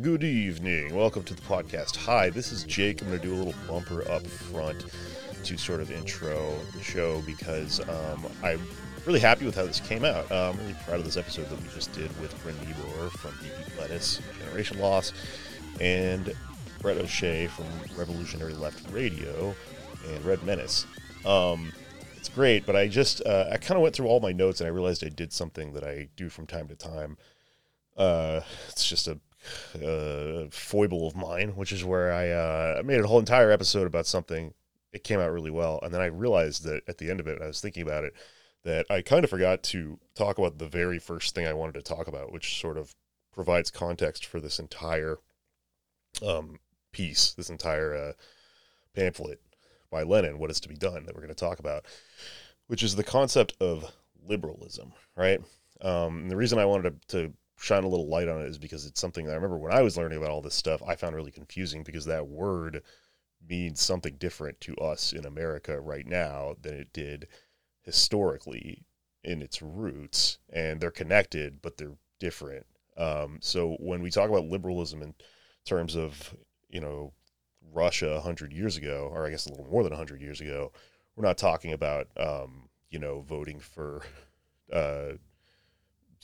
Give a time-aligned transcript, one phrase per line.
[0.00, 0.96] Good evening.
[0.96, 1.96] Welcome to the podcast.
[1.96, 3.02] Hi, this is Jake.
[3.02, 4.86] I'm going to do a little bumper up front
[5.44, 8.58] to sort of intro the show because um, I'm
[9.04, 10.32] really happy with how this came out.
[10.32, 13.32] Uh, I'm really proud of this episode that we just did with Bryn Niebuhr from
[13.42, 15.12] Beep Beep Lettuce, Generation Loss,
[15.78, 16.34] and
[16.80, 19.54] Breht O'Shea from Revolutionary Left Radio
[20.08, 20.86] and Red Menace.
[21.26, 21.70] Um,
[22.16, 24.66] it's great, but I just uh, I kind of went through all my notes and
[24.66, 27.18] I realized I did something that I do from time to time.
[27.94, 28.40] Uh,
[28.70, 29.20] it's just a,
[29.74, 34.06] a foible of mine, which is where I uh, made a whole entire episode about
[34.06, 34.54] something.
[34.92, 37.40] It came out really well, and then I realized that at the end of it,
[37.40, 38.14] I was thinking about it,
[38.64, 41.82] that I kind of forgot to talk about the very first thing I wanted to
[41.82, 42.94] talk about, which sort of
[43.32, 45.18] provides context for this entire
[46.24, 46.58] um,
[46.92, 48.12] piece, this entire uh,
[48.94, 49.40] pamphlet
[49.90, 51.86] by Lenin, What is to be Done, that we're going to talk about,
[52.66, 53.92] which is the concept of
[54.26, 55.40] liberalism, right?
[55.80, 58.86] Um, the reason I wanted to, to shine a little light on it is because
[58.86, 61.14] it's something that I remember when I was learning about all this stuff, I found
[61.14, 62.82] really confusing because that word
[63.48, 67.28] means something different to us in America right now than it did
[67.82, 68.84] historically
[69.22, 70.38] in its roots.
[70.52, 72.66] And they're connected, but they're different.
[72.96, 75.14] Um, so when we talk about liberalism in
[75.64, 76.34] terms of,
[76.68, 77.12] you know,
[77.72, 80.72] Russia 100 years ago, or I guess a little more than 100 years ago,
[81.14, 84.02] we're not talking about, um, you know, voting for,
[84.72, 85.12] uh,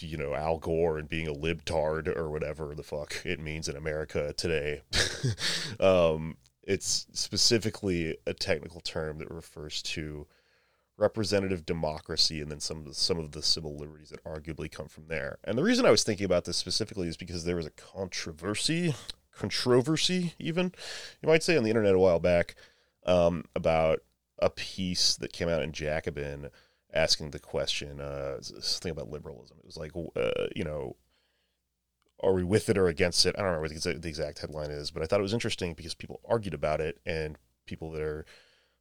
[0.00, 3.76] you know, Al Gore and being a libtard or whatever the fuck it means in
[3.76, 4.82] America today.
[5.80, 10.26] um, it's specifically a technical term that refers to
[10.96, 14.88] representative democracy and then some of the, some of the civil liberties that arguably come
[14.88, 15.38] from there.
[15.44, 18.94] And the reason I was thinking about this specifically is because there was a controversy
[19.38, 20.72] controversy, even
[21.22, 22.56] you might say, on the internet a while back
[23.06, 24.00] um, about
[24.40, 26.50] a piece that came out in Jacobin
[26.92, 29.58] asking the question, uh, something about liberalism.
[29.58, 30.96] It was like, uh, you know,
[32.20, 33.34] are we with it or against it?
[33.36, 35.94] I don't remember what the exact headline is, but I thought it was interesting because
[35.94, 38.24] people argued about it, and people that are,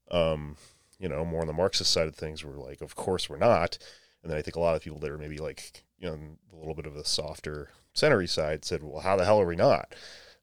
[0.10, 0.56] um,
[1.00, 3.78] you know, more on the Marxist side of things were like, of course we're not.
[4.24, 6.18] And then I think a lot of people that are maybe like, you know,
[6.52, 9.56] a little bit of a softer centery side said, well, how the hell are we
[9.56, 9.94] not?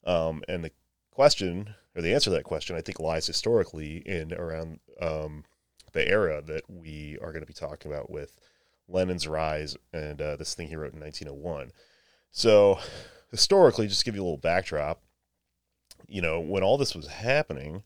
[0.05, 0.71] Um, and the
[1.11, 5.45] question, or the answer to that question, I think lies historically in around um,
[5.95, 8.37] the era that we are going to be talking about with
[8.89, 11.73] Lenin's rise and uh, this thing he wrote in 1901.
[12.31, 12.79] So,
[13.31, 15.01] historically, just give you a little backdrop,
[16.07, 17.83] you know, when all this was happening,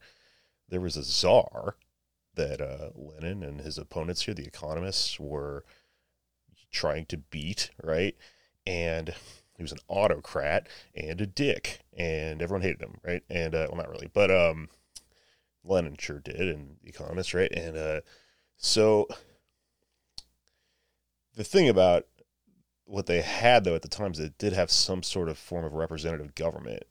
[0.69, 1.77] there was a czar
[2.35, 5.65] that uh, Lenin and his opponents here, the economists, were
[6.73, 8.17] trying to beat, right?
[8.67, 9.15] And
[9.57, 13.23] he was an autocrat and a dick, and everyone hated him, right?
[13.29, 14.69] And uh, well, not really, but um,
[15.69, 17.51] Lenin sure did, and the Economist, right?
[17.53, 18.01] And uh,
[18.57, 19.07] so
[21.37, 22.07] the thing about
[22.85, 25.65] what they had though at the time is it did have some sort of form
[25.65, 26.85] of representative government,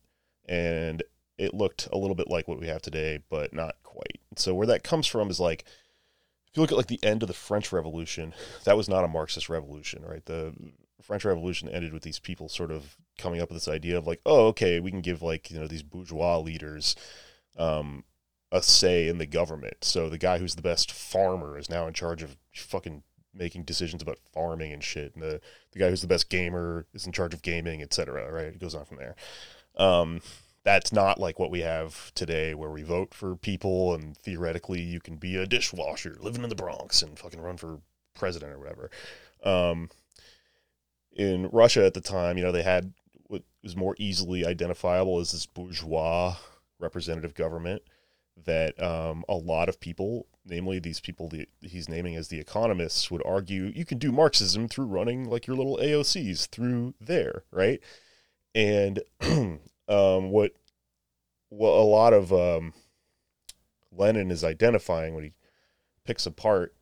[0.48, 1.04] and
[1.38, 4.20] it looked a little bit like what we have today, but not quite.
[4.36, 5.66] So where that comes from is like
[6.48, 8.34] if you look at like the end of the French Revolution,
[8.64, 10.26] that was not a Marxist revolution, right?
[10.26, 10.54] The
[11.02, 14.22] French Revolution ended with these people sort of coming up with this idea of like,
[14.26, 16.96] oh, okay, we can give like you know these bourgeois leaders
[17.58, 18.04] um,
[18.52, 19.84] a say in the government.
[19.84, 23.04] So the guy who's the best farmer is now in charge of fucking
[23.34, 25.42] making decisions about farming and shit, and the
[25.72, 28.32] the guy who's the best gamer is in charge of gaming, etc.
[28.32, 28.46] Right?
[28.46, 29.16] It goes on from there.
[29.76, 30.22] Um,
[30.64, 35.00] that's not like what we have today, where we vote for people and theoretically you
[35.00, 37.80] can be a dishwasher living in the Bronx and fucking run for
[38.14, 38.92] president or whatever.
[39.44, 39.90] Um,
[41.16, 42.94] in Russia at the time, you know, they had
[43.28, 46.36] what was more easily identifiable as this bourgeois
[46.80, 47.82] representative government
[48.46, 53.10] that um, a lot of people, namely these people that he's naming as the economists,
[53.12, 57.80] would argue you can do Marxism through running like your little AOCs through there, right?
[58.54, 59.60] And um,
[60.32, 60.54] what
[61.50, 62.74] what a lot of um,
[63.92, 65.34] Lenin is identifying when he
[66.06, 66.74] picks apart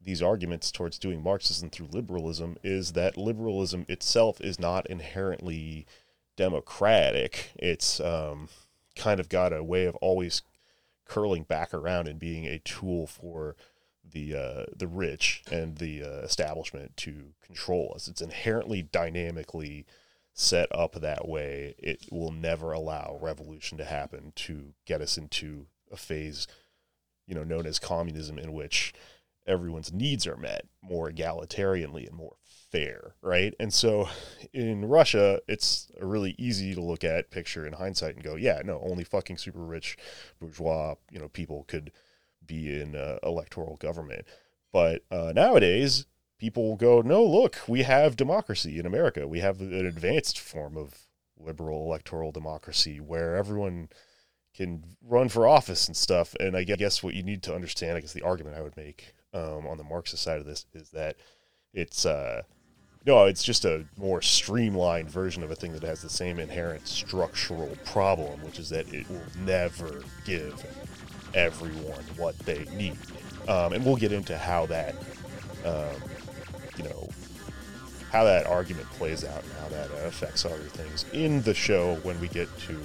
[0.00, 5.86] these arguments towards doing Marxism through liberalism is that liberalism itself is not inherently
[6.36, 7.52] democratic.
[7.56, 8.48] It's um,
[8.96, 10.42] kind of got a way of always
[11.12, 13.54] curling back around and being a tool for
[14.02, 18.08] the uh, the rich and the uh, establishment to control us.
[18.08, 19.84] It's inherently dynamically
[20.32, 21.74] set up that way.
[21.78, 26.46] It will never allow revolution to happen to get us into a phase,
[27.26, 28.94] you know, known as communism, in which
[29.46, 32.36] everyone's needs are met more egalitarianly and more
[32.72, 33.54] fair, right?
[33.60, 34.08] And so
[34.52, 38.62] in Russia, it's a really easy to look at picture in hindsight and go, yeah,
[38.64, 39.96] no, only fucking super rich
[40.40, 41.92] bourgeois, you know, people could
[42.44, 44.26] be in uh, electoral government.
[44.72, 46.06] But uh, nowadays,
[46.38, 49.28] people go, no, look, we have democracy in America.
[49.28, 51.06] We have an advanced form of
[51.38, 53.90] liberal electoral democracy where everyone
[54.54, 56.34] can run for office and stuff.
[56.40, 59.14] And I guess what you need to understand, I guess the argument I would make
[59.34, 61.16] um, on the Marxist side of this is that
[61.72, 62.42] it's uh,
[63.04, 66.86] no, it's just a more streamlined version of a thing that has the same inherent
[66.86, 70.64] structural problem, which is that it will never give
[71.34, 72.96] everyone what they need.
[73.48, 74.94] Um, and we'll get into how that,
[75.64, 76.00] um,
[76.76, 77.08] you know,
[78.12, 81.96] how that argument plays out and how that uh, affects other things in the show
[82.02, 82.78] when we get to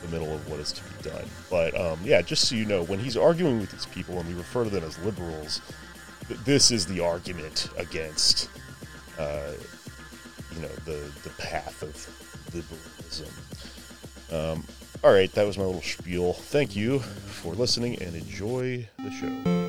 [0.00, 1.24] the middle of what is to be done.
[1.50, 4.34] But um, yeah, just so you know, when he's arguing with these people and we
[4.34, 5.60] refer to them as liberals,
[6.26, 8.48] th- this is the argument against
[9.18, 9.52] uh,
[10.54, 13.28] you know the the path of liberalism.
[14.30, 14.64] Um,
[15.04, 16.32] all right, that was my little spiel.
[16.32, 19.62] Thank you for listening and enjoy the show.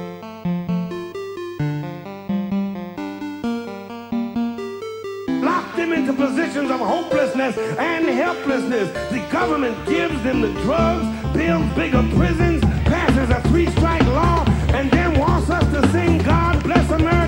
[5.93, 8.89] into positions of hopelessness and helplessness.
[9.11, 14.43] The government gives them the drugs, builds bigger prisons, passes a three strike law,
[14.73, 17.22] and then wants us to sing God bless America.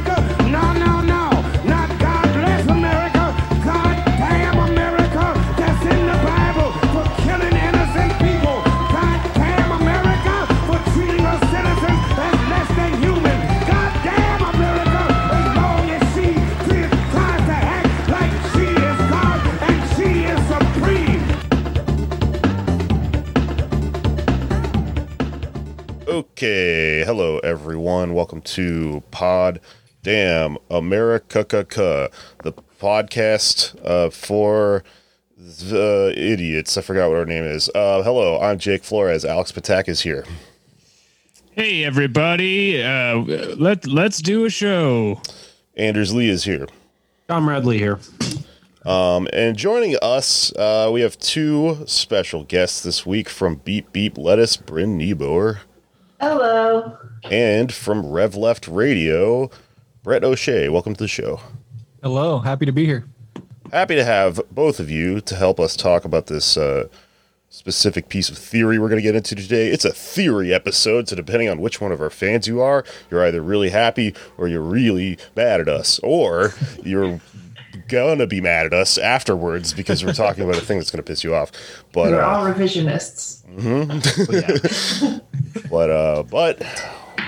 [26.08, 28.14] Okay, hello everyone.
[28.14, 29.60] Welcome to Pod
[30.04, 31.44] Damn America,
[32.44, 34.84] the podcast uh, for
[35.36, 36.78] the idiots.
[36.78, 37.70] I forgot what our name is.
[37.74, 39.26] Uh, hello, I'm Jake Flores.
[39.26, 40.26] Alex Patak is here.
[41.54, 43.16] Hey everybody, uh,
[43.58, 45.20] let let's do a show.
[45.76, 46.68] Anders Lee is here.
[47.28, 48.00] Tom Radley here.
[48.86, 54.20] Um, and joining us, uh, we have two special guests this week from Beep Beep
[54.20, 55.62] Lettuce, Bryn Niebauer,
[56.28, 56.98] Hello.
[57.30, 59.52] and from Rev Left Radio,
[60.04, 60.70] Breht O'Shea.
[60.70, 61.40] Welcome to the show.
[62.02, 63.06] Hello, happy to be here.
[63.72, 66.88] Happy to have both of you to help us talk about this uh,
[67.50, 69.68] specific piece of theory we're going to get into today.
[69.68, 73.24] It's a theory episode, so depending on which one of our fans you are, you're
[73.24, 77.20] either really happy or you're really mad at us, or you're
[77.88, 81.08] gonna be mad at us afterwards because we're talking about a thing that's going to
[81.08, 81.52] piss you off.
[81.92, 83.44] But We're uh, all revisionists.
[85.70, 86.62] but uh, but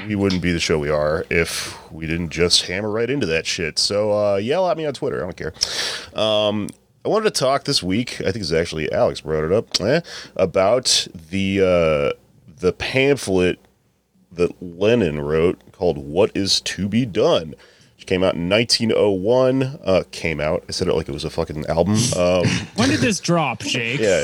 [0.07, 3.45] we wouldn't be the show we are if we didn't just hammer right into that
[3.45, 3.79] shit.
[3.79, 5.17] So uh, yell at me on Twitter.
[5.17, 5.53] I don't care.
[6.19, 6.69] Um,
[7.05, 8.19] I wanted to talk this week.
[8.21, 10.01] I think it's actually Alex brought it up eh,
[10.35, 12.17] about the uh,
[12.59, 13.59] the pamphlet
[14.31, 17.55] that Lenin wrote called "What Is to Be Done."
[18.07, 19.79] Which came out in 1901.
[19.83, 20.63] Uh, came out.
[20.69, 21.97] I said it like it was a fucking album.
[22.17, 22.45] Um,
[22.75, 23.99] When did this drop, Jake?
[23.99, 24.23] yeah,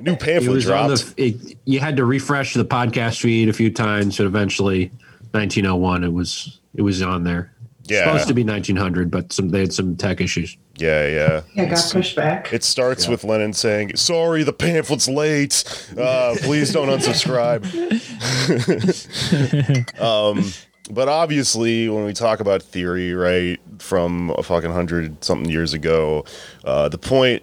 [0.00, 1.14] new It pamphlet was dropped.
[1.16, 1.26] the.
[1.26, 4.86] It, you had to refresh the podcast feed a few times, but eventually,
[5.32, 6.04] 1901.
[6.04, 7.52] It was it was on there.
[7.84, 8.04] Yeah.
[8.04, 10.56] supposed to be 1900, but some they had some tech issues.
[10.76, 11.40] yeah, yeah.
[11.54, 12.52] Yeah, got pushed back.
[12.52, 15.64] It starts with Lenin saying, "Sorry, the pamphlet's late.
[15.98, 17.64] Uh, please don't unsubscribe."
[20.00, 20.44] um,
[20.90, 26.24] but obviously, when we talk about theory, right, from a fucking hundred something years ago,
[26.64, 27.42] uh, the point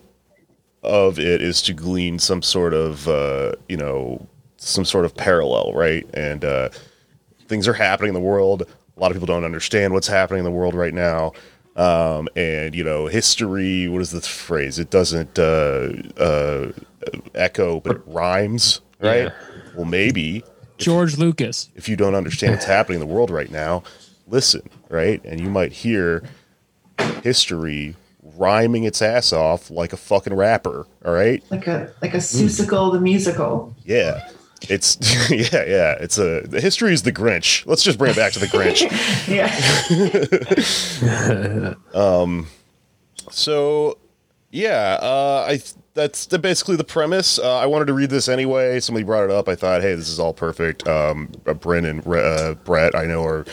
[0.83, 4.27] of it is to glean some sort of, uh, you know,
[4.57, 6.07] some sort of parallel, right?
[6.13, 6.69] And uh,
[7.47, 8.63] things are happening in the world.
[8.63, 11.33] A lot of people don't understand what's happening in the world right now.
[11.75, 13.87] Um, and you know, history.
[13.89, 14.79] What is the phrase?
[14.79, 16.71] It doesn't uh, uh,
[17.33, 19.25] echo, but it rhymes, right?
[19.25, 19.31] Yeah.
[19.75, 20.43] Well, maybe
[20.77, 21.69] George Lucas.
[21.75, 23.83] if you don't understand what's happening in the world right now,
[24.27, 25.23] listen, right?
[25.23, 26.23] And you might hear
[27.23, 27.95] history
[28.37, 31.43] rhyming its ass off like a fucking rapper, all right?
[31.51, 33.75] Like a like a Seussical the musical.
[33.85, 34.27] Yeah.
[34.69, 34.97] It's
[35.31, 35.95] yeah, yeah.
[35.99, 37.65] It's a the history is the Grinch.
[37.65, 38.81] Let's just bring it back to the Grinch.
[39.27, 41.75] Yeah.
[41.93, 42.47] Um
[43.31, 43.97] so,
[44.55, 45.59] yeah, uh, I
[45.93, 47.39] that's the, basically the premise.
[47.39, 48.79] Uh, I wanted to read this anyway.
[48.79, 49.47] Somebody brought it up.
[49.49, 50.87] I thought, hey, this is all perfect.
[50.87, 53.45] Um, uh, Bryn and uh, Breht, I know, are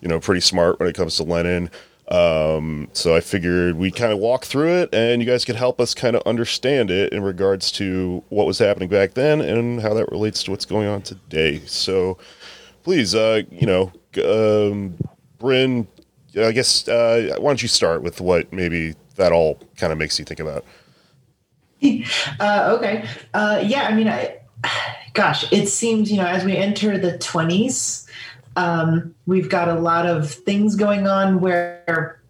[0.00, 1.70] you know pretty smart when it comes to Lenin.
[2.08, 5.80] Um, so I figured we kind of walk through it, and you guys could help
[5.80, 9.94] us kind of understand it in regards to what was happening back then and how
[9.94, 11.62] that relates to what's going on today.
[11.66, 12.18] So,
[12.84, 13.92] please, uh, you know,
[14.22, 14.96] um,
[15.38, 15.88] Bryn,
[16.38, 20.18] I guess, uh, why don't you start with what maybe that all kind of makes
[20.18, 20.64] you think about?
[22.40, 23.06] Uh, okay.
[23.34, 23.82] Uh, yeah.
[23.82, 24.38] I mean, I,
[25.12, 28.08] gosh, it seems you know as we enter the twenties,
[28.56, 32.22] um, we've got a lot of things going on where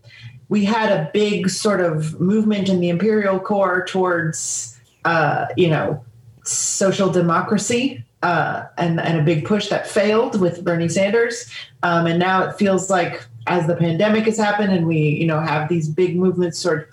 [0.49, 4.75] we had a big sort of movement in the imperial core towards
[5.05, 6.03] uh, you know,
[6.45, 11.51] social democracy uh, and, and a big push that failed with Bernie Sanders.
[11.83, 15.41] Um, and now it feels like as the pandemic has happened and we, you know,
[15.41, 16.89] have these big movements toward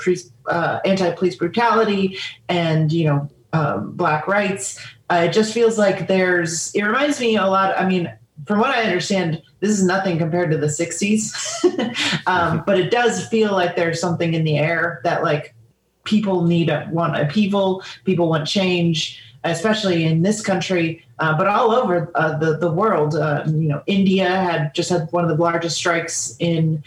[0.48, 2.18] uh, anti-police brutality
[2.50, 4.80] and, you know, um, black rights,
[5.10, 8.12] uh, it just feels like there's, it reminds me a lot, I mean,
[8.46, 13.28] from what I understand, this is nothing compared to the 60s, um, but it does
[13.28, 15.54] feel like there's something in the air that like
[16.04, 21.72] people need a, want upheaval, people want change, especially in this country, uh, but all
[21.72, 23.16] over uh, the the world.
[23.16, 26.84] Uh, you know, India had just had one of the largest strikes in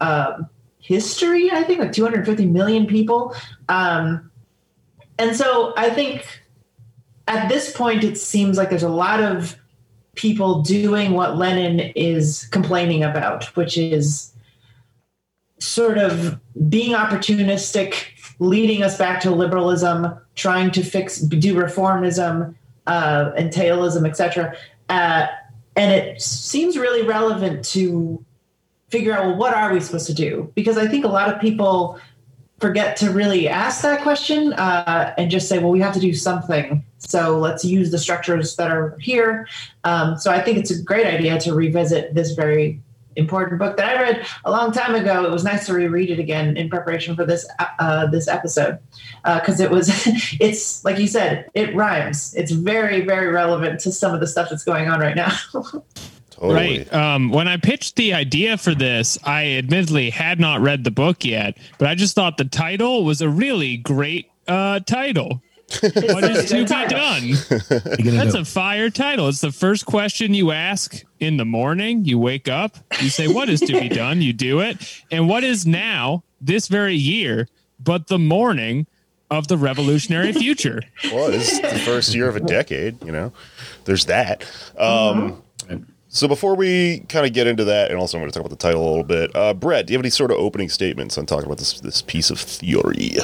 [0.00, 0.48] um,
[0.80, 1.50] history.
[1.52, 3.34] I think like 250 million people,
[3.68, 4.30] um,
[5.18, 6.42] and so I think
[7.28, 9.56] at this point it seems like there's a lot of
[10.16, 14.32] people doing what Lenin is complaining about, which is
[15.60, 18.06] sort of being opportunistic,
[18.40, 22.54] leading us back to liberalism, trying to fix, do reformism,
[22.86, 24.56] uh, and tailism, etc.
[24.88, 25.26] Uh,
[25.76, 28.24] and it seems really relevant to
[28.90, 30.50] figure out well, what are we supposed to do?
[30.54, 32.00] Because I think a lot of people
[32.58, 36.14] forget to really ask that question uh, and just say, well, we have to do
[36.14, 36.82] something.
[36.98, 39.46] So let's use the structures that are here.
[39.84, 42.80] Um, so I think it's a great idea to revisit this very
[43.16, 45.24] important book that I read a long time ago.
[45.24, 48.78] It was nice to reread it again in preparation for this uh, this episode
[49.24, 49.90] because uh, it was
[50.40, 52.34] it's like you said, it rhymes.
[52.34, 55.32] It's very very relevant to some of the stuff that's going on right now.
[56.30, 56.80] Totally.
[56.80, 56.92] Right.
[56.92, 61.24] Um, when I pitched the idea for this, I admittedly had not read the book
[61.24, 65.40] yet, but I just thought the title was a really great uh, title.
[65.80, 68.16] What is to be done?
[68.16, 69.28] That's a fire title.
[69.28, 72.04] It's the first question you ask in the morning.
[72.04, 74.22] You wake up, you say, What is to be done?
[74.22, 75.02] You do it.
[75.10, 77.48] And what is now, this very year,
[77.80, 78.86] but the morning
[79.30, 80.82] of the revolutionary future?
[81.12, 83.32] Well, it's the first year of a decade, you know,
[83.84, 84.42] there's that.
[84.78, 85.82] Um, mm-hmm.
[86.08, 88.58] So before we kind of get into that, and also I'm going to talk about
[88.58, 91.18] the title a little bit, uh, Breht, do you have any sort of opening statements
[91.18, 93.16] on talking about this this piece of theory?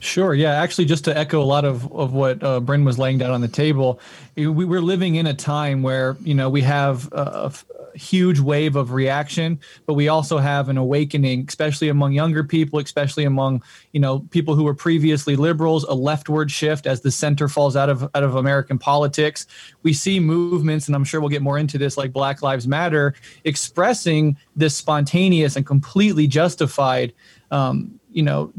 [0.00, 0.32] Sure.
[0.32, 0.52] Yeah.
[0.52, 3.40] Actually, just to echo a lot of, of what uh, Bryn was laying down on
[3.40, 4.00] the table,
[4.36, 7.52] we, we're living in a time where, you know, we have a, a,
[7.94, 13.24] huge wave of reaction, but we also have an awakening, especially among younger people, especially
[13.24, 13.60] among,
[13.92, 17.88] you know, people who were previously liberals, a leftward shift as the center falls out
[17.88, 19.46] of, out of American politics.
[19.82, 23.14] We see movements, and I'm sure we'll get more into this, like Black Lives Matter,
[23.42, 27.12] expressing this spontaneous and completely justified,
[27.50, 28.52] um, you know,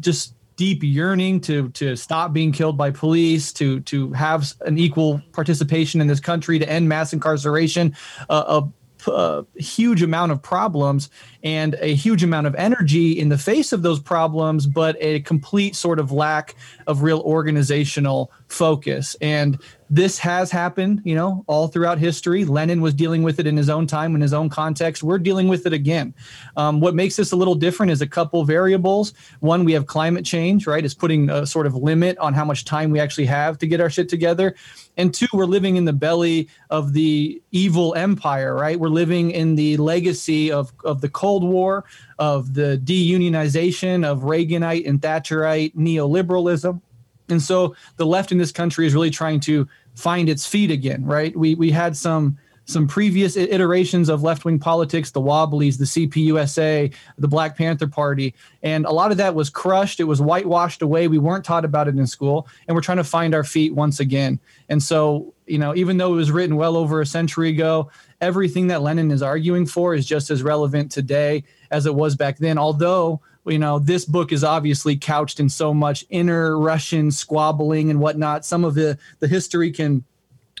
[0.00, 5.20] just deep yearning to to stop being killed by police, to to have an equal
[5.32, 7.94] participation in this country, to end mass incarceration,
[8.28, 8.62] uh,
[9.06, 11.10] a, a huge amount of problems
[11.44, 15.76] and a huge amount of energy in the face of those problems, but a complete
[15.76, 19.14] sort of lack of real organizational focus.
[19.20, 19.58] And
[19.88, 22.44] this has happened, you know, all throughout history.
[22.44, 25.02] Lenin was dealing with it in his own time, in his own context.
[25.02, 26.14] We're dealing with it again.
[26.56, 29.14] Um, what makes this a little different is a couple variables.
[29.40, 30.84] One, we have climate change, right?
[30.84, 33.80] Is putting a sort of limit on how much time we actually have to get
[33.80, 34.56] our shit together.
[34.96, 38.80] And two, we're living in the belly of the evil empire, right?
[38.80, 41.84] We're living in the legacy of, of the Cold War,
[42.18, 46.80] of the deunionization of Reaganite and Thatcherite neoliberalism
[47.28, 51.04] and so the left in this country is really trying to find its feet again,
[51.04, 51.36] right?
[51.36, 56.92] We we had some some previous iterations of left wing politics, the Wobblies, the CPUSA,
[57.16, 60.00] the Black Panther Party, and a lot of that was crushed.
[60.00, 61.06] It was whitewashed away.
[61.06, 64.00] We weren't taught about it in school, and we're trying to find our feet once
[64.00, 64.40] again.
[64.68, 67.90] And so, you know, even though it was written well over a century ago,
[68.20, 72.38] everything that Lenin is arguing for is just as relevant today as it was back
[72.38, 72.58] then.
[72.58, 78.00] Although you know, this book is obviously couched in so much inner Russian squabbling and
[78.00, 78.44] whatnot.
[78.44, 80.04] Some of the the history can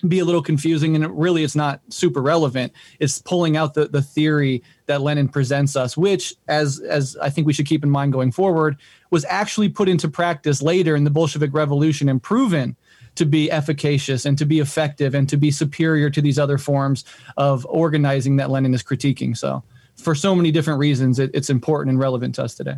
[0.06, 3.88] be a little confusing and it really it's not super relevant it's pulling out the,
[3.88, 7.88] the theory that lenin presents us which as as i think we should keep in
[7.88, 8.76] mind going forward
[9.10, 12.76] was actually put into practice later in the bolshevik revolution and proven
[13.14, 17.02] to be efficacious and to be effective and to be superior to these other forms
[17.38, 19.62] of organizing that lenin is critiquing so
[19.96, 22.76] for so many different reasons, it, it's important and relevant to us today.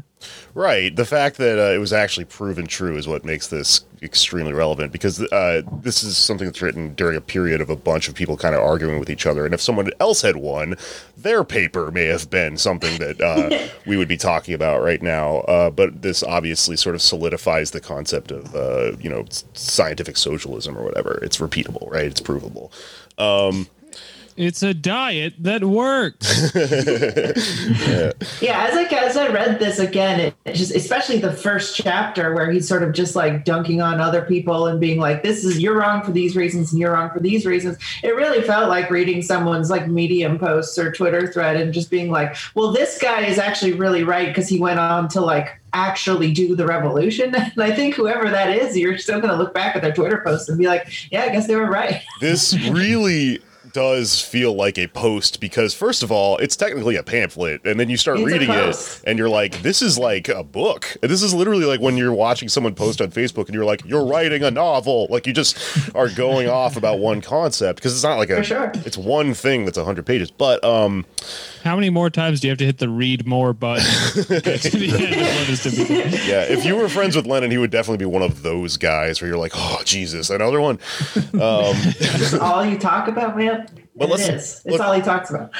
[0.54, 0.94] Right.
[0.94, 4.92] The fact that uh, it was actually proven true is what makes this extremely relevant
[4.92, 8.36] because uh, this is something that's written during a period of a bunch of people
[8.36, 9.44] kind of arguing with each other.
[9.44, 10.76] And if someone else had won,
[11.16, 15.38] their paper may have been something that uh, we would be talking about right now.
[15.38, 20.78] Uh, but this obviously sort of solidifies the concept of, uh, you know, scientific socialism
[20.78, 21.18] or whatever.
[21.22, 22.06] It's repeatable, right?
[22.06, 22.72] It's provable.
[23.18, 23.66] Um,
[24.38, 26.52] It's a diet that works.
[28.40, 32.34] Yeah, as I as I read this again, it it just especially the first chapter
[32.34, 35.58] where he's sort of just like dunking on other people and being like, "This is
[35.58, 38.90] you're wrong for these reasons and you're wrong for these reasons." It really felt like
[38.90, 43.22] reading someone's like Medium posts or Twitter thread and just being like, "Well, this guy
[43.22, 47.62] is actually really right because he went on to like actually do the revolution." And
[47.62, 50.48] I think whoever that is, you're still going to look back at their Twitter posts
[50.48, 53.40] and be like, "Yeah, I guess they were right." this really
[53.78, 57.88] does feel like a post because first of all it's technically a pamphlet and then
[57.88, 60.96] you start It's reading it and you're like this is like a book.
[61.00, 64.04] This is literally like when you're watching someone post on facebook and you're like you're
[64.04, 65.06] writing a novel.
[65.10, 65.56] Like you just
[65.94, 68.72] are going off about one concept because it's not like a sure.
[68.74, 71.06] it's one thing that's 100 pages but um
[71.64, 73.84] How many more times do you have to hit the read more button?
[74.24, 76.12] to get to the end of what is to be done?
[76.26, 79.20] yeah if you were friends with lenin he would definitely be one of those guys
[79.20, 80.78] where you're like oh jesus another one
[81.34, 83.68] um, That's all you talk about, man.
[83.98, 84.62] But It let's- is.
[84.64, 85.50] It's look- all he talks about.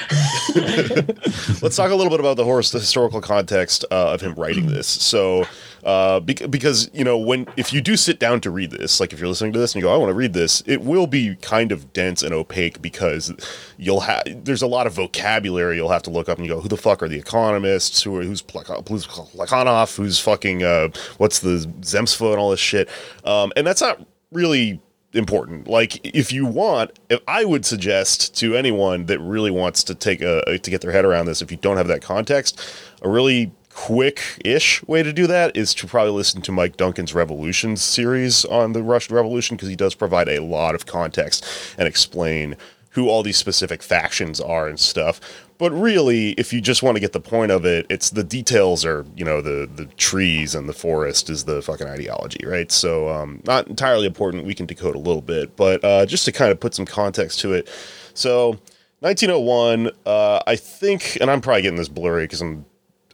[1.61, 4.67] let's talk a little bit about the horse, the historical context uh, of him writing
[4.73, 4.87] this.
[4.87, 5.45] So,
[5.83, 9.13] uh, bec- because you know, when if you do sit down to read this, like
[9.13, 11.07] if you're listening to this and you go, "I want to read this," it will
[11.07, 13.31] be kind of dense and opaque because
[13.77, 16.59] you'll have there's a lot of vocabulary you'll have to look up and you go,
[16.61, 18.01] "Who the fuck are the economists?
[18.03, 19.95] Who are who's Plek- who's Plekhanov?
[19.95, 22.89] Who's fucking uh, what's the Zemstva and all this shit?"
[23.25, 23.99] Um, and that's not
[24.31, 24.81] really
[25.13, 25.67] important.
[25.67, 30.21] Like if you want, if I would suggest to anyone that really wants to take
[30.21, 32.61] a to get their head around this, if you don't have that context,
[33.01, 37.81] a really quick-ish way to do that is to probably listen to Mike Duncan's Revolutions
[37.81, 41.45] series on the Russian Revolution because he does provide a lot of context
[41.77, 42.57] and explain
[42.91, 45.19] who all these specific factions are and stuff.
[45.57, 48.85] But really, if you just want to get the point of it, it's the details
[48.85, 52.71] are, you know, the the trees and the forest is the fucking ideology, right?
[52.71, 54.45] So, um, not entirely important.
[54.45, 57.41] We can decode a little bit, but uh, just to kind of put some context
[57.41, 57.69] to it.
[58.13, 58.57] So,
[59.01, 62.65] 1901, uh, I think, and I'm probably getting this blurry because I'm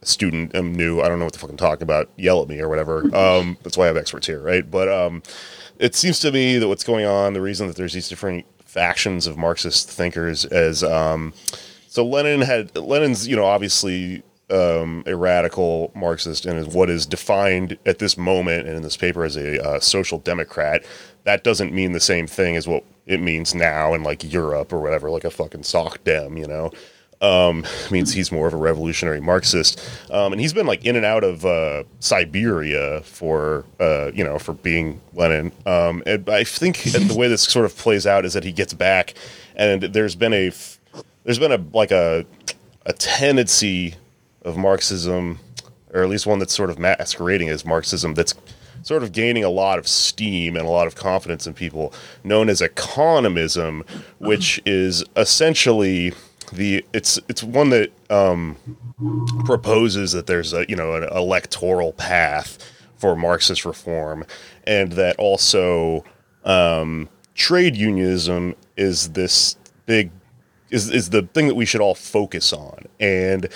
[0.02, 2.10] a student, I'm new, I don't know what the fuck I'm talking about.
[2.16, 3.02] Yell at me or whatever.
[3.16, 4.68] Um, that's why I have experts here, right?
[4.68, 5.22] But um,
[5.78, 9.26] it seems to me that what's going on, the reason that there's these different factions
[9.26, 11.32] of Marxist thinkers, as um,
[11.88, 17.06] so Lenin had Lenin's, you know, obviously um, a radical Marxist and is what is
[17.06, 20.84] defined at this moment and in this paper as a uh, social democrat.
[21.24, 24.80] That doesn't mean the same thing as what it means now in like Europe or
[24.82, 26.70] whatever, like a fucking sock dem, you know.
[27.20, 31.04] Um, means he's more of a revolutionary Marxist, um, and he's been like in and
[31.04, 35.52] out of uh, Siberia for uh, you know for being Lenin.
[35.64, 38.74] Um, and I think the way this sort of plays out is that he gets
[38.74, 39.14] back,
[39.54, 40.52] and there's been a
[41.24, 42.26] there's been a like a
[42.84, 43.94] a tendency
[44.42, 45.38] of Marxism,
[45.92, 48.34] or at least one that's sort of masquerading as Marxism, that's
[48.82, 52.48] sort of gaining a lot of steam and a lot of confidence in people, known
[52.48, 53.84] as economism,
[54.18, 56.12] which is essentially
[56.52, 58.56] the it's it's one that um,
[59.44, 62.58] proposes that there's a you know an electoral path
[62.96, 64.24] for Marxist reform,
[64.66, 66.04] and that also
[66.44, 69.56] um, trade unionism is this
[69.86, 70.10] big
[70.70, 73.48] is is the thing that we should all focus on, and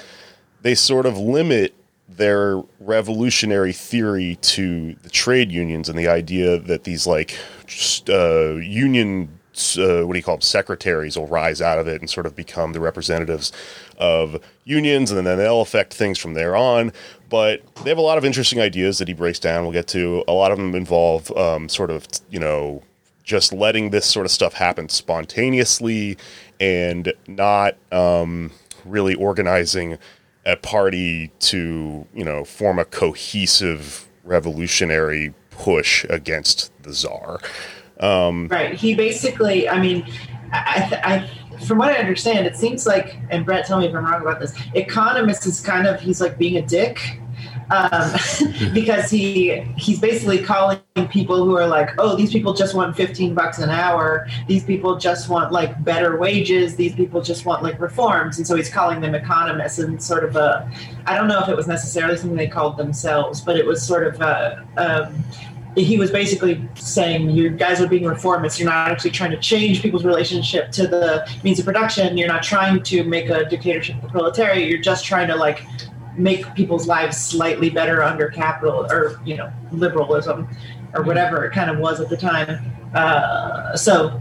[0.63, 1.75] they sort of limit
[2.09, 8.57] their revolutionary theory to the trade unions and the idea that these like just, uh,
[8.57, 9.40] union
[9.79, 12.35] uh, what do you call them secretaries will rise out of it and sort of
[12.35, 13.53] become the representatives
[13.99, 16.93] of unions and then they'll affect things from there on.
[17.29, 19.63] But they have a lot of interesting ideas that he breaks down.
[19.63, 22.83] We'll get to a lot of them involve um, sort of you know
[23.23, 26.19] just letting this sort of stuff happen spontaneously
[26.59, 28.51] and not um,
[28.85, 29.99] really organizing
[30.45, 37.41] a party to you know form a cohesive revolutionary push against the czar
[38.49, 38.75] Right.
[38.75, 40.07] He basically, I mean,
[40.53, 41.31] I, I,
[41.65, 44.41] from what I understand, it seems like, and Breht, tell me if I'm wrong about
[44.41, 44.55] this.
[44.75, 47.21] Economist is kind of he's like being a dick.
[47.71, 48.13] Um,
[48.75, 53.33] because he he's basically calling people who are like, oh, these people just want 15
[53.33, 54.27] bucks an hour.
[54.49, 56.75] These people just want like better wages.
[56.75, 58.39] These people just want like reforms.
[58.39, 60.69] And so he's calling them economists and sort of a,
[61.07, 64.07] I don't know if it was necessarily something they called themselves, but it was sort
[64.07, 65.25] of a, um,
[65.77, 69.83] he was basically saying you guys are being reformists you're not actually trying to change
[69.83, 74.03] people's relationship to the means of production you're not trying to make a dictatorship of
[74.03, 75.65] the proletariat you're just trying to like
[76.17, 80.49] make people's lives slightly better under capital or you know liberalism
[80.95, 82.59] or whatever it kind of was at the time
[82.95, 84.21] uh, so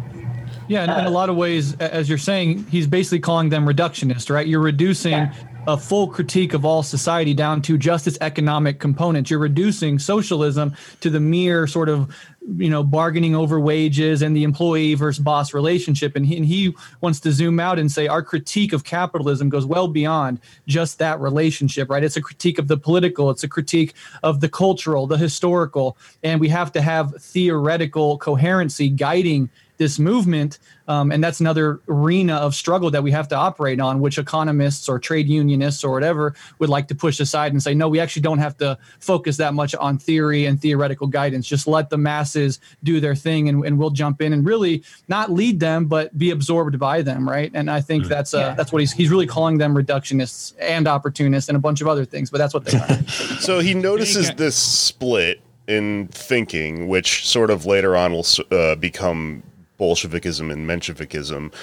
[0.67, 4.29] Yeah, in, in a lot of ways, as you're saying, he's basically calling them reductionist,
[4.29, 4.45] right?
[4.45, 5.33] You're reducing Yeah.
[5.69, 9.29] A full critique of all society down to just its economic components.
[9.29, 12.11] You're reducing socialism to the mere sort of
[12.57, 16.73] you know bargaining over wages and the employee versus boss relationship and he, and he
[17.01, 21.19] wants to zoom out and say our critique of capitalism goes well beyond just that
[21.19, 25.17] relationship right it's a critique of the political it's a critique of the cultural the
[25.17, 29.47] historical and we have to have theoretical coherency guiding
[29.79, 30.59] this movement.
[30.87, 34.89] Um, and that's another arena of struggle that we have to operate on, which economists
[34.89, 38.21] or trade unionists or whatever would like to push aside and say, no, we actually
[38.21, 41.47] don't have to focus that much on theory and theoretical guidance.
[41.47, 45.31] Just let the masses do their thing and, and we'll jump in and really not
[45.31, 47.27] lead them, but be absorbed by them.
[47.27, 47.51] Right.
[47.53, 48.09] And I think mm.
[48.09, 48.53] that's uh, yeah.
[48.55, 52.03] that's what he's, he's really calling them reductionists and opportunists and a bunch of other
[52.03, 53.07] things, but that's what they are.
[53.39, 59.43] so he notices this split in thinking, which sort of later on will uh, become
[59.79, 61.53] Bolshevikism and Menshevikism.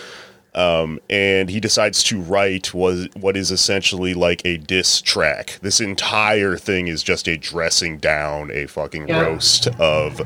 [0.54, 5.58] Um, and he decides to write was what is essentially like a diss track.
[5.60, 9.20] This entire thing is just a dressing down, a fucking yeah.
[9.20, 10.18] roast of,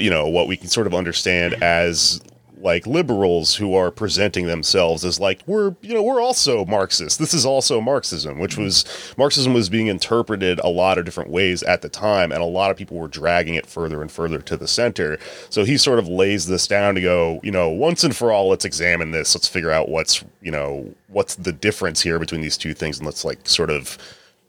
[0.00, 2.20] you know, what we can sort of understand as
[2.60, 7.32] like liberals who are presenting themselves as like we're you know we're also marxist this
[7.32, 8.64] is also marxism which mm-hmm.
[8.64, 12.46] was marxism was being interpreted a lot of different ways at the time and a
[12.46, 15.18] lot of people were dragging it further and further to the center.
[15.50, 18.48] So he sort of lays this down to go you know once and for all
[18.48, 19.34] let's examine this.
[19.34, 23.06] Let's figure out what's you know what's the difference here between these two things and
[23.06, 23.98] let's like sort of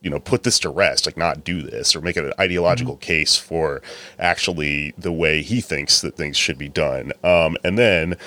[0.01, 2.95] you know put this to rest like not do this or make it an ideological
[2.95, 3.01] mm-hmm.
[3.01, 3.81] case for
[4.17, 7.11] actually the way he thinks that things should be done.
[7.23, 8.17] Um, and then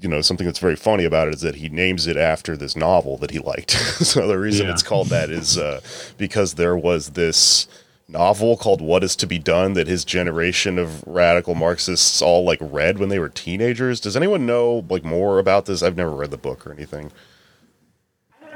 [0.00, 2.76] you know something that's very funny about it is that he names it after this
[2.76, 3.72] novel that he liked.
[4.04, 4.72] So the reason yeah.
[4.72, 5.80] it's called that is uh,
[6.18, 7.66] because there was this
[8.06, 12.58] novel called what is to be done that his generation of radical marxists all like
[12.60, 13.98] read when they were teenagers.
[13.98, 15.82] Does anyone know like more about this?
[15.82, 17.12] I've never read the book or anything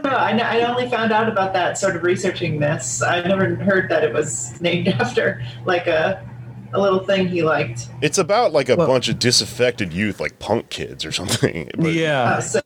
[0.02, 0.10] know.
[0.10, 3.02] I, I only found out about that sort of researching this.
[3.02, 6.26] I never heard that it was named after like a
[6.72, 7.88] a little thing he liked.
[8.02, 11.70] It's about like a well, bunch of disaffected youth, like punk kids or something.
[11.76, 12.60] But, yeah, oh,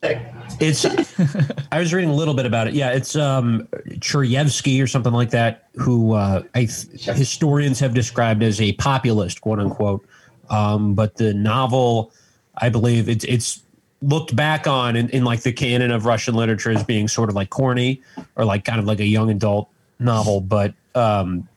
[0.61, 0.85] it's.
[1.73, 2.75] I was reading a little bit about it.
[2.75, 3.69] Yeah, it's um
[3.99, 9.59] Chernevsky or something like that, who uh, I historians have described as a populist, quote
[9.59, 10.07] unquote.
[10.51, 12.13] Um, but the novel,
[12.57, 13.63] I believe it's it's
[14.03, 17.35] looked back on in, in like the canon of Russian literature as being sort of
[17.35, 18.03] like corny
[18.37, 21.49] or like kind of like a young adult novel, but um,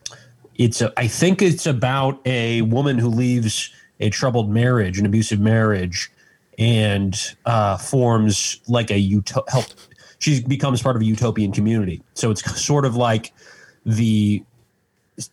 [0.55, 5.39] it's a, I think it's about a woman who leaves a troubled marriage, an abusive
[5.39, 6.11] marriage,
[6.57, 9.65] and uh, forms like a uto- help.
[10.19, 12.01] She becomes part of a utopian community.
[12.13, 13.33] So it's sort of like
[13.85, 14.43] the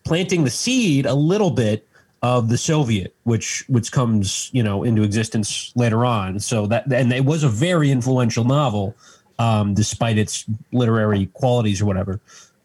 [0.05, 1.87] planting the seed a little bit
[2.23, 6.39] of the Soviet, which which comes you know into existence later on.
[6.39, 8.95] So that and it was a very influential novel,
[9.39, 12.21] um, despite its literary qualities or whatever.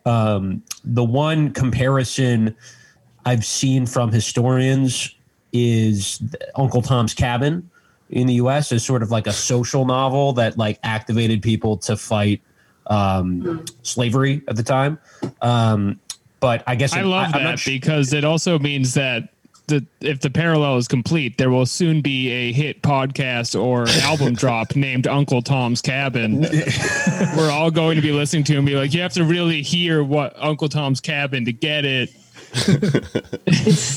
[0.06, 2.56] Um, the one comparison
[3.26, 5.14] I've seen from historians
[5.52, 6.22] is
[6.56, 7.70] Uncle Tom's Cabin
[8.10, 8.72] in the U.S.
[8.72, 12.42] as sort of like a social novel that like activated people to fight
[12.86, 14.98] um, slavery at the time.
[15.42, 16.00] Um,
[16.40, 19.30] but I guess I love I, that because it also means that
[19.68, 24.34] the if the parallel is complete, there will soon be a hit podcast or album
[24.34, 26.42] drop named Uncle Tom's Cabin.
[27.36, 30.04] We're all going to be listening to and be like, you have to really hear
[30.04, 32.10] what Uncle Tom's Cabin to get it.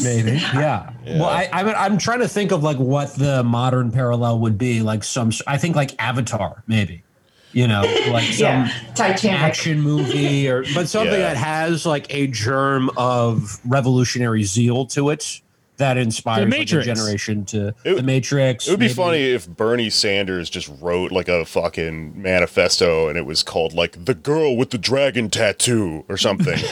[0.03, 0.93] Maybe, yeah.
[1.05, 1.19] yeah.
[1.21, 4.83] Well, I, I'm I'm trying to think of like what the modern parallel would be.
[4.83, 7.05] Like some, I think like Avatar, maybe
[7.53, 11.35] you know, like some yeah, action movie or but something yeah.
[11.35, 15.41] that has like a germ of revolutionary zeal to it
[15.81, 18.69] that inspires like a generation to it, the Matrix.
[18.69, 18.91] It would maybe.
[18.91, 23.73] be funny if Bernie Sanders just wrote like a fucking manifesto and it was called
[23.73, 26.59] like "The Girl with the Dragon Tattoo" or something.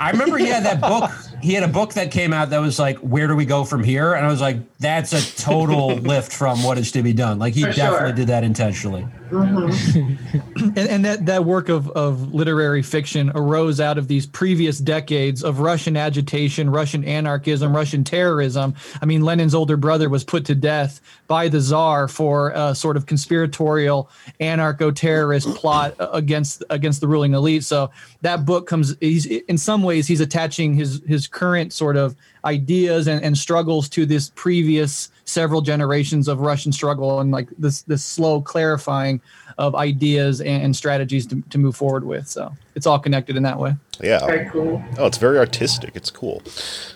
[0.00, 1.10] I remember he had that book.
[1.40, 3.84] He had a book that came out that was like, "Where do we go from
[3.84, 7.38] here?" And I was like, "That's a total lift from what is to be done."
[7.38, 8.16] Like he For definitely sure.
[8.16, 9.06] did that intentionally.
[9.30, 10.78] Mm-hmm.
[10.78, 15.44] and, and, that, that work of, of literary fiction arose out of these previous decades
[15.44, 18.74] of Russian agitation, Russian anarchism, Russian terrorism.
[19.02, 22.96] I mean, Lenin's older brother was put to death by the czar for a sort
[22.96, 27.64] of conspiratorial anarcho-terrorist plot against against the ruling elite.
[27.64, 27.90] So
[28.22, 28.96] that book comes.
[29.00, 33.88] He's in some ways he's attaching his his current sort of ideas and, and struggles
[33.90, 39.20] to this previous several generations of Russian struggle and like this this slow clarifying
[39.58, 42.26] of ideas and, and strategies to, to move forward with.
[42.26, 43.74] So it's all connected in that way.
[44.00, 44.24] Yeah.
[44.24, 44.82] Very cool.
[44.96, 45.96] Oh, it's very artistic.
[45.96, 46.42] It's cool.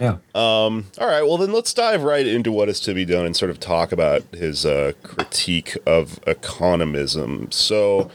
[0.00, 0.18] Yeah.
[0.34, 1.22] Um, all right.
[1.22, 3.90] Well, then let's dive right into what is to be done and sort of talk
[3.92, 7.52] about his uh, critique of economism.
[7.52, 8.10] So,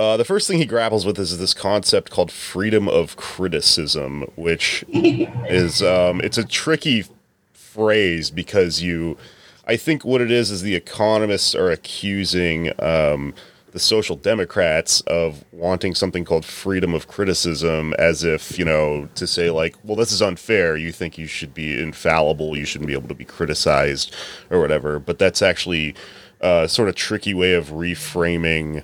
[0.00, 4.82] Uh, the first thing he grapples with is this concept called freedom of criticism, which
[4.88, 7.04] is um, it's a tricky
[7.52, 9.18] phrase because you,
[9.66, 13.34] I think what it is is the economists are accusing um,
[13.72, 19.26] the social democrats of wanting something called freedom of criticism, as if you know to
[19.26, 20.78] say like, well, this is unfair.
[20.78, 22.56] You think you should be infallible.
[22.56, 24.16] You shouldn't be able to be criticized
[24.48, 24.98] or whatever.
[24.98, 25.94] But that's actually
[26.40, 28.82] a sort of tricky way of reframing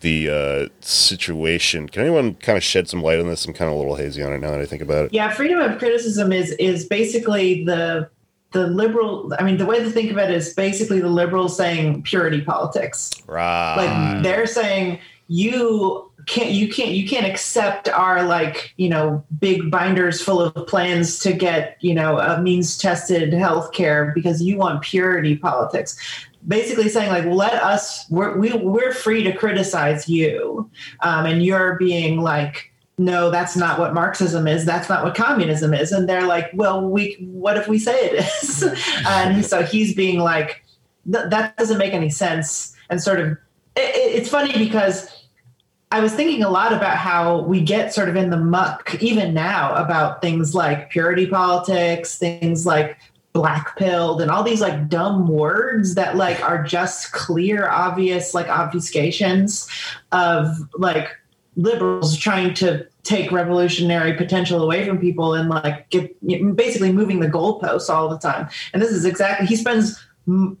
[0.00, 1.88] the uh, situation.
[1.88, 3.44] Can anyone kind of shed some light on this?
[3.46, 5.14] I'm kind of a little hazy on it now that I think about it.
[5.14, 8.08] Yeah, freedom of criticism is is basically the
[8.52, 9.34] the liberal.
[9.38, 13.10] I mean, the way to think of it is basically the liberals saying purity politics.
[13.26, 13.76] Right.
[13.76, 19.70] Like they're saying you can't you can't you can't accept our like you know big
[19.70, 24.56] binders full of plans to get you know a means tested health care because you
[24.56, 25.96] want purity politics
[26.46, 30.70] basically saying like let us we're, we, we're free to criticize you.
[31.00, 34.64] Um, and you're being like no that's not what marxism is.
[34.64, 35.92] That's not what communism is.
[35.92, 38.64] And they're like well we what if we say it is?
[39.06, 40.64] And so he's being like
[41.06, 42.74] that doesn't make any sense.
[42.90, 43.32] And sort of
[43.76, 45.10] it, it's funny because
[45.92, 49.32] I was thinking a lot about how we get sort of in the muck, even
[49.32, 52.98] now, about things like purity politics, things like
[53.36, 58.46] black pilled, and all these like dumb words that like are just clear, obvious, like
[58.46, 59.68] obfuscations
[60.10, 61.08] of like
[61.56, 66.18] liberals trying to take revolutionary potential away from people and like get
[66.56, 68.48] basically moving the goalposts all the time.
[68.72, 70.02] And this is exactly he spends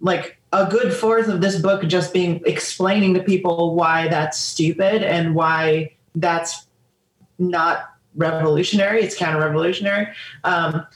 [0.00, 5.02] like a good fourth of this book just being explaining to people why that's stupid
[5.02, 6.66] and why that's
[7.38, 10.06] not revolutionary it's counter-revolutionary
[10.44, 10.86] um,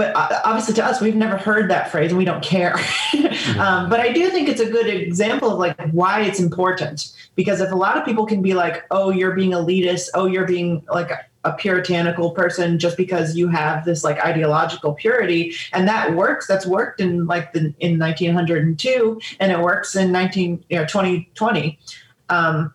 [0.00, 2.76] but obviously to us we've never heard that phrase and we don't care.
[3.58, 7.12] Um, but i do think it's a good example of like why it's important.
[7.36, 10.08] Because if a lot of people can be like oh you're being elitist.
[10.14, 11.10] Oh you're being like
[11.44, 16.66] a puritanical person just because you have this like ideological purity and that works that's
[16.66, 21.78] worked in like the in 1902 and it works in 19 you know 2020
[22.28, 22.72] um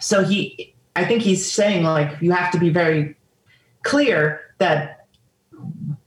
[0.00, 3.16] so he i think he's saying like you have to be very
[3.82, 5.06] clear that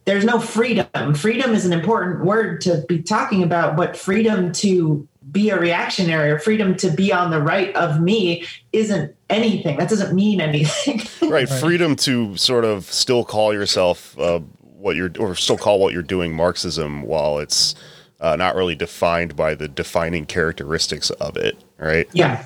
[0.08, 5.08] there's no freedom freedom is an important word to be talking about but freedom to
[5.32, 9.78] be a reactionary or freedom to be on the right of me isn't anything.
[9.78, 11.02] That doesn't mean anything.
[11.30, 11.48] right.
[11.48, 16.04] Freedom to sort of still call yourself uh, what you're, or still call what you're
[16.04, 17.76] doing Marxism while it's
[18.20, 21.58] uh, not really defined by the defining characteristics of it.
[21.78, 22.08] Right.
[22.14, 22.46] Yeah.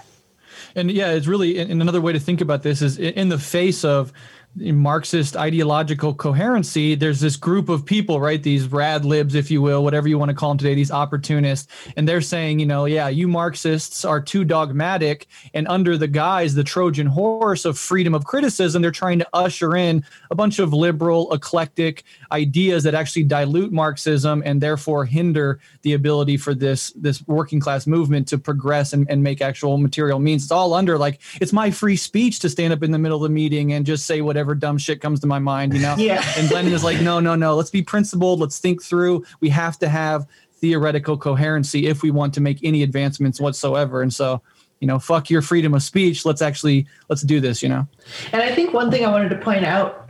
[0.76, 3.84] And yeah, it's really, and another way to think about this is in the face
[3.84, 4.14] of
[4.56, 8.44] Marxist ideological coherency, there's this group of people, right?
[8.44, 11.72] These rad libs, if you will, whatever you want to call them today, these opportunists.
[11.96, 15.28] And they're saying, you know, yeah, you Marxists are too dogmatic.
[15.54, 19.78] And under the guise, the Trojan horse of freedom of criticism, they're trying to usher
[19.78, 25.94] in a bunch of liberal, eclectic ideas that actually dilute Marxism and therefore hinder the
[25.94, 30.44] ability for this, this working class movement to progress and, and make actual material means.
[30.44, 33.24] It's all under like, it's my free speech to stand up in the middle of
[33.24, 35.96] the meeting and just say whatever whatever dumb shit comes to my mind, you know?
[35.98, 36.24] yeah.
[36.36, 38.40] And Lenin is like, no, no, no, let's be principled.
[38.40, 39.24] Let's think through.
[39.40, 44.02] We have to have theoretical coherency if we want to make any advancements whatsoever.
[44.02, 44.42] And so,
[44.80, 46.26] you know, fuck your freedom of speech.
[46.26, 47.88] Let's actually, let's do this, you know?
[48.32, 50.10] And I think one thing I wanted to point out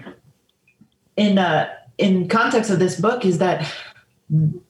[1.18, 3.70] in, uh, in context of this book is that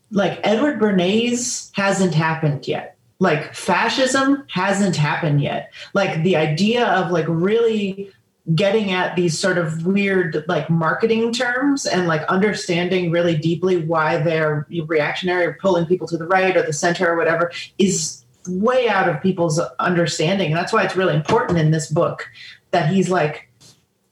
[0.10, 7.12] like Edward Bernays hasn't happened yet like fascism hasn't happened yet like the idea of
[7.12, 8.12] like really
[8.56, 14.18] getting at these sort of weird like marketing terms and like understanding really deeply why
[14.18, 18.90] they're reactionary or pulling people to the right or the center or whatever is way
[18.90, 20.48] out of people's understanding.
[20.48, 22.28] And that's why it's really important in this book
[22.72, 23.48] that he's like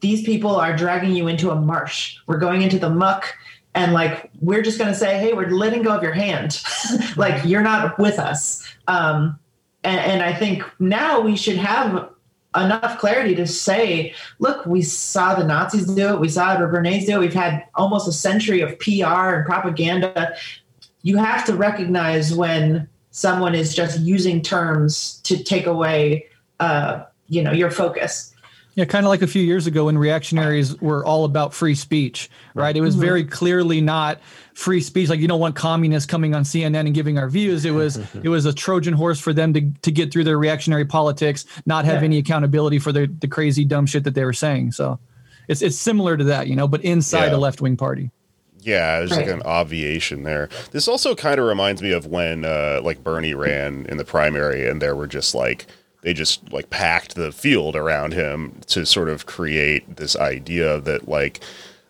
[0.01, 2.17] these people are dragging you into a marsh.
[2.27, 3.35] We're going into the muck
[3.73, 6.61] and like we're just going to say hey we're letting go of your hand
[7.17, 8.67] like you're not with us.
[8.87, 9.39] Um
[9.83, 12.09] and, and i think now we should have
[12.55, 17.05] enough clarity to say, look, we saw the Nazis do it, we saw the Bernays
[17.05, 20.35] do it, we've had almost a century of PR and propaganda.
[21.03, 26.25] You have to recognize when someone is just using terms to take away,
[26.59, 28.33] uh, you know, your focus.
[28.75, 32.29] Yeah, kind of like a few years ago when reactionaries were all about free speech,
[32.53, 32.75] right?
[32.75, 33.03] It was mm-hmm.
[33.03, 34.21] very clearly not
[34.59, 35.07] free speech.
[35.09, 37.63] Like you don't want communists coming on CNN and giving our views.
[37.63, 40.85] It was it was a Trojan horse for them to to get through their reactionary
[40.85, 42.05] politics, not have yeah.
[42.05, 44.73] any accountability for the the crazy dumb shit that they were saying.
[44.73, 44.99] So
[45.47, 47.37] it's it's similar to that, you know, but inside yeah.
[47.37, 48.11] a left wing party.
[48.61, 49.25] Yeah, there's right.
[49.25, 50.49] like an obviation there.
[50.71, 54.67] This also kind of reminds me of when uh, like Bernie ran in the primary,
[54.67, 55.67] and there were just like
[56.01, 61.07] they just like packed the field around him to sort of create this idea that
[61.07, 61.39] like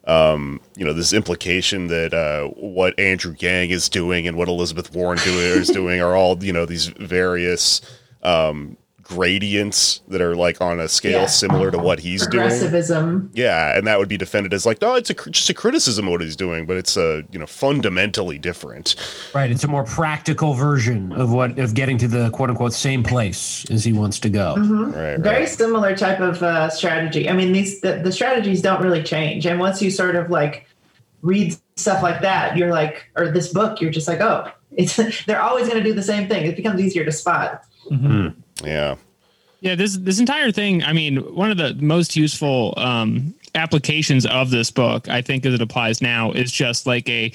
[0.09, 4.91] um, you know, this implication that uh, what Andrew Yang is doing and what Elizabeth
[4.91, 7.81] Warren doing is doing are all you know these various
[8.23, 8.75] um,
[9.09, 11.25] gradients that are like on a scale Yeah.
[11.25, 12.43] similar to what he's doing.
[12.43, 13.31] Progressivism.
[13.33, 16.05] Yeah, and that would be defended as like, no, it's a, cr- just a criticism
[16.07, 18.95] of what he's doing, but it's a you know fundamentally different.
[19.33, 19.49] Right.
[19.51, 23.65] It's a more practical version of what of getting to the quote unquote same place
[23.71, 24.55] as he wants to go.
[24.57, 24.91] Mm-hmm.
[24.91, 25.49] Right, Very right.
[25.49, 27.27] similar type of uh, strategy.
[27.29, 30.67] I mean, these the, the strategies don't really change, and once you sort of like
[31.21, 34.95] read stuff like that, you're like, or this book, you're just like, oh, it's
[35.25, 36.45] they're always going to do the same thing.
[36.45, 37.63] It becomes easier to spot.
[37.89, 38.27] Mm-hmm.
[38.27, 38.39] Hmm.
[38.63, 38.95] Yeah,
[39.61, 40.83] Yeah, this this entire thing.
[40.83, 45.53] I mean, one of the most useful um, applications of this book, I think, as
[45.53, 47.31] it applies now, is just like a.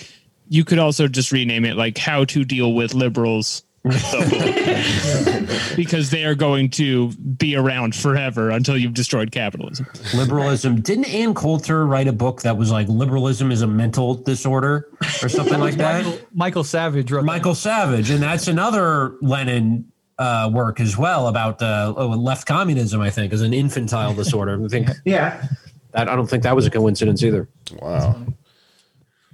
[0.46, 3.62] You could also just rename it like "How to Deal with Liberals,"
[5.76, 9.86] because they are going to be around forever until you've destroyed capitalism.
[10.14, 10.80] Liberalism.
[10.80, 14.88] Didn't Ann Coulter write a book that was like liberalism is a mental disorder
[15.22, 16.04] or something like that?
[16.04, 17.26] Michael, Michael Savage wrote that.
[17.26, 23.00] Michael Savage, and that's another Lenin uh, work as well about uh, oh, left communism.
[23.00, 24.62] I think is an infantile disorder.
[24.64, 25.46] I think Yeah.
[25.92, 27.48] that I don't think that was a coincidence either.
[27.80, 28.16] wow.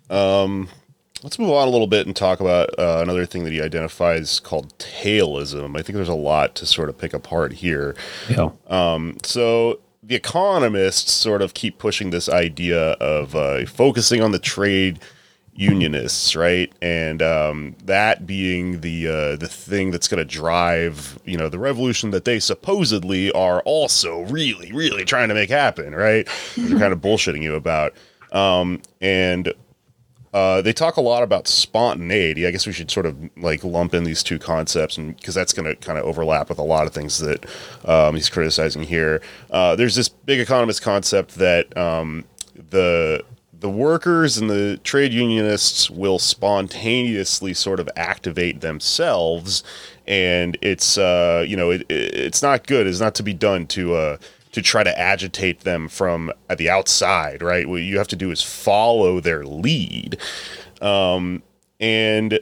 [0.09, 0.69] Um,
[1.23, 4.41] let's move on a little bit and talk about uh, another thing that he identifies
[4.41, 5.79] called tailism.
[5.79, 7.95] I think there's a lot to sort of pick apart here.
[8.29, 8.51] Yeah.
[9.23, 14.99] So the economists sort of keep pushing this idea of uh, focusing on the trade
[15.61, 16.73] unionists, right?
[16.81, 21.59] And um, that being the uh, the thing that's going to drive, you know, the
[21.59, 26.27] revolution that they supposedly are also really, really trying to make happen, right?
[26.57, 27.95] They're kind of bullshitting you about.
[28.33, 29.53] Um, and
[30.33, 32.47] uh, they talk a lot about spontaneity.
[32.47, 35.53] I guess we should sort of like lump in these two concepts, and because that's
[35.53, 37.45] going to kind of overlap with a lot of things that
[37.85, 39.21] um, he's criticizing here.
[39.51, 43.23] Uh, there's this big economist concept that um, the
[43.61, 49.63] the workers and the trade unionists will spontaneously sort of activate themselves,
[50.07, 52.87] and it's uh, you know it, it- it's not good.
[52.87, 53.95] It's not to be done to.
[53.95, 54.17] Uh,
[54.53, 57.69] to try to agitate them from at the outside, right?
[57.69, 60.17] What you have to do is follow their lead.
[60.83, 61.45] Um,
[61.79, 62.41] and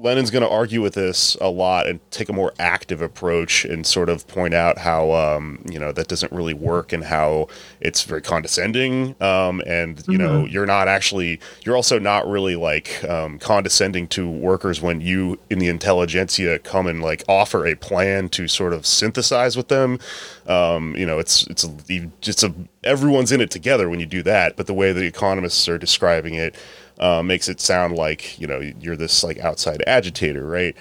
[0.00, 3.86] Lenin's going to argue with this a lot and take a more active approach and
[3.86, 7.46] sort of point out how um, you know that doesn't really work and how
[7.80, 9.14] it's very condescending.
[9.22, 14.28] Um, and you know you're not actually you're also not really like um, condescending to
[14.28, 18.84] workers when you in the intelligentsia come and like offer a plan to sort of
[18.86, 20.00] synthesize with them.
[20.48, 22.52] Um, you know it's it's a, it's a
[22.82, 24.56] everyone's in it together when you do that.
[24.56, 26.56] But the way the economists are describing it
[26.98, 30.76] uh, makes it sound like you know you're this like outside agitator, right?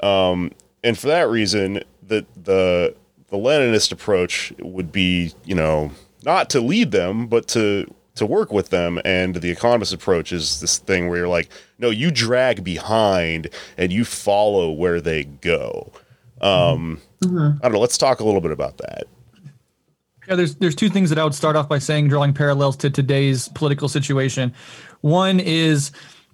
[0.00, 0.52] Um,
[0.84, 2.94] and for that reason, the the
[3.28, 5.90] the Leninist approach would be you know
[6.24, 9.00] not to lead them, but to to work with them.
[9.04, 11.48] And the economist approach is this thing where you're like,
[11.78, 15.92] no, you drag behind and you follow where they go.
[16.40, 17.78] Um, I don't know.
[17.78, 19.04] Let's talk a little bit about that.
[20.28, 22.90] Yeah, there's there's two things that I would start off by saying, drawing parallels to
[22.90, 24.52] today's political situation.
[25.06, 25.92] One is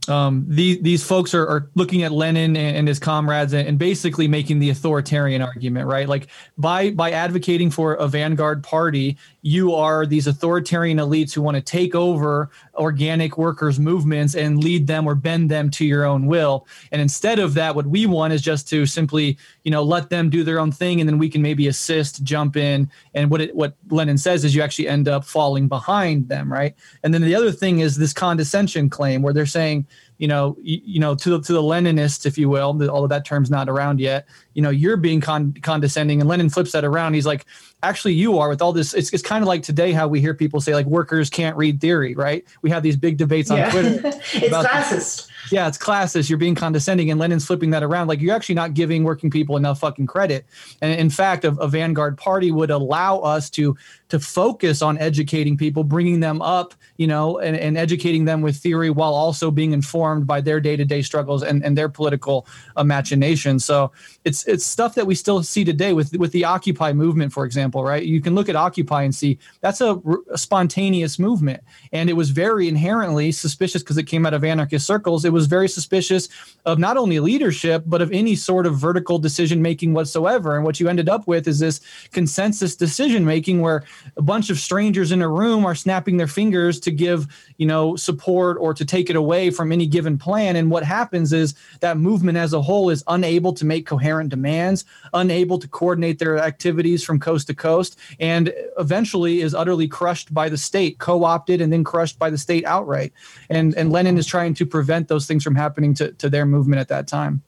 [0.09, 3.79] um, these these folks are, are looking at Lenin and, and his comrades and, and
[3.79, 6.09] basically making the authoritarian argument, right?
[6.09, 6.27] Like
[6.59, 11.61] by by advocating for a vanguard party, you are these authoritarian elites who want to
[11.61, 16.67] take over organic workers' movements and lead them or bend them to your own will.
[16.91, 20.31] And instead of that, what we want is just to simply, you know, let them
[20.31, 22.91] do their own thing, and then we can maybe assist, jump in.
[23.15, 26.75] And what it, what Lenin says is you actually end up falling behind them, right?
[27.05, 29.87] And then the other thing is this condescension claim where they're saying,
[30.19, 33.09] you know, you, you know, to the, to the Leninists, if you will, the- although
[33.09, 36.85] that term's not around yet, you know, you're being con- condescending, and Lenin flips that
[36.85, 37.15] around.
[37.15, 37.45] He's like,
[37.83, 38.95] actually, you are with all this.
[38.95, 41.81] It's, it's kind of like today how we hear people say like workers can't read
[41.81, 42.45] theory, right?
[42.63, 43.71] We have these big debates on Yeah.
[43.71, 44.01] Twitter.
[44.05, 45.29] it's classist.
[45.51, 46.29] Yeah, it's classist.
[46.29, 48.07] You're being condescending, and Lenin's flipping that around.
[48.07, 50.47] Like you're actually not giving working people enough fucking credit.
[50.81, 53.77] And in fact, a, a vanguard party would allow us to
[54.13, 58.55] to focus on educating people, bringing them up, you know, and, and educating them with
[58.55, 62.47] theory while also being informed by their day to day struggles and, and their political
[62.77, 63.59] uh, imagination.
[63.59, 63.91] So
[64.25, 67.83] it's it's stuff that we still see today with with the Occupy movement, for example,
[67.85, 68.05] right?
[68.05, 69.99] You can look at Occupy and see that's a
[70.35, 71.63] spontaneous movement,
[71.93, 75.25] and it was very inherently suspicious because it came out of anarchist circles.
[75.25, 76.29] It was very suspicious
[76.65, 80.57] of not only leadership but of any sort of vertical decision making whatsoever.
[80.57, 81.81] And what you ended up with is this
[82.13, 83.85] consensus decision making where
[84.17, 87.27] a bunch of strangers in a room are snapping their fingers to give
[87.57, 90.57] you know support or to take it away from any given plan.
[90.57, 94.85] And what happens is that movement as a whole is unable to make coherent demands,
[95.15, 100.49] unable to coordinate their activities from coast to coast, and eventually is utterly crushed by
[100.49, 103.13] the state, co-opted and then crushed by the state outright.
[103.51, 106.81] And and Lenin is trying to prevent those things from happening to, to their movement
[106.81, 107.43] at that time.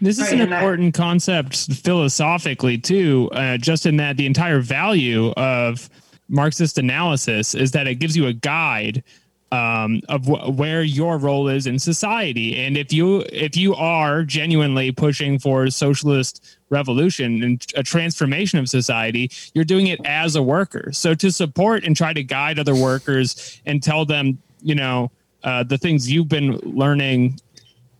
[0.00, 4.26] This is Right, an and that- important concept philosophically too, uh, just in that the
[4.26, 5.90] entire value of
[6.28, 9.02] Marxist analysis is that it gives you a guide
[9.50, 14.22] um, of wh- where your role is in society, and if you if you are
[14.22, 20.42] genuinely pushing for socialist revolution and a transformation of society, you're doing it as a
[20.42, 20.90] worker.
[20.92, 25.10] So to support and try to guide other workers and tell them, you know,
[25.44, 27.40] uh, the things you've been learning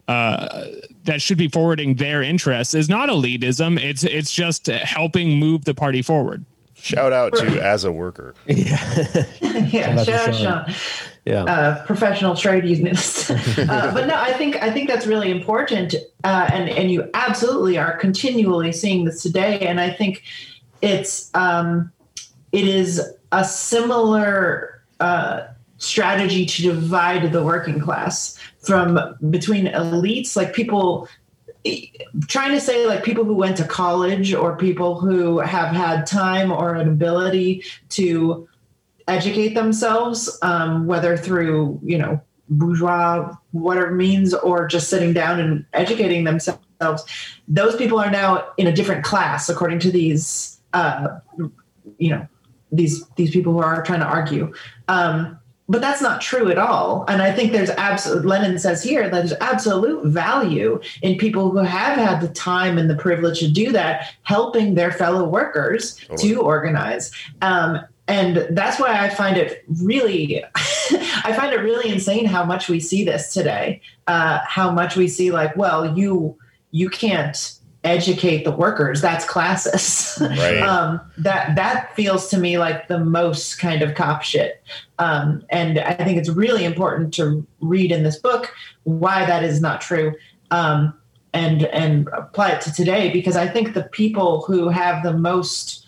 [0.09, 0.67] uh,
[1.05, 3.79] that should be forwarding their interests is not elitism.
[3.83, 6.45] It's it's just helping move the party forward.
[6.81, 8.35] Shout out to as a worker.
[8.47, 10.35] yeah, out to shout out Sean.
[10.35, 10.75] Sean.
[11.25, 11.45] Yeah.
[11.45, 13.31] uh, professional trade unionist.
[13.59, 17.77] uh, but no, I think I think that's really important, uh, and and you absolutely
[17.79, 19.59] are continually seeing this today.
[19.61, 20.23] And I think
[20.81, 21.93] it's um,
[22.53, 25.49] it is a similar uh,
[25.79, 31.09] strategy to divide the working class from between elites, like people
[32.27, 36.51] trying to say like people who went to college or people who have had time
[36.53, 38.49] or an ability to
[39.07, 42.21] educate themselves, um, whether through you know
[42.51, 47.05] bourgeois whatever means or just sitting down and educating themselves.
[47.47, 51.19] Those people are now in a different class according to these uh,
[51.99, 52.27] you know
[52.73, 54.53] these these people who are trying to argue.
[54.89, 55.39] Um,
[55.69, 57.05] but that's not true at all.
[57.09, 61.59] And I think there's absolute, Lenin says here, that there's absolute value in people who
[61.59, 66.35] have had the time and the privilege to do that, helping their fellow workers Totally.
[66.35, 67.13] to organize.
[67.43, 72.71] Um, and that's why I find it really, I find it really insane how much
[72.71, 73.83] we see this today.
[74.07, 76.39] Uh, how much we see like, well, you
[76.71, 79.01] you can't educate the workers.
[79.01, 80.59] That's classes Right.
[80.63, 84.63] um, that that feels to me like the most kind of cop shit.
[84.99, 88.53] Um, and I think it's really important to read in this book
[88.85, 90.15] why that is not true.
[90.51, 90.95] Um,
[91.35, 95.87] and and apply it to today because I think the people who have the most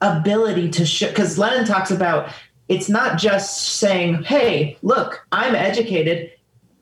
[0.00, 2.30] ability to show because Lenin talks about
[2.68, 6.30] it's not just saying, "Hey, look, I'm educated.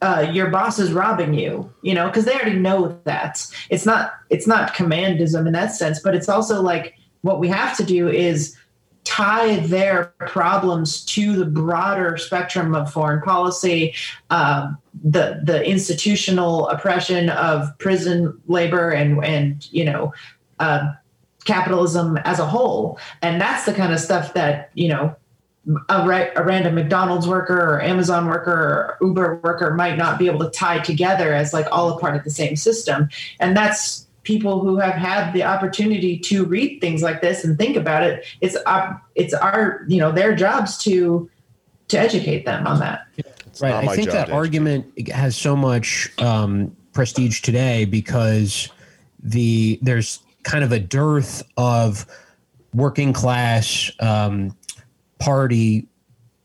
[0.03, 3.47] Uh, your boss is robbing you," you know, because they already know that.
[3.69, 7.77] It's not it's not commandism in that sense, but it's also like what we have
[7.77, 8.57] to do is
[9.05, 13.95] tie their problems to the broader spectrum of foreign policy,
[14.31, 20.13] um, the the institutional oppression of prison labor and and you know.
[20.59, 20.93] Uh,
[21.47, 25.17] capitalism as a whole and that's the kind of stuff that you know
[25.89, 30.27] a, ra- a random mcdonald's worker or amazon worker or uber worker might not be
[30.27, 33.09] able to tie together as like all a part of the same system.
[33.39, 37.77] And that's people who have had the opportunity to read things like this and think
[37.77, 38.25] about it.
[38.41, 41.29] It's our it's our you know their jobs to
[41.89, 43.07] to educate them on that.
[43.17, 48.69] It's right i think that argument has so much um, prestige today because
[49.23, 52.07] the there's kind of a dearth of
[52.73, 54.57] working class um,
[55.21, 55.87] party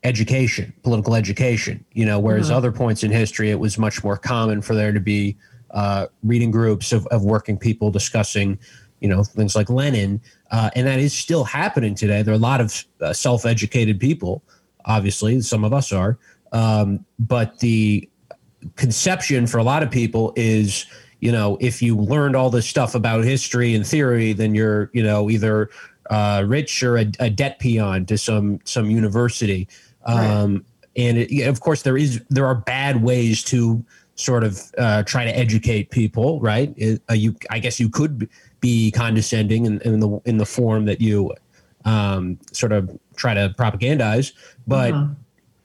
[0.04, 4.62] education political education you know whereas other points in history it was much more common
[4.62, 5.36] for there to be
[5.72, 8.56] uh, reading groups of, of working people discussing
[9.00, 10.20] you know things like lenin
[10.52, 12.22] uh, and that is still happening today.
[12.22, 14.44] There are a lot of uh, self-educated people
[14.84, 16.18] obviously some of us are
[16.52, 18.08] um, but the
[18.76, 20.86] conception for a lot of people is
[21.20, 25.02] you know if you learned all this stuff about history and theory then you're you
[25.02, 25.68] know either
[26.10, 29.68] uh, rich or a, a debt peon to some some university.
[30.04, 30.64] Um,
[30.96, 33.84] and it, yeah, of course there is there are bad ways to
[34.14, 36.72] sort of uh, try to educate people right?
[36.76, 38.28] It- uh, you i guess you could
[38.60, 41.34] be condescending in, in the in the form that you
[41.84, 44.32] um, sort of try to propagandize
[44.66, 44.94] but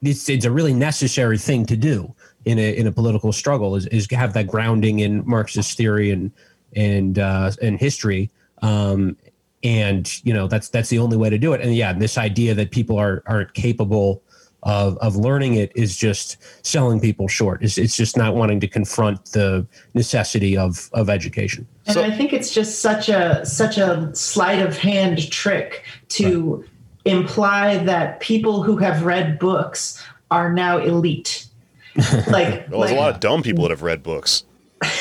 [0.02, 2.14] it's it's a really necessary thing to do
[2.44, 6.10] in a in a political struggle is, is to have that grounding in Marxist theory
[6.10, 6.30] and
[6.74, 8.30] and uh, and history.
[8.62, 9.16] Um,
[9.62, 11.60] and you know that's that's the only way to do it.
[11.60, 14.22] And yeah, this idea that people are aren't capable
[14.64, 17.62] of of learning it is just selling people short.
[17.62, 21.66] It's it's just not wanting to confront the necessity of of education.
[21.86, 26.64] And So- I think it's just such a such a sleight of hand trick to
[27.04, 31.46] imply that people who have read books are now elite.
[31.96, 34.44] like, Well, there's like a lot of dumb people that have read books.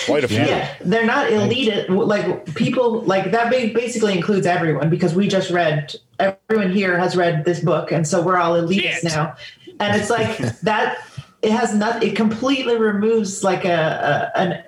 [0.06, 0.38] Quite a few.
[0.38, 1.90] yeah, they're not elite.
[1.90, 5.94] Like people, like that basically includes everyone because we just read.
[6.20, 9.04] Everyone here has read this book, and so we're all elitists Shit.
[9.06, 9.36] now.
[9.80, 11.00] And it's like that.
[11.42, 12.04] It has not.
[12.04, 14.64] It completely removes like a, a an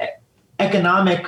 [0.60, 1.26] economic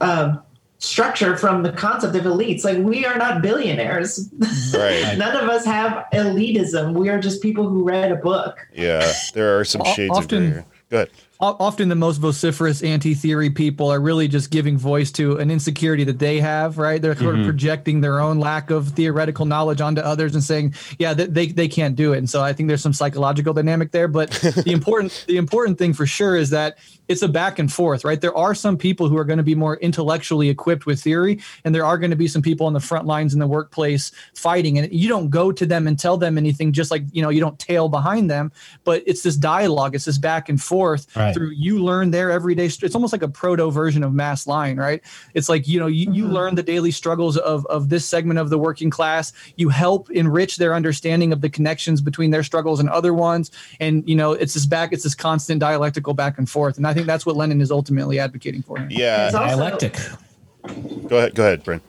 [0.00, 0.36] uh,
[0.78, 2.64] structure from the concept of elites.
[2.64, 4.28] Like we are not billionaires.
[4.74, 5.14] Right.
[5.16, 6.92] None of us have elitism.
[6.92, 8.58] We are just people who read a book.
[8.74, 9.10] Yeah.
[9.32, 11.08] There are some O- shades of often- gray here.
[11.42, 11.56] Go ahead.
[11.60, 16.04] O- often the most vociferous anti-theory people are really just giving voice to an insecurity
[16.04, 17.02] that they have right?
[17.02, 17.48] They're sort of mm-hmm.
[17.48, 21.68] projecting their own lack of theoretical knowledge onto others and saying yeah th- they, they
[21.68, 22.18] can't do it.
[22.18, 24.08] And so i think there's some psychological dynamic there.
[24.08, 24.30] But
[24.64, 26.78] the important the important thing for sure is that
[27.08, 28.20] it's a back and forth right?
[28.20, 31.74] There are some people who are going to be more intellectually equipped with theory and
[31.74, 34.78] there are going to be some people on the front lines in the workplace fighting.
[34.78, 37.40] And you don't go to them and tell them anything just like you know you
[37.40, 38.52] don't tail behind them
[38.84, 41.14] but it's this dialogue it's this back and forth.
[41.16, 41.31] Right.
[41.34, 45.02] Through you learn their everyday it's almost like a proto version of mass line right
[45.34, 48.50] it's like you know you, you learn the daily struggles of of this segment of
[48.50, 52.88] the working class you help enrich their understanding of the connections between their struggles and
[52.90, 56.76] other ones and you know it's this back it's this constant dialectical back and forth
[56.76, 58.78] and i think that's what lenin is ultimately advocating for.
[58.90, 59.26] Yeah.
[59.26, 59.96] It's also- Dialectic.
[61.08, 61.34] Go ahead.
[61.34, 61.80] Go ahead, Bryn.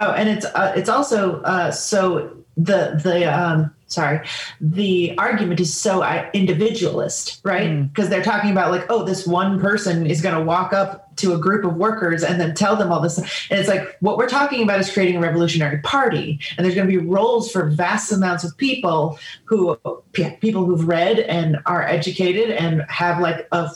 [0.00, 4.26] Oh, and it's uh, it's also uh, so the the um, sorry
[4.60, 7.88] the argument is so uh, individualist, right?
[7.88, 11.32] Because they're talking about like, oh, this one person is going to walk up to
[11.34, 14.28] a group of workers and then tell them all this, and it's like what we're
[14.28, 18.12] talking about is creating a revolutionary party, and there's going to be roles for vast
[18.12, 19.78] amounts of people who
[20.12, 23.70] people who've read and are educated and have like a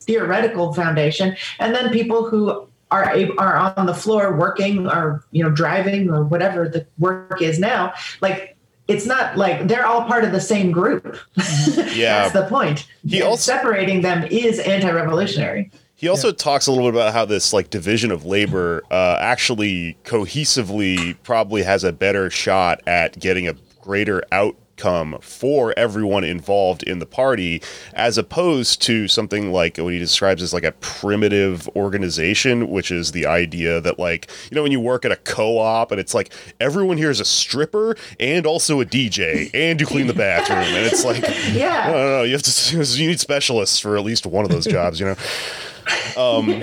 [0.00, 3.04] theoretical foundation, and then people who are
[3.38, 7.92] are on the floor working or you know driving or whatever the work is now
[8.20, 8.56] like
[8.86, 11.16] it's not like they're all part of the same group.
[11.94, 12.28] Yeah.
[12.28, 12.86] that's the point.
[13.08, 15.70] He And also- separating them is anti-revolutionary.
[15.94, 19.96] He also talks a little bit about how this like division of labor uh, actually
[20.04, 24.22] cohesively probably has a better shot at getting a greater
[24.78, 27.62] outcome for everyone involved in the party,
[27.94, 33.12] as opposed to something like what he describes as like a primitive organization, which is
[33.12, 36.32] the idea that like you know when you work at a co-op and it's like
[36.60, 40.86] everyone here is a stripper and also a DJ and you clean the bathroom and
[40.86, 41.22] it's like
[41.52, 41.86] Yeah.
[41.88, 44.66] no, no, no, you have to you need specialists for at least one of those
[44.66, 45.16] jobs, you know.
[46.16, 46.62] Um,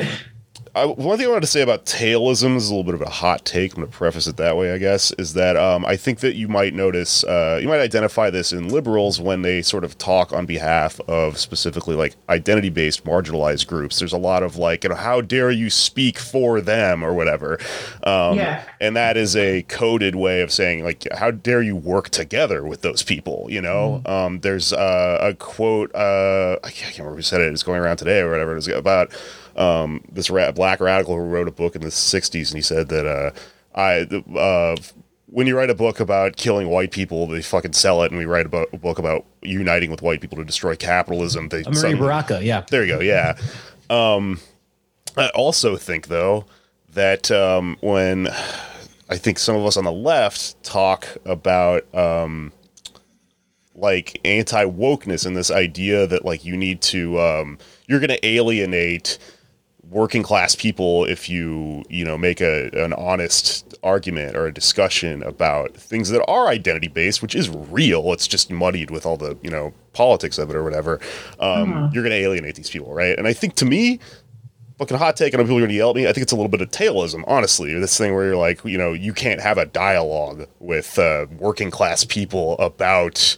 [0.74, 3.10] I, one thing I wanted to say about tailism is a little bit of a
[3.10, 3.74] hot take.
[3.74, 6.36] I'm going to preface it that way, I guess, is that um, I think that
[6.36, 10.32] you might notice, uh, you might identify this in liberals when they sort of talk
[10.32, 14.00] on behalf of specifically like identity based marginalized groups.
[14.00, 17.60] There's a lot of like, you know, how dare you speak for them or whatever.
[18.04, 18.64] Um, Yeah.
[18.80, 22.82] And that is a coded way of saying, like, how dare you work together with
[22.82, 24.02] those people, you know?
[24.06, 27.98] Um, there's uh, a quote, uh, I can't remember who said it, it's going around
[27.98, 29.12] today or whatever it is about
[29.56, 32.90] um, this ra- black radical who wrote a book in the 60s and he said
[32.90, 33.32] that uh,
[33.76, 34.02] I
[34.38, 34.76] uh,
[35.28, 38.26] when you write a book about killing white people they fucking sell it and we
[38.26, 41.76] write a, bo- a book about uniting with white people to destroy capitalism they Amiri
[41.76, 42.66] suddenly- Baraka, yeah.
[42.70, 43.38] there you go yeah
[43.90, 44.40] um,
[45.18, 46.46] I also think though
[46.94, 48.28] that um, when
[49.10, 52.54] I think some of us on the left talk about um,
[53.76, 58.26] like anti wokeness and this idea that like you need to um, you're going to
[58.26, 59.18] alienate
[59.92, 65.22] working class people if you you know make a an honest argument or a discussion
[65.24, 69.38] about things that are identity based which is real it's just muddied with all the
[69.44, 71.00] you know politics of it or whatever
[71.40, 74.00] um, you're going to alienate these people right and i think to me
[74.82, 76.08] fucking hot take, and people are going to yell at me.
[76.08, 77.72] I think it's a little bit of tailism, honestly.
[77.80, 81.70] This thing where you're like, you know, you can't have a dialogue with uh, working
[81.70, 83.36] class people about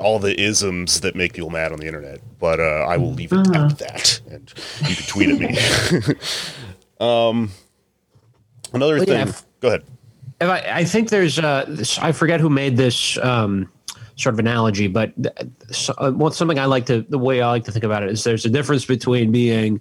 [0.00, 2.20] all the isms that make people mad on the internet.
[2.38, 4.52] But uh, I will leave it at that, and
[4.88, 6.14] you can tweet at me.
[7.00, 7.50] um,
[8.72, 9.28] another Well, yeah, thing.
[9.28, 9.82] if- Go ahead.
[10.40, 13.68] If I, I think there's uh, this, I forget who made this um,
[14.14, 15.34] sort of analogy, but th-
[15.72, 18.10] so, uh, well, something I like to the way I like to think about it
[18.10, 19.80] is there's a difference between being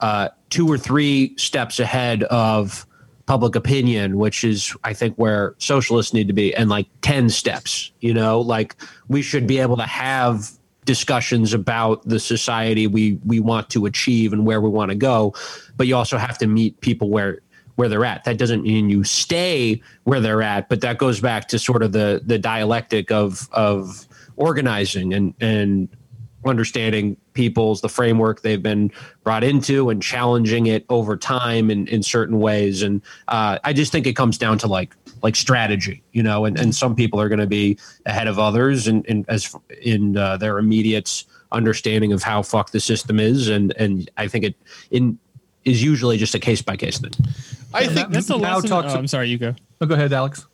[0.00, 2.84] uh, two or three steps ahead of
[3.26, 7.92] public opinion, which is I think where socialists need to be, and like ten steps.
[8.00, 8.76] You know, like
[9.08, 10.50] we should be able to have
[10.84, 15.34] discussions about the society we we want to achieve and where we want to go,
[15.76, 17.40] but you also have to meet people where
[17.76, 18.24] where they're at.
[18.24, 21.92] That doesn't mean you stay where they're at, but that goes back to sort of
[21.92, 24.06] the the dialectic of of
[24.36, 25.88] organizing and and
[26.44, 28.90] understanding people's the framework they've been
[29.22, 32.82] brought into and challenging it over time in, in certain ways.
[32.82, 36.58] And uh, I just think it comes down to like like strategy, you know, and,
[36.58, 40.16] and some people are going to be ahead of others and in, in, as in
[40.16, 43.48] uh, their immediate understanding of how fucked the system is.
[43.48, 44.56] And, and I think it
[44.90, 45.18] in
[45.64, 47.12] is usually just a case by case thing.
[47.72, 48.70] I think that's a now lesson.
[48.70, 49.54] talks- oh, I'm sorry, you go.
[49.80, 50.46] Oh, go ahead, Alex.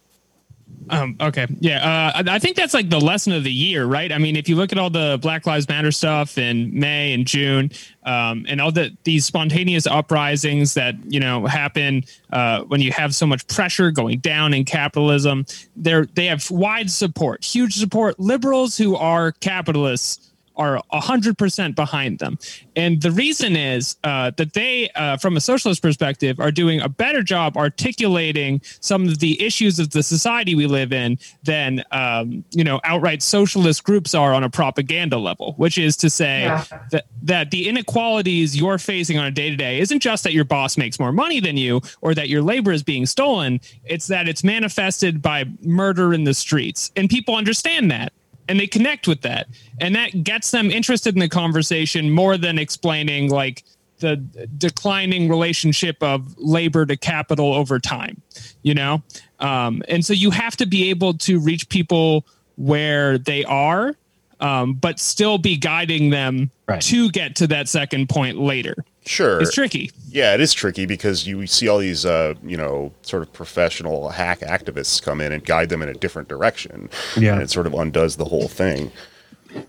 [0.91, 1.47] Um, okay.
[1.61, 1.78] Yeah.
[1.78, 4.12] Uh, I I think that's like the lesson of the year, right?
[4.12, 7.26] I mean, if you look at all the Black Lives Matter stuff in May and
[7.26, 7.70] June,
[8.05, 13.14] um, and all the these spontaneous uprisings that you know happen uh, when you have
[13.14, 18.18] so much pressure going down in capitalism, they're they have wide support, huge support.
[18.18, 20.28] Liberals who are capitalists
[20.59, 22.38] are 100% behind them.
[22.76, 26.88] And the reason is uh, that they, uh, from a socialist perspective, are doing a
[26.88, 32.44] better job articulating some of the issues of the society we live in than, um,
[32.52, 36.64] you know, outright socialist groups are on a propaganda level, which is to say Yeah.
[36.90, 40.44] that, that the inequalities you're facing on a day to day isn't just that your
[40.44, 43.61] boss makes more money than you or that your labor is being stolen.
[43.84, 46.90] It's that it's manifested by murder in the streets.
[46.96, 48.12] And people understand that
[48.49, 49.46] and they connect with that.
[49.80, 53.64] And that gets them interested in the conversation more than explaining like
[53.99, 54.16] the
[54.57, 58.22] declining relationship of labor to capital over time
[58.62, 59.03] you know?
[59.40, 62.26] Um, and so you have to be able to reach people
[62.57, 63.94] where they are
[64.40, 66.82] um, but still be guiding them Right.
[66.82, 69.40] to get to that second point later sure.
[69.40, 73.22] it's tricky Yeah, it is tricky because you see all these, uh, you know, sort
[73.22, 76.88] of professional hack activists come in and guide them in a different direction.
[77.16, 77.34] Yeah.
[77.34, 78.90] And it sort of undoes the whole thing.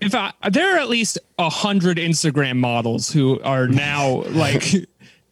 [0.00, 4.62] if I, there are at least a hundred Instagram models who are now like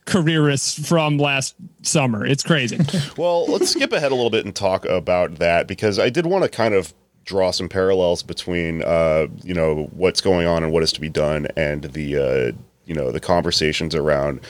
[0.07, 2.25] careerists from last summer.
[2.25, 2.79] It's crazy.
[3.17, 6.45] Well, let's skip ahead a little bit and talk about that because I did want
[6.45, 6.95] to kind of
[7.25, 11.09] draw some parallels between, uh, you know, what's going on and what is to be
[11.09, 12.53] done and the, uh,
[12.89, 14.41] you know, the conversations around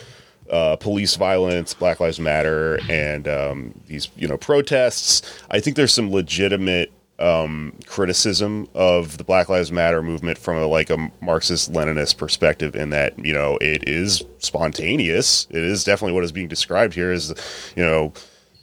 [0.51, 5.23] uh, police violence, Black Lives Matter, and um, these, you know, protests.
[5.51, 10.67] I think there's some legitimate um, criticism of the Black Lives Matter movement from a,
[10.67, 15.47] like a Marxist Leninist perspective in that you know it is spontaneous.
[15.51, 17.35] It is definitely what is being described here is
[17.77, 18.13] you know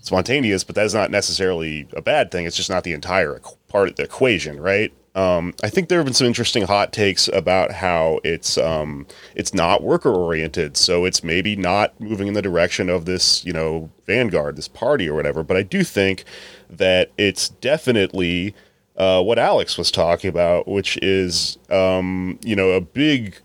[0.02, 2.46] spontaneous, but that is not necessarily a bad thing.
[2.46, 4.94] It's just not the entire part of the equation, right?
[5.16, 9.54] Um, I think there have been some interesting hot takes about how it's um, it's
[9.54, 13.90] not worker oriented, so it's maybe not moving in the direction of this, you know,
[14.06, 15.42] vanguard, this party or whatever.
[15.42, 16.26] But I do think
[16.70, 18.54] that it's definitely
[18.98, 23.38] uh, what Alex was talking about, which is um, you know a big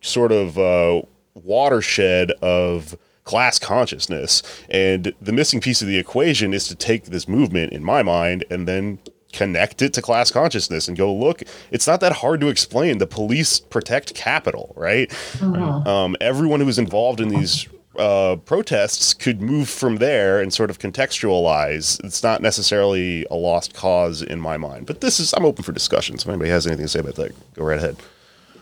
[0.00, 1.02] sort of uh,
[1.34, 4.42] watershed of class consciousness.
[4.70, 8.44] And the missing piece of the equation is to take this movement, in my mind,
[8.50, 8.98] and then
[9.32, 12.98] connect it to class consciousness and go look it's not that hard to explain.
[12.98, 15.10] The police protect capital right?
[15.86, 17.68] Um, everyone who was involved in these
[17.98, 22.02] uh, protests could move from there and sort of contextualize.
[22.04, 25.72] It's not necessarily a lost cause in my mind but this is i'm open for
[25.72, 26.18] discussion.
[26.18, 27.96] So if anybody has anything to say about that go right ahead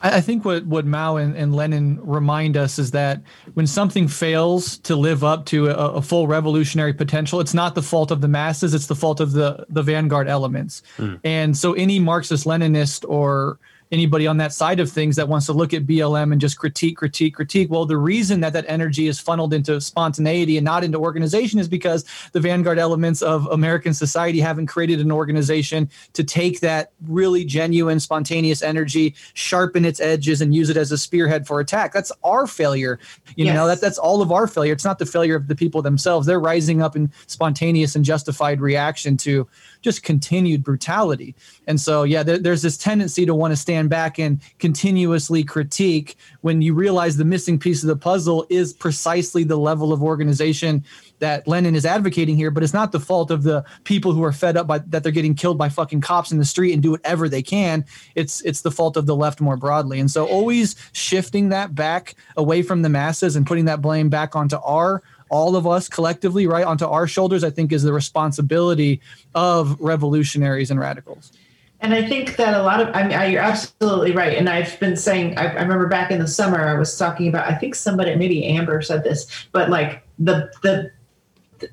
[0.02, 3.22] I I think what, what Mao and, and Lenin remind us is that
[3.54, 7.82] when something fails to live up to a, a full revolutionary potential, it's not the
[7.82, 10.82] fault of the masses, it's the fault of the, the vanguard elements.
[10.96, 11.16] Hmm.
[11.24, 13.58] And so any Marxist Leninist or
[13.90, 16.96] anybody on that side of things that wants to look at BLM and just critique,
[16.96, 20.98] critique, critique, well, the reason that that energy is funneled into spontaneity and not into
[20.98, 26.60] organization is because the vanguard elements of American society haven't created an organization to take
[26.60, 31.60] that really genuine, spontaneous energy, sharpen its edges, and use it as a spearhead for
[31.60, 31.92] attack.
[31.92, 32.98] That's our failure.
[33.36, 33.80] You know, Yes.
[33.80, 34.72] that, that's all of our failure.
[34.72, 36.26] It's not the failure of the people themselves.
[36.26, 39.46] They're rising up in spontaneous and justified reaction to
[39.80, 41.34] just continued brutality.
[41.66, 46.16] And so, yeah, there, there's this tendency to want to stand back and continuously critique
[46.40, 50.84] when you realize the missing piece of the puzzle is precisely the level of organization
[51.18, 54.32] that Lenin is advocating here, but it's not the fault of the people who are
[54.32, 56.92] fed up by that they're getting killed by fucking cops in the street and do
[56.92, 57.84] whatever they can.
[58.14, 60.00] It's it's the fault of the left more broadly.
[60.00, 64.36] And so always shifting that back away from the masses and putting that blame back
[64.36, 69.00] onto our all of us collectively, right, onto our shoulders, I think is the responsibility
[69.34, 71.32] of revolutionaries and radicals.
[71.80, 74.36] And I think that a lot of, I mean, you're absolutely right.
[74.36, 77.48] And I've been saying, I, I remember back in the summer, I was talking about,
[77.48, 80.90] I think somebody, maybe Amber said this, but like the, the,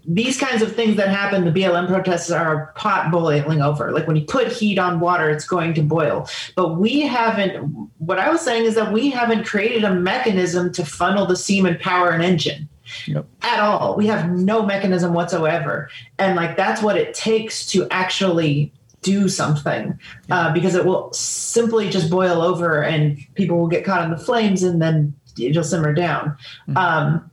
[0.08, 3.92] these kinds of things that happen, the BLM protests are a pot boiling over.
[3.92, 6.30] Like when you put heat on water, it's going to boil.
[6.56, 7.58] But we haven't,
[7.98, 11.66] what I was saying is that we haven't created a mechanism to funnel the steam
[11.66, 12.70] and power an engine
[13.08, 13.26] Yep.
[13.42, 13.96] at all.
[13.96, 15.90] We have no mechanism whatsoever.
[16.20, 18.72] And like that's what it takes to actually
[19.02, 20.00] do something
[20.32, 24.18] uh, because it will simply just boil over and people will get caught in the
[24.18, 26.36] flames and then it'll simmer down.
[26.76, 27.30] Um,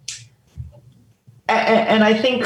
[1.49, 2.45] a- a- and I think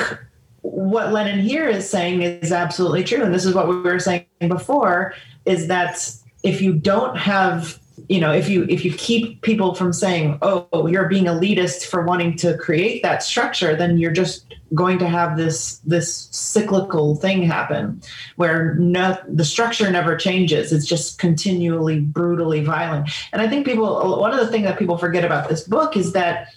[0.63, 3.23] what Lenin here is saying is absolutely true.
[3.23, 6.09] And this is what we were saying before is that
[6.43, 7.79] if you don't have
[8.09, 11.87] you know if you if you keep people from saying oh, oh you're being elitist
[11.87, 17.15] for wanting to create that structure then you're just going to have this this cyclical
[17.17, 18.03] thing happen
[18.37, 20.73] where no, the structure never changes.
[20.73, 23.11] It's just continually brutally violent.
[23.33, 26.13] And i think people one of the things that people forget about this book is
[26.13, 26.49] that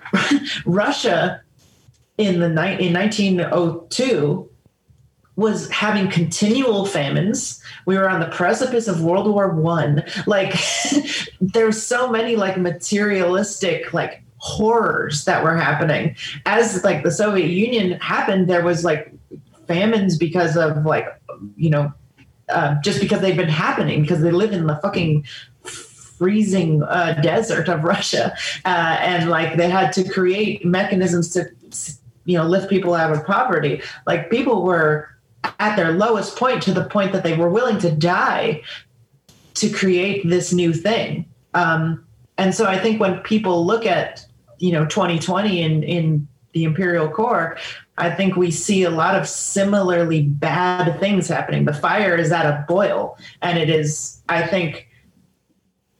[0.66, 1.40] russia
[2.18, 4.48] in the in 1902
[5.36, 7.62] was having continual famines.
[7.84, 10.02] We were on the precipice of World War One.
[10.26, 10.54] Like
[11.40, 16.16] there's so many like materialistic like horrors that were happening.
[16.46, 19.12] As like the Soviet Union happened, there was like
[19.66, 21.06] famines because of like
[21.56, 21.92] you know
[22.48, 25.24] uh, just because they've been happening because they live in the fucking
[25.64, 28.34] freezing uh, desert of Russia,
[28.64, 31.46] uh, and like they had to create mechanisms to
[32.24, 33.82] you know lift people out of poverty.
[34.06, 35.10] Like people were
[35.58, 38.62] at their lowest point to the point that they were willing to die
[39.54, 41.26] to create this new thing.
[41.54, 42.04] Um,
[42.38, 44.26] and so I think when people look at,
[44.58, 47.56] you know, 2020 in, in the imperial core,
[47.98, 51.64] I think we see a lot of similarly bad things happening.
[51.64, 54.88] The fire is at a boil, and it is, I think,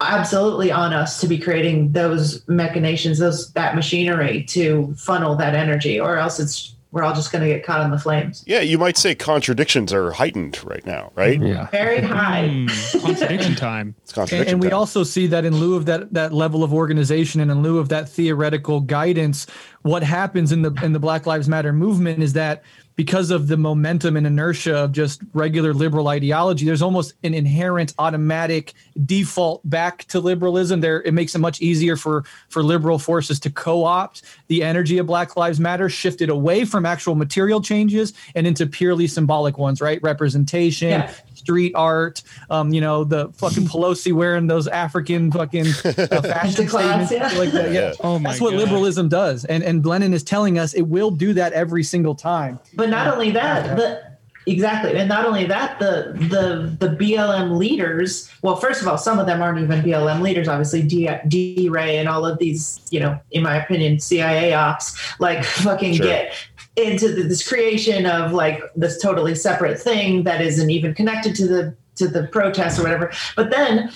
[0.00, 5.98] absolutely on us to be creating those machinations, those that machinery to funnel that energy,
[5.98, 8.44] or else it's we're all just going to get caught in the flames.
[8.46, 11.40] Yeah, you might say contradictions are heightened right now, right?
[11.40, 11.66] Yeah.
[11.66, 12.48] Very high.
[12.48, 13.94] Mm, contradiction time.
[14.02, 14.40] It's contradiction.
[14.40, 14.78] And, and we time.
[14.78, 17.88] also see that in lieu of that that level of organization and in lieu of
[17.90, 19.46] that theoretical guidance,
[19.82, 22.62] what happens in the in the Black Lives Matter movement is that
[22.96, 27.92] because of the momentum and inertia of just regular liberal ideology, there's almost an inherent
[27.98, 28.72] automatic
[29.04, 30.80] default back to liberalism.
[30.80, 35.06] There, it makes it much easier for for liberal forces to co-opt the energy of
[35.06, 40.02] Black Lives Matter, shifted away from actual material changes and into purely symbolic ones, right?
[40.02, 41.12] Representation, Yeah.
[41.46, 45.92] Street art, um, you know, the fucking Pelosi wearing those African fucking uh,
[46.22, 47.28] fashion Into class, yeah.
[47.38, 47.70] like that.
[47.70, 47.80] Yeah.
[47.80, 47.92] Yeah.
[48.00, 48.58] Oh my That's what God.
[48.62, 49.44] liberalism does.
[49.44, 52.58] And and Lenin is telling us it will do that every single time.
[52.74, 54.02] But not only that, the
[54.46, 58.28] exactly, and not only that, the the the BLM leaders.
[58.42, 60.48] Well, first of all, some of them aren't even BLM leaders.
[60.48, 65.44] Obviously, D, DeRay and all of these, you know, in my opinion, CIA ops, like
[65.62, 66.06] fucking Sure.
[66.06, 66.34] get
[66.76, 71.46] into the, this creation of like this totally separate thing that isn't even connected to
[71.46, 73.10] the to the protests or whatever.
[73.34, 73.90] But then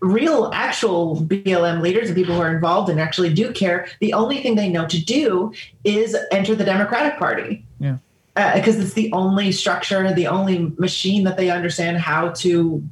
[0.00, 4.42] real actual BLM leaders and people who are involved and actually do care, the only
[4.42, 5.52] thing they know to do
[5.84, 7.64] is enter the Democratic Party.
[7.78, 7.98] Yeah.
[8.36, 12.82] Uh, because it's the only structure, the only machine that they understand how to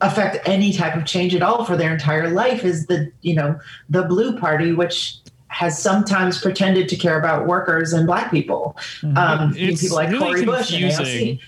[0.00, 3.58] affect any type of change at all for their entire life is the, you know,
[3.88, 5.18] the blue party, which
[5.52, 8.76] has sometimes pretended to care about workers and black people.
[9.16, 11.36] Um, It's people like really Cori Bush and confusing.
[11.36, 11.40] AOC.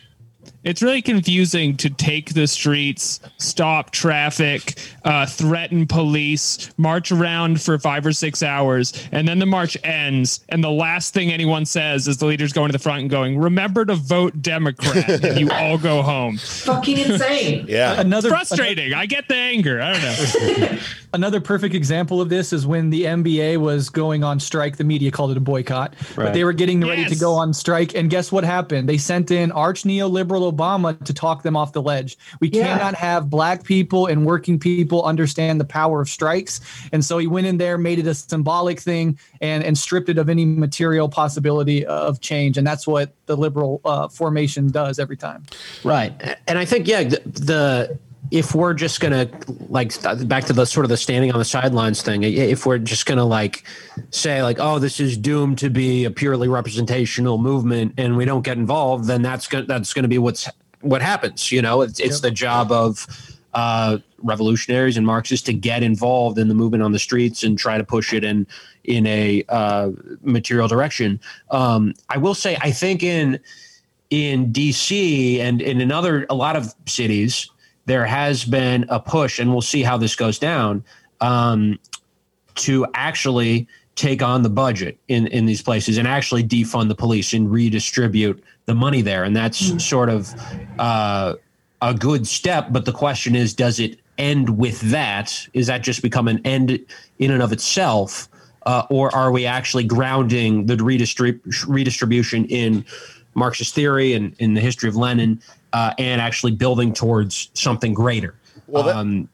[0.62, 7.78] It's really confusing to take the streets, stop traffic, uh, threaten police, march around for
[7.78, 10.40] five or six hours, and then the march ends.
[10.48, 13.38] And the last thing anyone says is the leaders going to the front and going,
[13.38, 16.38] "Remember to vote Democrat." and you all go home.
[16.38, 17.66] Fucking insane.
[17.68, 18.00] yeah.
[18.00, 18.94] Another Frustrating.
[18.94, 19.82] I get the anger.
[19.82, 20.78] I don't know.
[21.14, 24.76] Another perfect example of this is when the NBA was going on strike.
[24.78, 27.94] The media called it a boycott, but they were getting ready to go on strike.
[27.94, 28.88] And guess what happened?
[28.88, 32.18] They sent in arch neoliberal Obama to talk them off the ledge.
[32.40, 32.64] We Yeah.
[32.66, 36.60] cannot have black people and working people understand the power of strikes.
[36.92, 40.18] And so he went in there, made it a symbolic thing, and and stripped it
[40.18, 42.58] of any material possibility of change.
[42.58, 45.44] And that's what the liberal uh, formation does every time.
[45.84, 46.12] Right.
[46.48, 47.98] And I think, yeah, the, the
[48.34, 49.92] if we're just going to like
[50.26, 53.18] back to the sort of the standing on the sidelines thing, if we're just going
[53.18, 53.62] to like
[54.10, 58.42] say like, oh, this is doomed to be a purely representational movement and we don't
[58.42, 60.48] get involved, then that's going that's going to be what's
[60.80, 61.52] what happens.
[61.52, 63.06] You know, it's, it's the job of
[63.54, 67.78] uh, revolutionaries and Marxists to get involved in the movement on the streets and try
[67.78, 68.48] to push it in
[68.82, 69.90] in a uh,
[70.22, 71.20] material direction.
[71.52, 73.38] Um, I will say, I think in
[74.10, 77.48] in DC and, and in other a lot of cities,
[77.86, 80.84] there has been a push, and we'll see how this goes down,
[81.20, 81.78] um,
[82.54, 87.32] to actually take on the budget in, in these places and actually defund the police
[87.32, 89.24] and redistribute the money there.
[89.24, 90.34] And that's sort of
[90.78, 91.34] uh,
[91.80, 92.68] a good step.
[92.70, 95.48] But the question is, does it end with that?
[95.52, 96.70] Is that just become an end
[97.18, 98.28] in and of itself?
[98.66, 102.84] Uh, or are we actually grounding the redistrib- redistribution in
[103.34, 105.40] Marxist theory and in the history of Lenin
[105.74, 108.34] uh, and actually building towards something greater?
[108.66, 109.28] Well, that- um,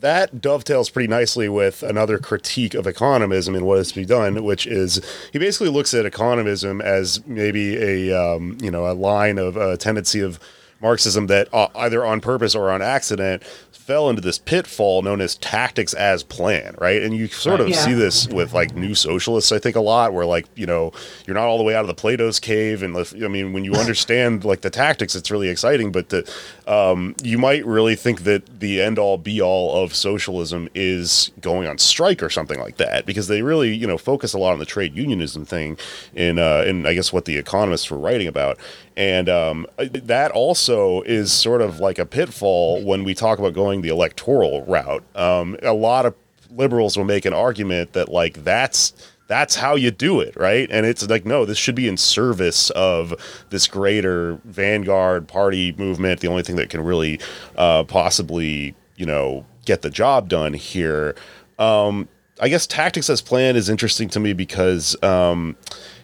[0.00, 4.42] that dovetails pretty nicely with another critique of economism and what is to be done,
[4.44, 4.98] which is
[5.30, 9.76] he basically looks at economism as maybe a um, you know a line of a
[9.76, 10.40] tendency of
[10.80, 13.42] Marxism that uh, either on purpose or on accident
[13.90, 17.02] fell into this pitfall known as tactics as plan, right?
[17.02, 17.74] And you sort of Yeah.
[17.84, 20.92] see this with like new socialists, I think, a lot, where like you know
[21.26, 23.72] you're not all the way out of the Plato's cave, and I mean when you
[23.84, 25.90] understand like the tactics, it's really exciting.
[25.90, 26.32] But the,
[26.68, 31.66] um, you might really think that the end all be all of socialism is going
[31.66, 34.60] on strike or something like that, because they really you know focus a lot on
[34.60, 35.76] the trade unionism thing
[36.14, 38.56] in uh, in I guess what the economists were writing about.
[38.96, 43.82] And um, that also is sort of like a pitfall when we talk about going
[43.82, 45.04] the electoral route.
[45.14, 46.14] Um, a lot of
[46.50, 48.92] liberals will make an argument that like that's
[49.26, 50.68] that's how you do it, right?
[50.72, 53.14] And it's like no, this should be in service of
[53.50, 56.20] this greater vanguard party movement.
[56.20, 57.20] The only thing that can really
[57.56, 61.14] uh, possibly you know get the job done here.
[61.58, 62.08] Um,
[62.40, 65.56] I guess tactics as planned is interesting to me because um,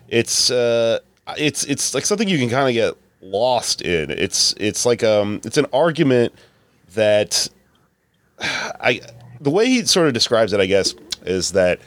[0.08, 1.00] it's uh,
[1.38, 4.10] it's it's like something you can kind of get lost in.
[4.10, 6.32] It's it's like um it's an argument
[6.94, 7.48] that
[8.40, 9.00] I
[9.40, 11.80] the way he sort of describes it, I guess, is that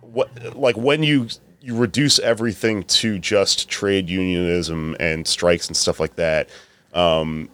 [0.00, 1.28] what like when you
[1.60, 6.50] you reduce everything to just trade unionism and strikes and stuff like that,
[6.92, 7.48] um,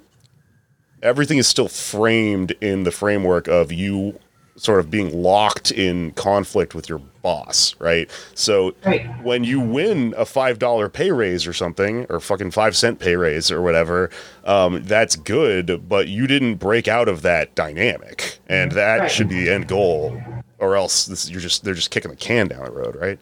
[1.02, 4.18] everything is still framed in the framework of you
[4.60, 8.10] sort of being locked in conflict with your boss, right?
[8.34, 9.06] So Right.
[9.22, 13.16] when you win a five dollar pay raise or something, or fucking five cent pay
[13.16, 14.10] raise or whatever,
[14.44, 19.10] um, that's good, but you didn't break out of that dynamic, and that Right.
[19.10, 20.22] should be the end goal,
[20.58, 23.18] or else this, you're just they're just kicking the can down the road, right?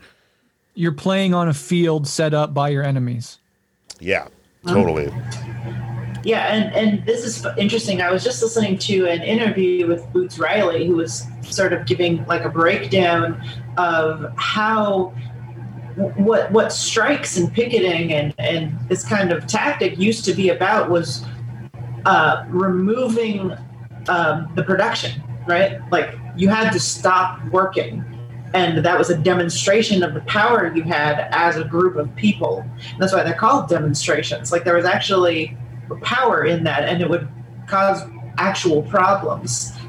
[0.74, 3.38] You're playing on a field set up by your enemies.
[4.00, 4.26] Yeah,
[4.66, 5.12] totally.
[6.28, 8.02] Yeah, and and this is interesting.
[8.02, 12.22] I was just listening to an interview with Boots Riley, who was sort of giving
[12.26, 13.42] like a breakdown
[13.78, 15.14] of how
[16.16, 20.90] what what strikes and picketing and and this kind of tactic used to be about
[20.90, 21.24] was
[22.04, 23.56] uh, removing
[24.10, 25.80] um, the production, right?
[25.90, 28.04] Like you had to stop working.
[28.52, 32.60] And that was a demonstration of the power you had as a group of people.
[32.60, 34.52] And that's why they're called demonstrations.
[34.52, 35.56] Like there was actually
[36.02, 37.28] power in that and it would
[37.66, 38.02] cause
[38.38, 39.72] actual problems.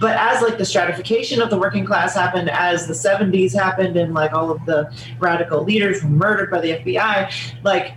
[0.00, 4.14] But as like the stratification of the working class happened as the 70s happened and
[4.14, 4.88] like all of the
[5.18, 7.32] radical leaders were murdered by the fbi
[7.64, 7.94] like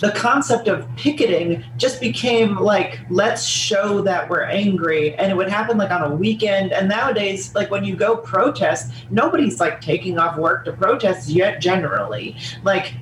[0.00, 5.48] the concept of picketing just became like let's show that we're angry and it would
[5.48, 6.72] happen like on a weekend.
[6.72, 11.60] And nowadays like when you go protest nobody's like taking off work to protest yet
[11.60, 12.36] generally.
[12.62, 12.94] Like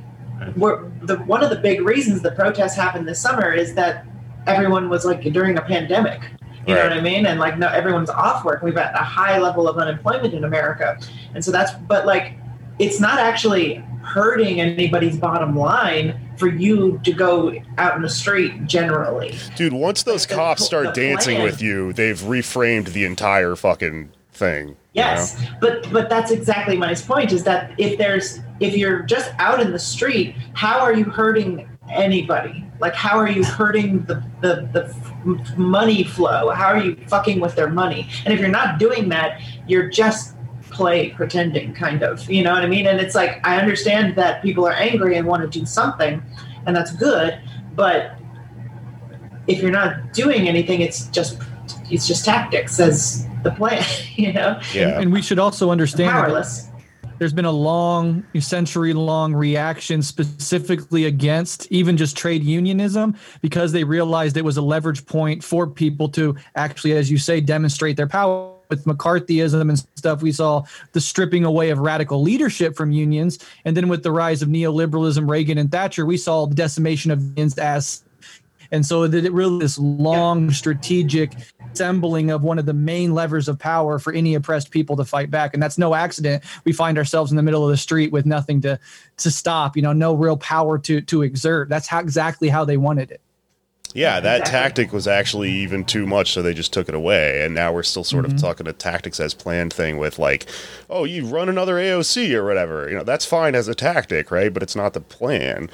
[0.56, 4.06] the one of the big reasons the protests happened this summer is that
[4.46, 6.22] everyone was like during a pandemic.
[6.66, 7.26] You know what i mean?
[7.26, 8.62] And like no everyone's off work.
[8.62, 10.98] We've got a high level of unemployment in america.
[11.34, 12.34] And so that's but like
[12.78, 18.66] it's not actually hurting anybody's bottom line for you to go out in the street
[18.66, 19.36] generally.
[19.56, 21.44] Dude, once those Like cops the start dancing plan.
[21.44, 24.68] with you, they've reframed the entire fucking thing.
[24.68, 27.32] you Yes, but but that's exactly my point.
[27.32, 31.68] Is that if there's if you're just out in the street, how are you hurting
[31.90, 32.64] anybody?
[32.80, 36.50] Like how are you hurting the the the money flow?
[36.50, 38.08] How are you fucking with their money?
[38.24, 40.36] And if you're not doing that, you're just
[40.70, 44.42] play pretending kind of you know what i mean and it's like i understand that
[44.42, 46.22] people are angry and want to do something
[46.66, 47.40] and that's good
[47.74, 48.18] but
[49.46, 51.40] if you're not doing anything it's just
[51.88, 53.84] it's just tactics as the plan
[54.16, 55.00] you know Yeah.
[55.00, 56.68] And we should also understand that powerless.
[57.18, 63.84] there's been a long, century long reaction specifically against even just trade unionism because they
[63.84, 68.08] realized it was a leverage point for people to actually, as you say, demonstrate their
[68.08, 68.52] power.
[68.68, 73.38] With McCarthyism and stuff, we saw the stripping away of radical leadership from unions.
[73.64, 77.22] And then with the rise of neoliberalism, Reagan and Thatcher, we saw the decimation of
[77.22, 78.02] unions as
[78.72, 81.32] and so that it really this long strategic
[81.72, 85.30] assembling of one of the main levers of power for any oppressed people to fight
[85.30, 85.52] back.
[85.54, 86.42] And that's no accident.
[86.64, 88.78] We find ourselves in the middle of the street with nothing to
[89.18, 91.68] to stop, you know, no real power to to exert.
[91.68, 93.20] That's how exactly how they wanted it.
[93.94, 94.52] Yeah, that Exactly.
[94.84, 97.42] tactic was actually even too much, so they just took it away.
[97.42, 98.34] And now we're still sort Mm-hmm.
[98.34, 100.44] of talking a tactics as planned thing with like,
[100.90, 102.90] oh, you run another AOC or whatever.
[102.90, 104.52] You know, that's fine as a tactic, right?
[104.52, 105.70] But it's not the plan.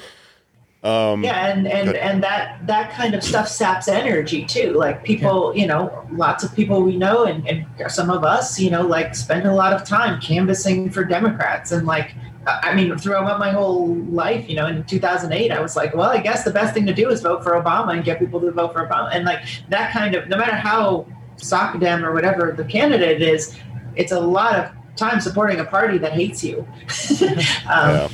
[1.23, 4.73] Yeah, and and and that that kind of stuff saps energy too.
[4.73, 8.69] Like people, you know, lots of people we know, and, and some of us, you
[8.69, 12.15] know, like spend a lot of time canvassing for Democrats, and like.
[12.45, 16.17] I mean, throughout my whole life, you know, in 2008, I was like, well, I
[16.17, 18.73] guess the best thing to do is vote for Obama and get people to vote
[18.73, 19.15] for Obama.
[19.15, 21.07] And like that kind of, no matter how
[21.37, 23.57] SOCDEM or whatever the candidate is,
[23.95, 26.67] it's a lot of time supporting a party that hates you.
[27.69, 28.09] um, Yeah.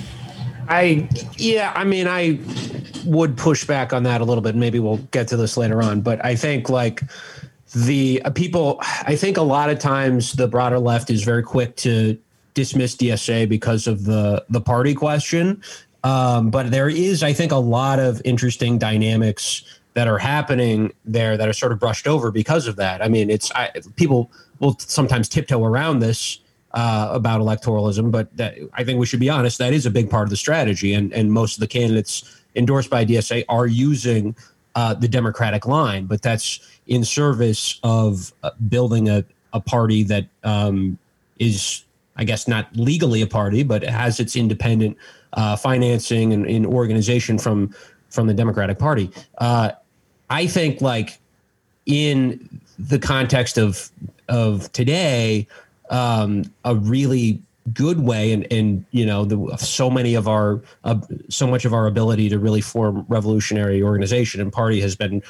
[0.70, 2.40] I yeah, I mean, I
[3.06, 4.56] would push back on that a little bit.
[4.56, 7.02] Maybe we'll get to this later on, but I think like
[7.74, 11.76] the uh, people, I think a lot of times the broader left is very quick
[11.78, 12.18] to
[12.54, 15.62] dismiss DSA because of the the party question.
[16.04, 19.64] Um, but there is, I think, a lot of interesting dynamics
[19.96, 23.02] that are happening there that are sort of brushed over because of that.
[23.02, 26.40] I mean, it's I, people will sometimes tiptoe around this
[26.72, 29.58] uh, about electoralism, but that, I think we should be honest.
[29.58, 32.90] That is a big part of the strategy, and and most of the candidates endorsed
[32.90, 34.36] by DSA are using
[34.76, 40.28] uh, the Democratic line, but that's in service of uh, building a a party that
[40.44, 40.98] um,
[41.40, 41.84] is,
[42.16, 44.98] I guess, not legally a party, but has its independent
[45.34, 47.74] uh, financing and, and organization from
[48.10, 49.12] from the Democratic Party.
[49.38, 49.72] Uh,
[50.30, 51.20] I think like
[51.86, 53.90] in the context of
[54.28, 55.48] of today,
[55.90, 57.42] um, a really
[57.74, 61.74] good way, and and you know, the, so many of our uh, so much of
[61.74, 65.22] our ability to really form revolutionary organization and party has been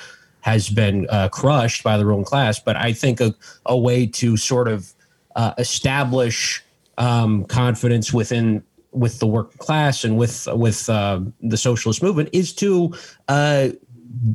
[0.42, 2.60] has been uh, crushed by the ruling class.
[2.60, 3.34] But I think a,
[3.66, 4.94] a way to sort of
[5.36, 6.64] uh, establish
[6.98, 12.54] um, confidence within with the working class and with with uh, the socialist movement is
[12.54, 12.94] to
[13.28, 13.70] uh,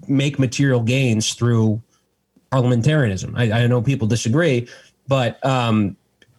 [0.09, 1.83] make material gains through
[2.51, 3.35] parliamentarianism.
[3.37, 4.69] I, I know people disagree,
[5.09, 5.97] but um,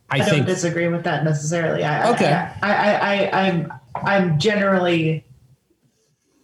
[0.09, 1.83] I, I, don't think disagree with that necessarily.
[1.83, 2.31] I, Okay.
[2.31, 5.25] I, I, I, I, I'm, I'm generally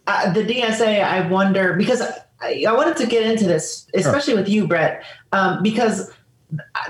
[0.06, 1.02] uh, the DSA.
[1.02, 2.02] I wonder because
[2.40, 5.02] I, I wanted to get into this, especially with you, Breht,
[5.32, 6.10] um, because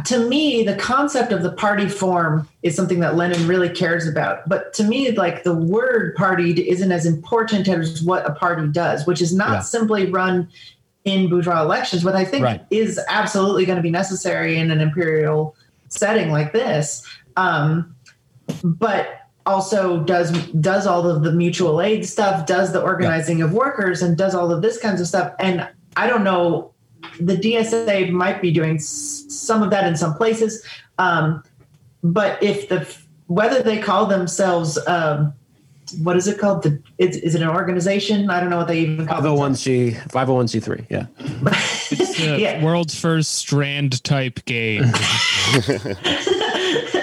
[0.06, 4.48] to me, the concept of the party form is something that Lenin really cares about.
[4.48, 9.06] But to me, like the word party isn't as important as what a party does,
[9.06, 9.60] which is not Yeah.
[9.60, 10.48] simply run
[11.04, 12.64] in bourgeois elections, what I think Right.
[12.70, 15.54] is absolutely going to be necessary in an imperial
[15.92, 17.06] setting like this.
[17.36, 17.94] Um,
[18.62, 24.02] but also does does all of the mutual aid stuff, does the organizing of workers,
[24.02, 25.34] and does all of this kinds of stuff.
[25.38, 26.72] And I don't know,
[27.20, 30.64] the DSA might be doing some of that in some places,
[30.98, 31.42] um,
[32.02, 35.32] but if the whether they call themselves um,
[35.98, 36.62] what is it called?
[36.62, 38.30] The, is, is it an organization?
[38.30, 39.64] I don't know what they even call themselves.
[39.64, 40.86] 501c 501c3.
[40.90, 41.06] Yeah.
[41.90, 42.62] It's the Yeah.
[42.64, 44.84] world's first strand type game.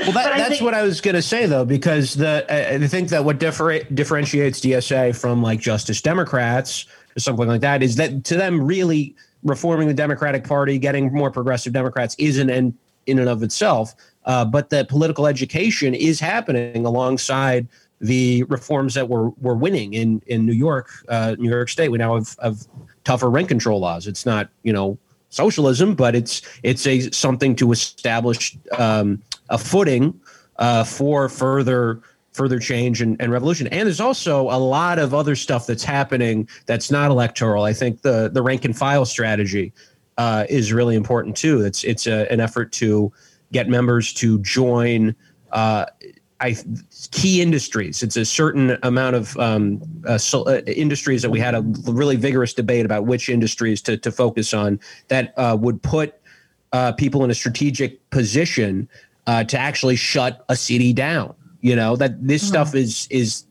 [0.02, 2.88] Well, that, that's think- what I was going to say, though, because the I I
[2.88, 7.96] think that what differ, differentiates DSA from like Justice Democrats or something like that is
[7.98, 12.74] that to them, really reforming the Democratic Party, getting more progressive Democrats, is an end
[13.06, 13.94] in and of itself.
[14.26, 17.68] Uh, but that political education is happening alongside
[18.02, 21.90] the reforms that we're we're winning in in New York, uh, New York State.
[21.90, 22.68] We now have, have
[23.04, 24.08] tougher rent control laws.
[24.08, 24.98] It's not you know
[25.30, 30.20] socialism, but it's it's a something to establish um, a footing
[30.58, 33.68] uh, for further further change and, and revolution.
[33.68, 37.64] And there's also a lot of other stuff that's happening that's not electoral.
[37.64, 39.74] I think the the rank and file strategy
[40.18, 41.62] uh, is really important too.
[41.62, 43.12] It's it's a, an effort to
[43.52, 45.16] get members to join.
[45.52, 45.86] Uh,
[46.42, 46.56] I,
[47.12, 48.02] key industries.
[48.02, 52.16] It's a certain amount of um, uh, so, uh, industries that we had a really
[52.16, 54.80] vigorous debate about which industries to, to focus on
[55.10, 56.16] that uh, would put
[56.72, 58.88] uh, people in a strategic position
[59.28, 61.34] uh, to actually shut a city down.
[61.62, 63.44] You know that this stuff is is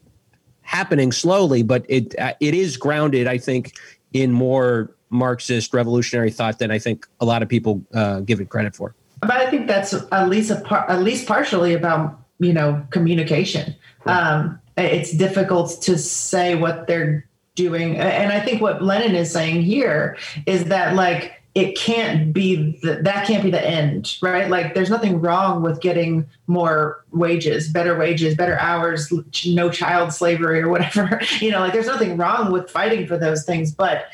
[0.63, 3.75] happening slowly, but it uh, it is grounded, I think,
[4.15, 8.49] in more Marxist revolutionary thought than I think a lot of people uh, give it
[8.49, 8.95] credit for.
[9.21, 13.75] but I think that's at least a par- at least partially about you know communication.
[14.07, 19.63] Um, it's difficult to say what they're doing, and I think what Lenin is saying
[19.63, 20.17] here
[20.47, 24.49] is that like it can't be the, that can't be the end, right?
[24.49, 29.13] Like there's nothing wrong with getting more wages, better wages, better hours,
[29.45, 31.21] no child slavery or whatever.
[31.41, 34.07] You know, like there's nothing wrong with fighting for those things, but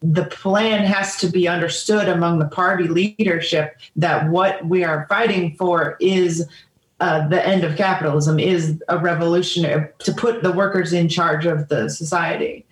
[0.00, 5.54] the plan has to be understood among the party leadership that what we are fighting
[5.56, 6.46] for is
[7.02, 11.68] uh, the end of capitalism, is a revolutionary to put the workers in charge of
[11.68, 12.64] the society.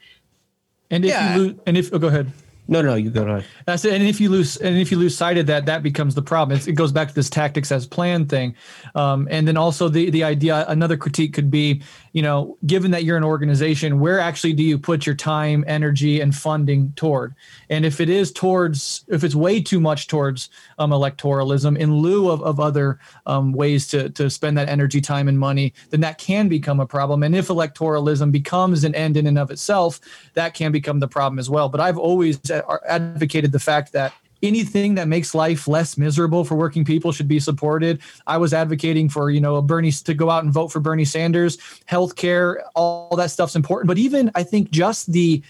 [0.91, 1.35] And if Yeah.
[1.35, 2.33] you lose, and if oh, go ahead.
[2.70, 3.44] No, no, you go ahead.
[3.66, 3.84] It.
[3.84, 6.56] And if you lose, and if you lose sight of that, that becomes the problem.
[6.56, 8.54] It's, it goes back to this tactics as plan thing,
[8.94, 10.64] um, and then also the the idea.
[10.68, 14.78] Another critique could be, you know, given that you're an organization, where actually do you
[14.78, 17.34] put your time, energy, and funding toward?
[17.70, 20.48] And if it is towards, if it's way too much towards
[20.78, 25.26] um, electoralism in lieu of, of other um, ways to to spend that energy, time,
[25.26, 27.24] and money, then that can become a problem.
[27.24, 29.98] And if electoralism becomes an end in and of itself,
[30.34, 31.68] that can become the problem as well.
[31.68, 36.54] But I've always uh, advocated the fact that anything that makes life less miserable for
[36.54, 38.00] working people should be supported.
[38.26, 41.58] I was advocating for, you know, Bernie to go out and vote for Bernie Sanders.
[41.88, 43.88] Healthcare, all that stuff's important.
[43.88, 45.42] But even I think just the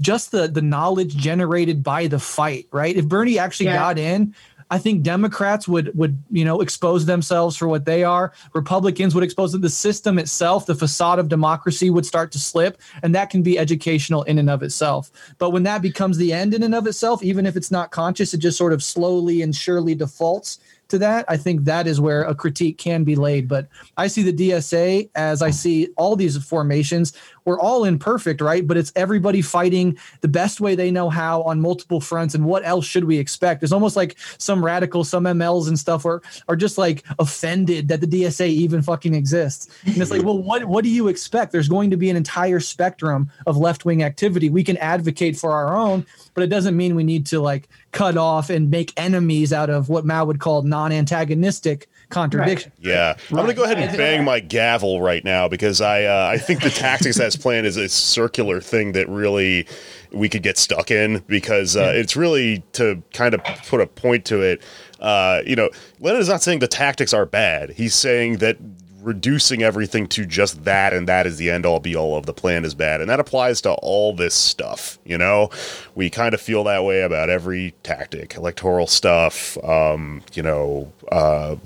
[0.00, 2.96] just the the knowledge generated by the fight, right?
[2.96, 3.76] If Bernie actually yeah.
[3.76, 4.34] got in,
[4.70, 8.32] I think Democrats would would you know expose themselves for what they are.
[8.54, 13.14] Republicans would expose the system itself, the facade of democracy would start to slip, and
[13.14, 15.10] that can be educational in and of itself.
[15.38, 18.34] But when that becomes the end in and of itself, even if it's not conscious,
[18.34, 20.58] it just sort of slowly and surely defaults
[20.88, 23.46] to that, I think that is where a critique can be laid.
[23.46, 27.12] But I see the DSA as I see all these formations.
[27.48, 28.66] We're all imperfect, right?
[28.66, 32.34] But it's everybody fighting the best way they know how on multiple fronts.
[32.34, 33.62] And what else should we expect?
[33.62, 38.02] It's almost like some radicals, some MLs and stuff are are just like offended that
[38.02, 39.68] the DSA even fucking exists.
[39.86, 41.52] And it's like, well, what what do you expect?
[41.52, 44.50] There's going to be an entire spectrum of left wing activity.
[44.50, 48.18] We can advocate for our own, but it doesn't mean we need to like cut
[48.18, 52.72] off and make enemies out of what Mao would call non-antagonistic contradiction.
[52.78, 52.88] Right.
[52.88, 56.28] Yeah, I'm going to go ahead and bang my gavel right now because I uh,
[56.32, 59.66] I think the tactics that's planned is a circular thing that really
[60.12, 64.24] we could get stuck in because uh, it's really to kind of put a point
[64.26, 64.62] to it.
[65.00, 67.70] Uh, you know, Lenin is not saying the tactics are bad.
[67.70, 68.56] He's saying that
[69.00, 72.32] reducing everything to just that and that is the end all be all of the
[72.32, 73.00] plan is bad.
[73.00, 75.50] And that applies to all this stuff you know?
[75.94, 81.56] We kind of feel that way about every tactic electoral stuff um, you know uh,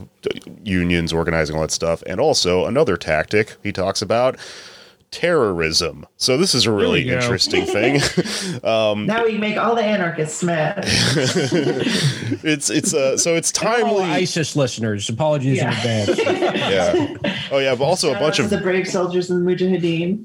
[0.62, 2.02] unions organizing all that stuff.
[2.06, 4.38] And also another tactic he talks about
[5.12, 6.06] terrorism.
[6.16, 8.00] So this is a really interesting thing.
[8.64, 10.78] um, now we make all the anarchists mad.
[12.42, 14.02] it's it's uh so it's timely.
[14.02, 15.70] ISIS listeners, apologies yeah.
[15.70, 16.18] in advance.
[16.18, 17.36] yeah.
[17.52, 20.24] Oh yeah, but also a bunch of the brave soldiers and the mujahideen.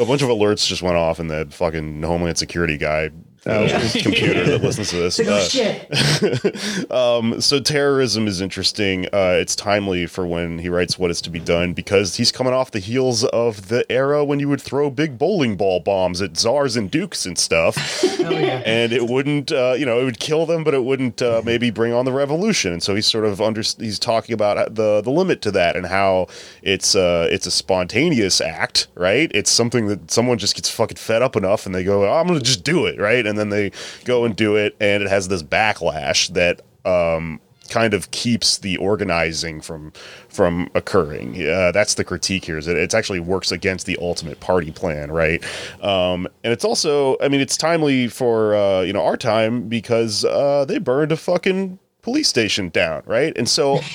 [0.00, 3.10] a bunch of alerts just went off, and the fucking Homeland Security guy
[3.46, 3.88] uh, yeah.
[4.02, 5.18] computer that listens to this.
[5.18, 6.90] Like, oh, shit.
[6.90, 9.06] um, so terrorism is interesting.
[9.06, 12.52] Uh, it's timely for when he writes what is to be done because he's coming
[12.52, 16.36] off the heels of the era when you would throw big bowling ball bombs at
[16.36, 18.62] czars and dukes and stuff, yeah.
[18.66, 21.70] and it wouldn't, uh, you know, it would kill them, but it wouldn't uh, maybe
[21.70, 22.72] bring on the revolution.
[22.72, 25.86] And so he's sort of under he's talking about the the limit to that and
[25.86, 26.26] how
[26.62, 29.30] it's uh, it's a spontaneous act, right?
[29.34, 32.26] It's something that someone just gets fucking fed up enough and they go, oh, I'm
[32.26, 33.26] gonna just do it, right?
[33.30, 33.72] And then they
[34.04, 38.76] go and do it, and it has this backlash that um, kind of keeps the
[38.76, 39.92] organizing from
[40.28, 41.36] from occurring.
[41.48, 42.58] Uh, that's the critique here.
[42.58, 45.42] Is that it actually works against the ultimate party plan, right?
[45.82, 50.24] Um, and it's also, I mean, it's timely for uh, you know our time because
[50.24, 53.32] uh, they burned a fucking police station down, right?
[53.36, 53.80] And so.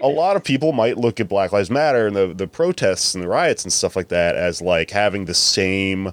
[0.00, 3.24] a lot of people might look at Black Lives Matter and the, the protests and
[3.24, 6.12] the riots and stuff like that as like having the same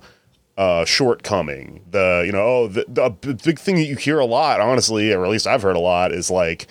[0.57, 1.83] uh, shortcoming.
[1.89, 3.09] The you know oh the, the
[3.43, 6.11] big thing that you hear a lot, honestly, or at least I've heard a lot,
[6.11, 6.67] is like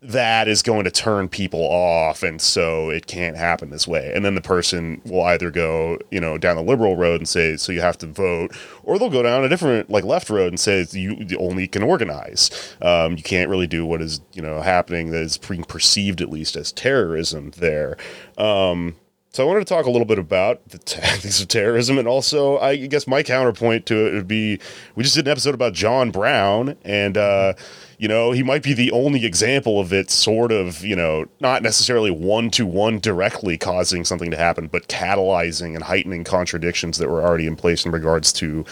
[0.00, 4.12] that is going to turn people off, and so it can't happen this way.
[4.14, 7.56] And then the person will either go you know down the liberal road and say
[7.56, 10.60] so you have to vote, or they'll go down a different like left road and
[10.60, 12.50] say you only can organize.
[12.82, 16.30] Um, you can't really do what is you know happening that is being perceived at
[16.30, 17.96] least as terrorism there.
[18.36, 18.96] Um,
[19.32, 22.58] so I wanted to talk a little bit about the tactics of terrorism, and also
[22.58, 24.58] I guess my counterpoint to it would be
[24.94, 27.54] we just did an episode about John Brown, and uh,
[27.98, 31.62] you know he might be the only example of it, sort of, you know, not
[31.62, 37.08] necessarily one to one directly causing something to happen, but catalyzing and heightening contradictions that
[37.08, 38.64] were already in place in regards to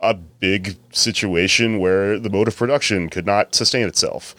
[0.00, 4.34] a big situation where the mode of production could not sustain itself.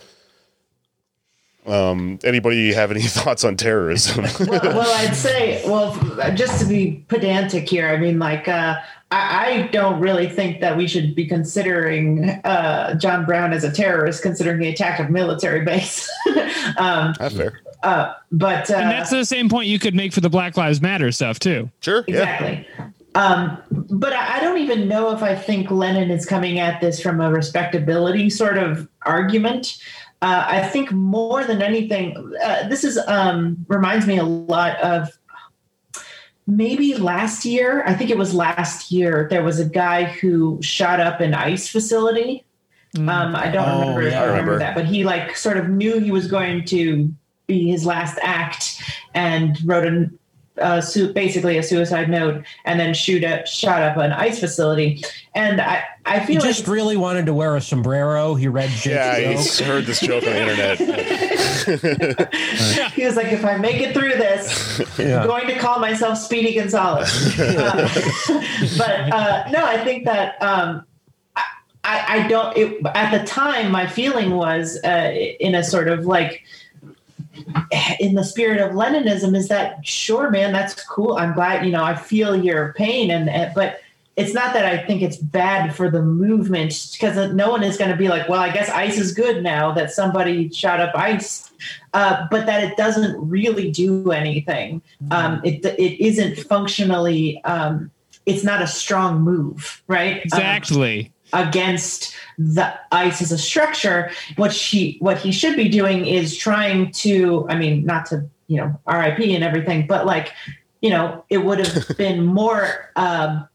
[1.67, 4.23] Um, anybody have any thoughts on terrorism?
[4.47, 5.93] well, well, I'd say, well,
[6.33, 8.75] just to be pedantic here, I mean, like, uh,
[9.11, 13.71] I, I, don't really think that we should be considering uh, John Brown as a
[13.71, 16.09] terrorist, considering he attacked a military base.
[16.77, 17.59] um, that's fair.
[17.83, 21.11] Uh, but and that's the same point you could make for the Black Lives Matter
[21.11, 21.69] stuff too.
[21.79, 22.67] Sure, exactly.
[22.77, 22.89] Yeah.
[23.15, 27.19] Um, but I don't even know if I think Lenin is coming at this from
[27.19, 29.77] a respectability sort of argument.
[30.21, 35.09] Uh, I think more than anything, uh, this is um, reminds me a lot of
[36.47, 37.83] maybe last year.
[37.85, 39.27] I think it was last year.
[39.29, 42.45] There was a guy who shot up an ICE facility.
[42.95, 43.09] Mm.
[43.09, 44.09] Um, I don't oh, remember.
[44.09, 47.13] Yeah, I remember, remember that, but he like sort of knew he was going to
[47.45, 48.81] be his last act
[49.13, 50.17] and wrote an
[50.59, 55.03] uh, su- basically a suicide note and then shoot a, shot up an ICE facility.
[55.35, 58.35] And I, I feel he just really wanted to wear a sombrero.
[58.35, 60.77] He read Jake's Yeah, he's heard this joke on the internet.
[62.93, 65.21] he was like, if I make it through this, yeah.
[65.21, 67.37] I'm going to call myself Speedy Gonzales.
[67.39, 67.89] Uh,
[68.77, 70.85] but uh, no, I think that um,
[71.83, 72.55] I, I don't.
[72.57, 76.43] It, at the time, my feeling was uh, in a sort of like
[77.99, 81.17] in the spirit of Leninism is that sure, man, that's cool.
[81.17, 83.79] I'm glad you know I feel your pain, and, and but
[84.17, 87.91] it's not that I think it's bad for the movement because no one is going
[87.91, 91.51] to be like, well, I guess ICE is good now that somebody shot up ICE,
[91.93, 94.81] uh, but that it doesn't really do anything.
[95.11, 97.43] Um, it it isn't functionally.
[97.43, 97.91] Um,
[98.25, 100.23] it's not a strong move, right?
[100.25, 101.05] Exactly.
[101.05, 106.37] Um, against the ICE as a structure, what she what he should be doing is
[106.37, 107.45] trying to.
[107.49, 110.33] I mean, not to you know RIP and everything, but like
[110.81, 112.91] you know, it would have been more.
[112.95, 113.47] Um,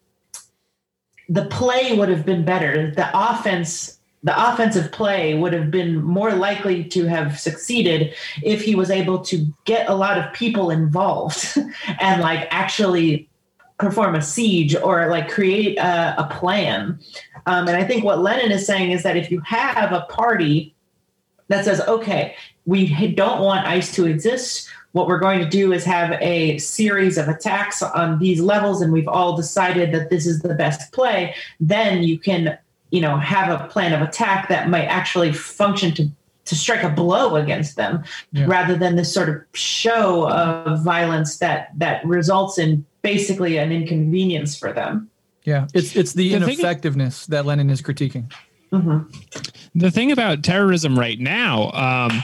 [1.28, 2.90] the play would have been better.
[2.90, 8.74] The offense the offensive play would have been more likely to have succeeded if he
[8.74, 11.58] was able to get a lot of people involved
[12.00, 13.28] and like actually
[13.82, 16.98] perform a siege or like create a, a plan.
[17.46, 20.74] Um, and I think what Lenin is saying is that if you have a party
[21.48, 22.34] that says, okay,
[22.64, 27.18] we don't want ICE to exist, what we're going to do is have a series
[27.18, 31.34] of attacks on these levels and we've all decided that this is the best play
[31.60, 32.58] then you can
[32.90, 36.08] you know have a plan of attack that might actually function to
[36.44, 38.44] to strike a blow against them yeah.
[38.46, 44.58] rather than this sort of show of violence that that results in basically an inconvenience
[44.58, 45.10] for them
[45.44, 48.30] yeah it's it's the, the ineffectiveness that lenin is critiquing
[48.72, 49.00] mm-hmm.
[49.74, 52.22] the thing about terrorism right now um,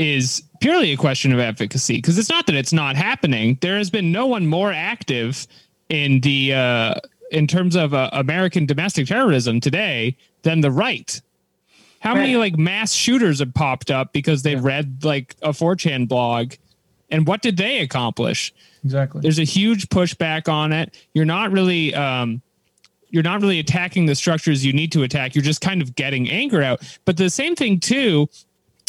[0.00, 3.58] is purely a question of efficacy because it's not that it's not happening.
[3.60, 5.46] There has been no one more active
[5.90, 6.94] in the uh,
[7.30, 11.20] in terms of uh, American domestic terrorism today than the right.
[12.00, 12.20] How right.
[12.20, 14.60] many like mass shooters have popped up because they yeah.
[14.62, 16.54] read like a 4chan blog,
[17.10, 18.52] and what did they accomplish?
[18.84, 19.20] Exactly.
[19.20, 20.96] There's a huge pushback on it.
[21.12, 22.42] You're not really um,
[23.10, 25.34] you're not really attacking the structures you need to attack.
[25.34, 26.82] You're just kind of getting anger out.
[27.04, 28.28] But the same thing too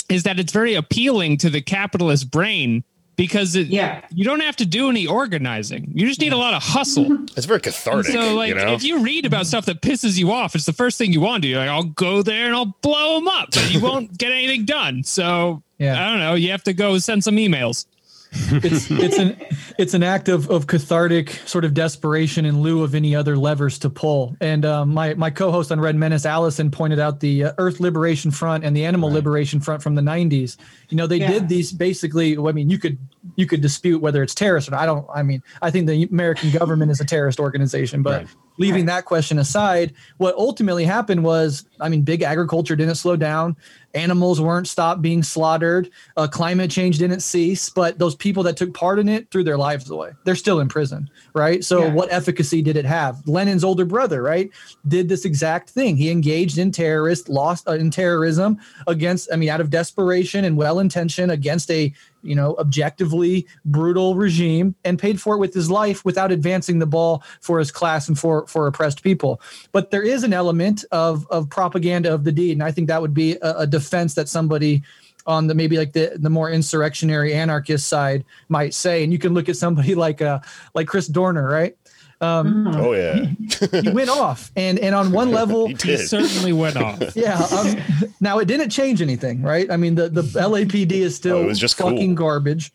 [0.10, 2.84] is that it's very appealing to the capitalist brain
[3.16, 4.02] because it, yeah.
[4.10, 5.92] you don't have to do any organizing.
[5.94, 7.20] You just need a lot of hustle.
[7.38, 8.14] It's very cathartic.
[8.14, 8.74] And so, like, you know?
[8.74, 11.44] if you read about stuff that pisses you off, it's the first thing you want
[11.44, 11.58] to do.
[11.58, 15.04] Like, I'll go there and I'll blow them up, but you won't get anything done.
[15.04, 16.04] So, yeah.
[16.04, 16.34] I don't know.
[16.36, 17.86] You have to go send some emails
[18.34, 19.38] it's it's an
[19.78, 23.80] it's an act of, of cathartic sort of desperation in lieu of any other levers
[23.80, 24.38] to pull.
[24.40, 28.32] And um, my my co-host on Red Menace, Alyson, pointed out the uh, Earth Liberation
[28.32, 29.16] Front and the Animal right.
[29.16, 30.58] Liberation Front from the '90s.
[30.90, 31.32] You know, they yeah.
[31.32, 32.38] did these basically.
[32.38, 32.98] I mean, you could
[33.36, 34.82] you could dispute whether it's terrorist or not.
[34.82, 35.08] I don't.
[35.14, 38.22] I mean, I think the American government is a terrorist organization, but.
[38.22, 38.28] Right
[38.62, 43.56] leaving that question aside, what ultimately happened was, I mean, big agriculture didn't slow down.
[43.94, 45.90] Animals weren't stopped being slaughtered.
[46.16, 49.58] Uh, climate change didn't cease, but those people that took part in it threw their
[49.58, 50.12] lives away.
[50.24, 51.64] They're still in prison, right?
[51.64, 51.94] So, yeah.
[51.94, 53.28] what efficacy did it have?
[53.28, 54.50] Lenin's older brother, right,
[54.88, 55.98] did this exact thing.
[55.98, 60.56] He engaged in terrorist, lost uh, in terrorism against, I mean, out of desperation and
[60.56, 61.92] well intention against a
[62.24, 66.86] you know, objectively brutal regime and paid for it with his life without advancing the
[66.86, 69.42] ball for his class and for for oppressed people.
[69.72, 73.02] But there is an element of of propaganda of the deed, and I think that
[73.02, 74.84] would be a, a defense that somebody
[75.28, 79.04] on the maybe like the the more insurrectionary anarchist side might say.
[79.04, 80.40] And you can look at somebody like uh
[80.74, 81.76] like Chris Dorner, right?
[82.22, 82.76] Um, mm.
[82.76, 86.78] oh yeah, he, he, went off, and and on one level, he, he, certainly went
[86.78, 87.16] off.
[87.16, 87.40] Yeah.
[87.40, 87.76] Um,
[88.22, 89.70] now it didn't change anything, right?
[89.72, 92.28] I mean, the the LAPD is still oh, it was just fucking cool.
[92.28, 92.72] garbage.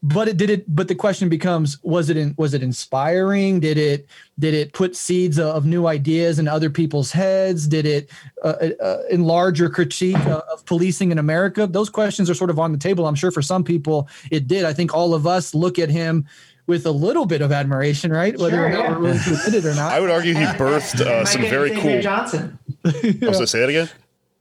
[0.00, 0.76] But it did it.
[0.76, 3.58] But the question becomes: Was it in, was it inspiring?
[3.58, 4.06] Did it
[4.38, 7.66] did it put seeds of new ideas in other people's heads?
[7.66, 8.10] Did it
[8.44, 11.66] uh, uh, enlarge your critique of policing in America?
[11.66, 13.08] Those questions are sort of on the table.
[13.08, 14.64] I'm sure for some people it did.
[14.64, 16.28] I think all of us look at him
[16.68, 18.38] with a little bit of admiration, right?
[18.38, 18.90] Whether sure, or not yeah.
[18.90, 19.90] we're willing to admit it or not.
[19.90, 22.02] I would argue he birthed uh, some very cool Xavier cool.
[22.02, 22.58] Johnson.
[22.84, 23.90] I was going to say that again.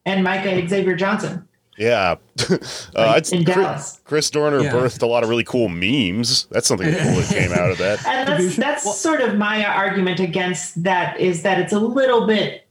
[0.06, 1.48] And Micah Xavier Johnson.
[1.78, 2.16] Yeah,
[2.50, 2.58] uh,
[2.96, 4.02] like in Chris, Dallas.
[4.04, 4.72] Chris Dorner yeah.
[4.72, 6.46] birthed a lot of really cool memes.
[6.46, 8.04] That's something cool that came out of that.
[8.08, 12.68] And that's that's sort of my argument against that is that it's a little bit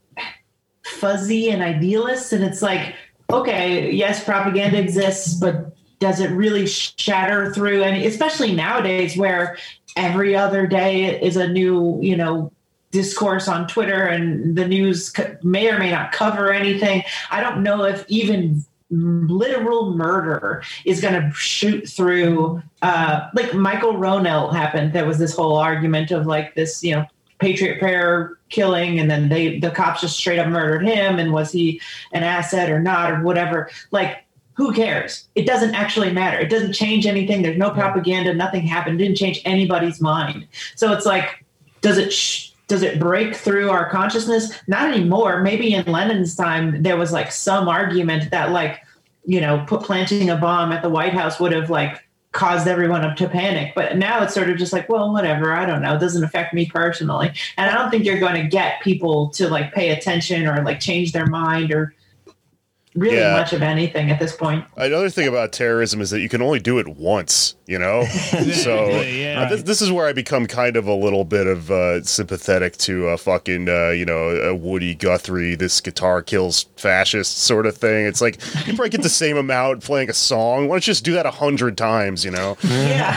[0.83, 2.95] fuzzy and idealist, and it's like,
[3.31, 9.57] okay, yes, propaganda exists, but does it really shatter through and especially nowadays where
[9.95, 12.51] every other day is a new you know
[12.91, 15.13] discourse on twitter and the news
[15.43, 17.03] may or may not cover anything.
[17.29, 23.93] I don't know if even literal murder is going to shoot through uh, like michael
[23.93, 24.93] Brownell happened.
[24.93, 27.05] There was this whole argument of like this you know
[27.39, 31.51] patriot prayer killing and then they the cops just straight up murdered him and was
[31.51, 31.81] he
[32.13, 33.69] an asset or not or whatever.
[33.91, 34.23] Like
[34.57, 35.27] who cares?
[35.35, 36.39] It doesn't actually matter.
[36.39, 37.43] It doesn't change anything.
[37.43, 38.33] There's no propaganda.
[38.33, 38.99] Nothing happened.
[38.99, 40.47] It didn't change anybody's mind.
[40.75, 41.45] So it's like,
[41.81, 44.51] does it sh- does it break through our consciousness?
[44.67, 45.41] Not anymore.
[45.41, 48.81] Maybe in Lenin's time, there was like some argument that like,
[49.25, 52.03] you know, put planting a bomb at the White House would have like
[52.33, 53.73] caused everyone up to panic.
[53.73, 55.53] But now it's sort of just like, well, whatever.
[55.53, 55.95] I don't know.
[55.95, 57.31] It doesn't affect me personally.
[57.57, 60.79] And I don't think you're going to get people to like pay attention or like
[60.79, 61.93] change their mind or
[62.97, 63.33] really Yeah.
[63.33, 64.65] much of anything at this point.
[64.75, 68.03] Another thing about terrorism is that you can only do it once, you know?
[68.53, 69.41] so yeah.
[69.43, 72.77] uh, this, this is where I become kind of a little bit of uh, sympathetic
[72.77, 77.77] to a fucking, uh, you know, uh, Woody Guthrie, this guitar kills fascists sort of
[77.77, 78.05] thing.
[78.05, 80.67] It's like, you probably get the same amount playing a song.
[80.67, 82.57] Why don't you just do that a hundred times, you know?
[82.63, 83.15] Yeah.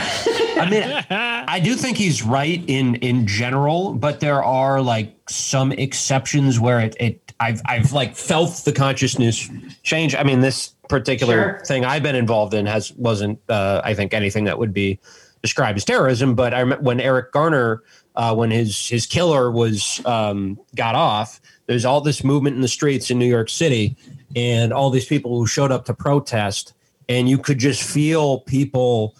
[0.57, 5.71] I mean, I do think he's right in in general, but there are like some
[5.71, 9.49] exceptions where it, it I've I've like felt the consciousness
[9.81, 10.15] change.
[10.15, 11.65] I mean, this particular Sure.
[11.65, 14.99] thing I've been involved in has wasn't uh, I think anything that would be
[15.41, 16.35] described as terrorism.
[16.35, 17.81] But I remember when Eric Garner,
[18.15, 22.67] uh, when his his killer was um, got off, there's all this movement in the
[22.67, 23.97] streets in New York City,
[24.35, 26.73] and all these people who showed up to protest,
[27.09, 29.15] and you could just feel people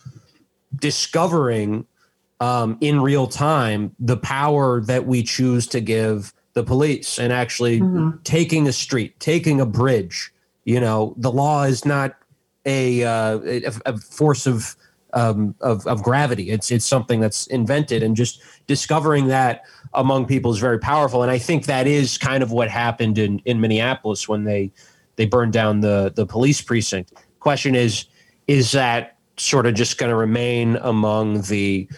[0.80, 1.86] discovering
[2.40, 7.82] um, in real time the power that we choose to give the police and actually
[8.24, 10.32] taking a street, taking a bridge.
[10.66, 12.16] You know, the law is not
[12.66, 14.76] a, uh, a, a force of,
[15.14, 16.52] um, of of gravity.
[16.52, 19.64] It's it's something that's invented, and just discovering that
[19.94, 21.22] among people is very powerful.
[21.22, 24.72] And I think that is kind of what happened in in Minneapolis when they
[25.18, 27.14] they burned down the the police precinct.
[27.40, 28.06] Question is,
[28.48, 31.90] is that sort of just going to remain among the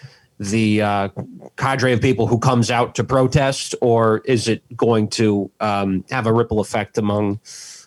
[0.51, 1.09] the uh,
[1.57, 6.27] cadre of people who comes out to protest, or is it going to um, have
[6.27, 7.39] a ripple effect among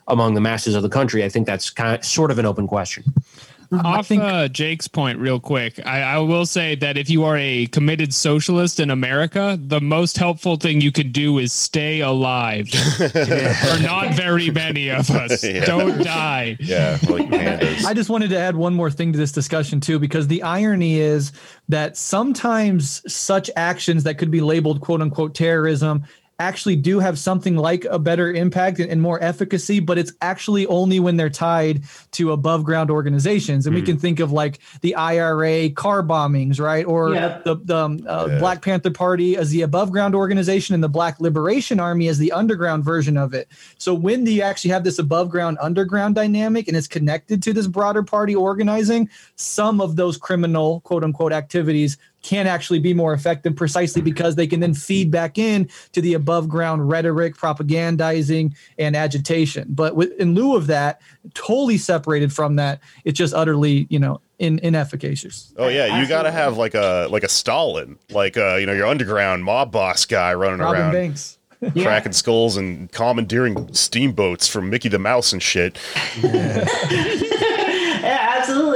[0.09, 1.25] among the masses of the country?
[1.25, 3.05] I think that's kind of sort of an open question.
[3.73, 7.67] Off uh, Jake's point, real quick, I, I will say that if you are a
[7.67, 12.69] committed socialist in America, the most helpful thing you could do is stay alive.
[12.97, 15.45] For not very many of us.
[15.57, 15.65] Yeah.
[15.65, 16.57] Don't die.
[16.59, 17.33] Yeah, like.
[17.33, 20.99] I just wanted to add one more thing to this discussion too, because the irony
[20.99, 21.33] is
[21.69, 26.05] that sometimes such actions that could be labeled "quote unquote" terrorism
[26.39, 30.67] actually do have something like a better impact and, and more efficacy, but it's actually
[30.67, 31.83] only when they're tied
[32.13, 33.67] to above ground organizations.
[33.67, 36.85] And we can think of like the IRA car bombings, right?
[36.85, 37.45] Or Yep.
[37.45, 38.39] the, the um, uh, Yeah.
[38.39, 42.33] Black Panther Party as the above ground organization and the Black Liberation Army as the
[42.33, 43.49] underground version of it.
[43.79, 47.55] So when do you actually have this above ground underground dynamic and it's connected to
[47.55, 51.97] this broader party organizing, some of those criminal quote unquote activities
[52.27, 56.15] can actually be more effective precisely because they can then feed back in to the
[56.15, 59.65] above ground rhetoric, propagandizing, and agitation.
[59.71, 61.01] But with, in lieu of that,
[61.35, 65.53] totally separated from that, it's just utterly, you know, in, inefficacious.
[65.57, 68.73] Oh yeah, you got to have like a like a Stalin, like uh, you know
[68.73, 71.39] your underground mob boss guy running Robin around, Banks.
[71.63, 71.85] Yeah.
[71.85, 75.79] cracking skulls and commandeering steamboats from Mickey the Mouse and shit.
[76.21, 76.67] Yeah,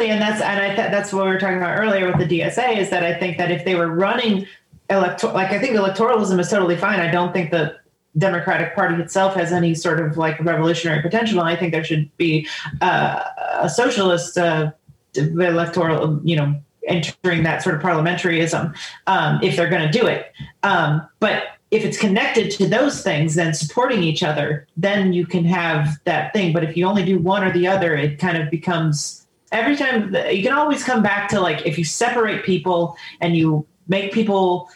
[0.01, 2.40] absolutely, and that's and I th- that's what we were talking about earlier with the
[2.40, 4.47] DSA is that I think that if they were running
[4.89, 7.01] electoral, like I think electoralism is totally fine.
[7.01, 7.77] I don't think the
[8.18, 12.14] Democratic Party itself has any sort of like revolutionary potential, and I think there should
[12.16, 12.48] be
[12.81, 13.22] uh,
[13.60, 14.72] a socialist uh,
[15.14, 18.74] electoral, you know, entering that sort of parliamentarism
[19.06, 20.32] um, if they're going to do it.
[20.62, 25.44] Um, but if it's connected to those things then supporting each other, then you can
[25.44, 26.52] have that thing.
[26.52, 29.19] But if you only do one or the other, it kind of becomes
[29.52, 33.66] every time you can always come back to like if you separate people and you
[33.89, 34.68] make people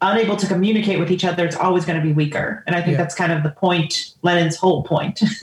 [0.00, 2.64] unable to communicate with each other, it's always going to be weaker.
[2.66, 2.98] And I think Yeah.
[2.98, 5.22] that's kind of the point, Lenin's whole point.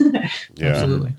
[0.56, 1.12] Yeah, Absolutely.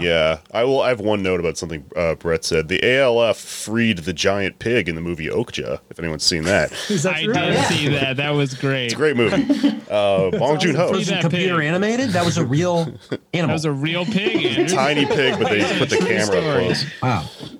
[0.00, 0.38] Yeah.
[0.52, 0.80] I will.
[0.82, 2.68] I have one note about something uh, Breht said.
[2.68, 5.80] The ALF freed the giant pig in the movie Okja.
[5.90, 7.34] If anyone's seen that, that I true?
[7.34, 7.64] did Yeah.
[7.68, 8.16] see that.
[8.16, 8.86] That was great.
[8.86, 9.78] It's a great movie.
[9.92, 11.66] Uh, Bong Joon Ho, Free that Computer pig.
[11.66, 12.10] animated?
[12.10, 12.98] That was a real animal.
[13.10, 13.52] That animal.
[13.54, 14.46] was a real pig.
[14.46, 14.74] Andrew.
[14.74, 16.64] tiny pig, but they put the True camera up story.
[16.64, 17.02] close.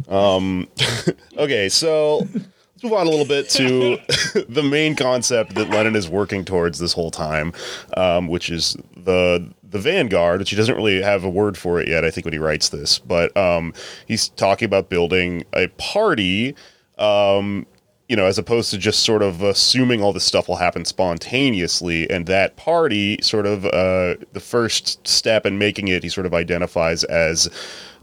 [0.09, 0.67] wow.
[1.37, 3.99] Okay, so let's move on a little bit to
[4.49, 7.53] the main concept that Lenin is working towards this whole time,
[7.99, 11.89] um, which is the the vanguard, which he doesn't really have a word for it
[11.89, 12.05] yet.
[12.05, 13.75] I think when he writes this, but um,
[14.07, 16.55] he's talking about building a party.
[16.99, 17.67] Um,
[18.09, 22.11] you know, as opposed to just sort of assuming all this stuff will happen spontaneously,
[22.11, 26.35] and that party sort of uh, the first step in making it, he sort of
[26.35, 27.49] identifies as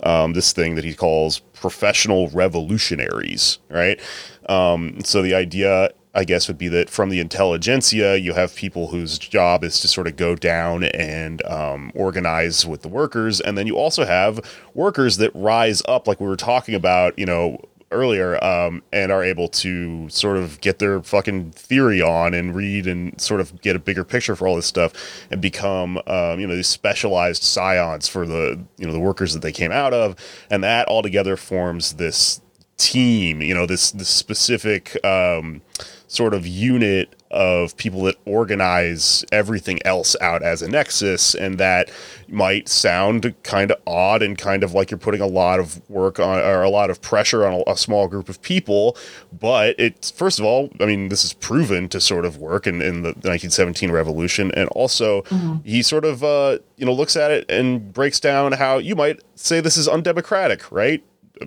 [0.01, 3.99] um, this thing that he calls professional revolutionaries, right?
[4.47, 8.87] Um, so the idea, I guess, would be that from the intelligentsia, you have people
[8.87, 13.57] whose job is to sort of go down and um, organize with the workers, and
[13.57, 14.39] then you also have
[14.73, 17.61] workers that rise up, like we were talking about, you know,
[17.91, 22.87] earlier, um, and are able to sort of get their fucking theory on and read
[22.87, 24.93] and sort of get a bigger picture for all this stuff
[25.31, 29.41] and become, um, you know, these specialized scions for the, you know, the workers that
[29.41, 30.15] they came out of.
[30.51, 32.41] And that all together forms this
[32.77, 35.61] team, you know, this, this specific, um,
[36.09, 41.91] sort of unit of people that organize everything else out as a nexus and that
[42.27, 46.19] might sound kind of odd and kind of like you're putting a lot of work
[46.19, 48.97] on or a lot of pressure on a, a small group of people
[49.31, 52.81] but it's first of all i mean this is proven to sort of work in,
[52.81, 55.57] in the 1917 revolution and also mm-hmm.
[55.63, 59.21] he sort of uh, you know looks at it and breaks down how you might
[59.35, 61.03] say this is undemocratic right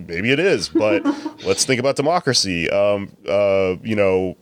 [0.07, 1.03] maybe it is but
[1.45, 4.37] let's think about democracy um, uh, you know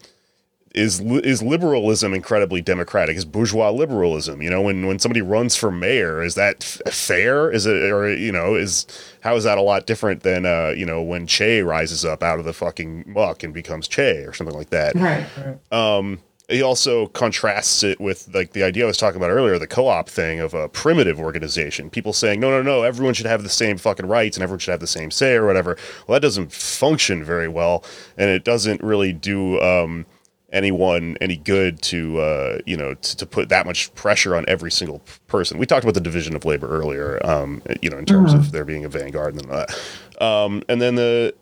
[0.74, 3.18] is is liberalism incredibly democratic?
[3.18, 4.42] Is bourgeois liberalism?
[4.42, 7.52] You know, when when somebody runs for mayor, is that f- fair?
[7.52, 8.86] Is it or you know is
[9.22, 12.40] how is that a lot different than uh, you know when Che rises up out
[12.40, 14.96] of the fucking muck and becomes Che or something like that?
[14.96, 15.26] Right.
[15.72, 16.20] Um,
[16.52, 20.10] he also contrasts it with like the idea I was talking about earlier, the co-op
[20.10, 21.90] thing of a primitive organization.
[21.90, 24.72] People saying, no, no, no, everyone should have the same fucking rights and everyone should
[24.72, 25.78] have the same say or whatever.
[26.08, 27.84] Well, that doesn't function very well,
[28.18, 29.60] and it doesn't really do.
[29.62, 30.06] Um,
[30.52, 34.72] anyone any good to uh, you know to, to, put that much pressure on every
[34.72, 35.58] single person.
[35.58, 38.40] We talked about the division of labor earlier, um, you know, in terms mm-hmm.
[38.40, 39.80] of there being a vanguard and that.
[40.22, 41.34] Um, and then the,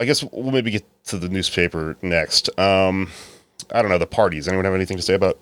[0.00, 2.56] I guess we'll maybe get to the newspaper next.
[2.58, 3.10] Um,
[3.72, 4.48] I don't know the parties.
[4.48, 5.40] Anyone have anything to say about?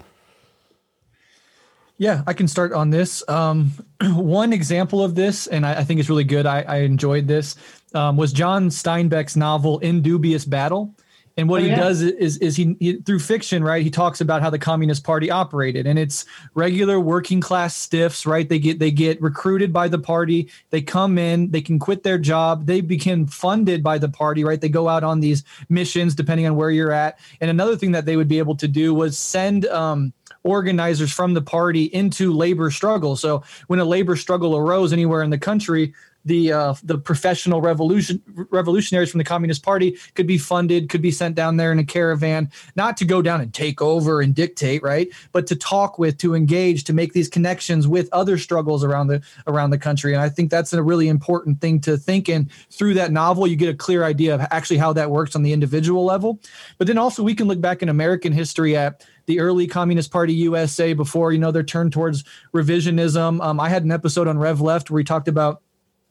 [2.01, 3.23] Yeah, I can start on this.
[3.29, 6.47] Um, one example of this, and I, I, think it's really good.
[6.47, 7.57] I, I enjoyed this.
[7.95, 10.95] Um, was John Steinbeck's novel "In Dubious Battle."
[11.41, 11.77] And what oh, he yeah.
[11.77, 13.83] does is is he, he, through fiction, right?
[13.83, 18.47] He talks about how the Communist Party operated, and it's regular working class stiffs, right?
[18.47, 22.19] They get they get recruited by the party, they come in, they can quit their
[22.19, 24.61] job, they become funded by the party, right?
[24.61, 27.19] They go out on these missions depending on where you're at.
[27.41, 30.13] And another thing that they would be able to do was send um,
[30.43, 33.17] organizers from the party into labor struggle.
[33.17, 35.95] So when a labor struggle arose anywhere in the country,
[36.25, 41.11] the uh, the professional revolution revolutionaries from the Communist Party could be funded, could be
[41.11, 44.83] sent down there in a caravan, not to go down and take over and dictate,
[44.83, 49.07] right, but to talk with, to engage, to make these connections with other struggles around
[49.07, 50.13] the around the country.
[50.13, 52.29] And I think that's a really important thing to think.
[52.29, 55.43] And through that novel, you get a clear idea of actually how that works on
[55.43, 56.41] the individual level.
[56.79, 60.35] But then also we can look back in American history at the early Communist Party
[60.35, 63.43] USA before you know their turn towards revisionism.
[63.43, 65.63] Um, I had an episode on Rev Left where we talked about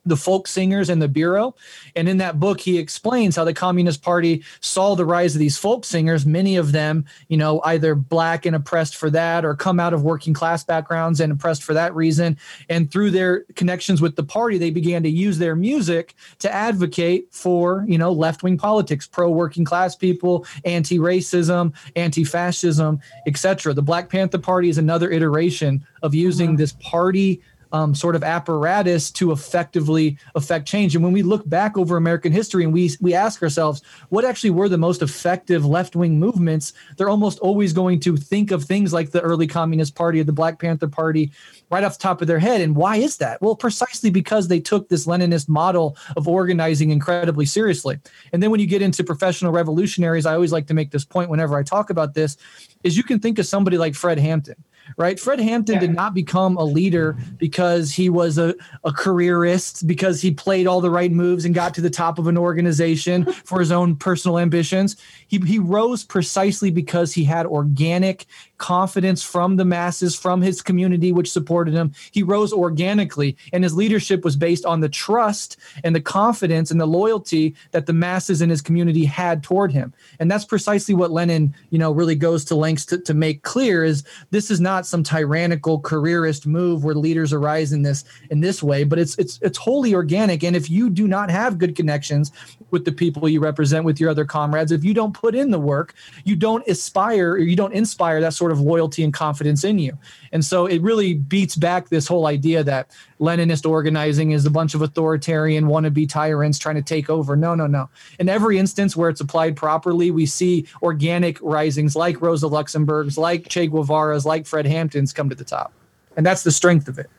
[0.05, 1.55] the folk singers and the bureau.
[1.95, 5.57] And in that book he explains how the communist party saw the rise of these
[5.57, 9.79] folk singers many of them you know either black and oppressed for that or come
[9.79, 12.37] out of working class backgrounds and oppressed for that reason.
[12.69, 17.27] And through their connections with the party they began to use their music to advocate
[17.31, 24.37] for you know left-wing politics pro working class people anti-racism anti-fascism etc the black panther
[24.37, 26.57] party is another iteration of using mm-hmm.
[26.57, 30.95] this party um, sort of apparatus to effectively affect change.
[30.95, 34.49] And when we look back over American history and we we ask ourselves what actually
[34.49, 38.93] were the most effective left wing movements, they're almost always going to think of things
[38.93, 41.31] like the early Communist Party or the Black Panther Party
[41.69, 42.61] right off the top of their head.
[42.61, 43.41] And why is that?
[43.41, 47.99] Well, precisely because they took this Leninist model of organizing incredibly seriously.
[48.33, 51.29] And then when you get into professional revolutionaries, I always like to make this point
[51.29, 52.37] whenever I talk about this,
[52.83, 54.55] is you can think of somebody like Fred Hampton
[54.97, 55.19] right?
[55.19, 55.81] Fred Hampton yeah.
[55.81, 60.81] did not become a leader because he was a, a careerist, because he played all
[60.81, 64.39] the right moves and got to the top of an organization for his own personal
[64.39, 64.95] ambitions.
[65.27, 68.25] He, he rose precisely because he had organic
[68.59, 71.93] confidence from the masses, from his community, which supported him.
[72.11, 76.79] He rose organically, and his leadership was based on the trust and the confidence and
[76.79, 79.93] the loyalty that the masses in his community had toward him.
[80.19, 83.83] And that's precisely what Lenin, you know, really goes to lengths to, to make clear
[83.83, 88.61] is this is not some tyrannical careerist move where leaders arise in this in this
[88.61, 90.43] way, but it's it's it's wholly organic.
[90.43, 92.31] And if you do not have good connections
[92.71, 95.59] with the people you represent, with your other comrades, if you don't put in the
[95.59, 99.63] work, you don't aspire or you don't inspire that sort sort of loyalty and confidence
[99.63, 99.97] in you.
[100.31, 102.89] And so it really beats back this whole idea that
[103.19, 107.35] Leninist organizing is a bunch of authoritarian wannabe tyrants trying to take over.
[107.35, 107.89] No, no, no.
[108.19, 113.47] In every instance where it's applied properly, we see organic risings like Rosa Luxemburg's, like
[113.49, 115.71] Che Guevara's, like Fred Hampton's come to the top.
[116.17, 117.09] And that's the strength of it.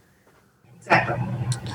[0.77, 1.70] Exactly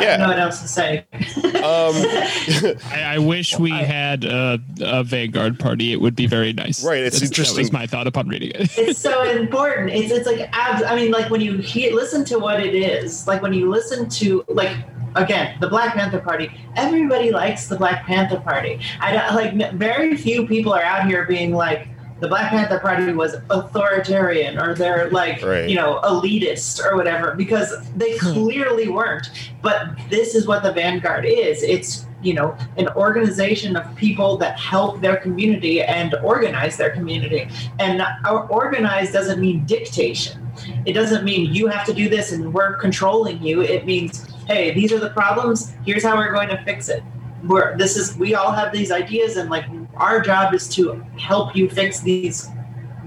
[0.00, 0.14] yeah.
[0.14, 0.98] I don't know what else to say.
[0.98, 5.92] um, I, I, wish we had a, a, Vanguard party.
[5.92, 6.84] It would be very nice.
[6.84, 7.02] Right.
[7.02, 7.56] It's That's, interesting.
[7.56, 8.76] That was my thought upon reading it.
[8.78, 9.90] it's so important.
[9.90, 13.42] It's it's like I mean, like when you hear, listen to what it is, like
[13.42, 14.76] when you listen to like
[15.14, 16.50] again, the Black Panther Party.
[16.76, 18.80] Everybody likes the Black Panther Party.
[19.00, 21.88] I don't like very few people are out here being like
[22.20, 25.68] the Black Panther Party was authoritarian or they're like Right.
[25.68, 28.32] you know elitist or whatever because they hmm.
[28.32, 29.30] clearly weren't.
[29.62, 31.62] But this is what the Vanguard is.
[31.62, 37.48] It's you know an organization of people that help their community and organize their community.
[37.78, 40.44] And our organize doesn't mean dictation.
[40.86, 43.62] It doesn't mean you have to do this and we're controlling you.
[43.62, 45.72] It means, hey, these are the problems.
[45.86, 47.02] Here's how we're going to fix it.
[47.44, 49.64] We're this is we all have these ideas and like
[49.96, 52.48] our job is to help you fix these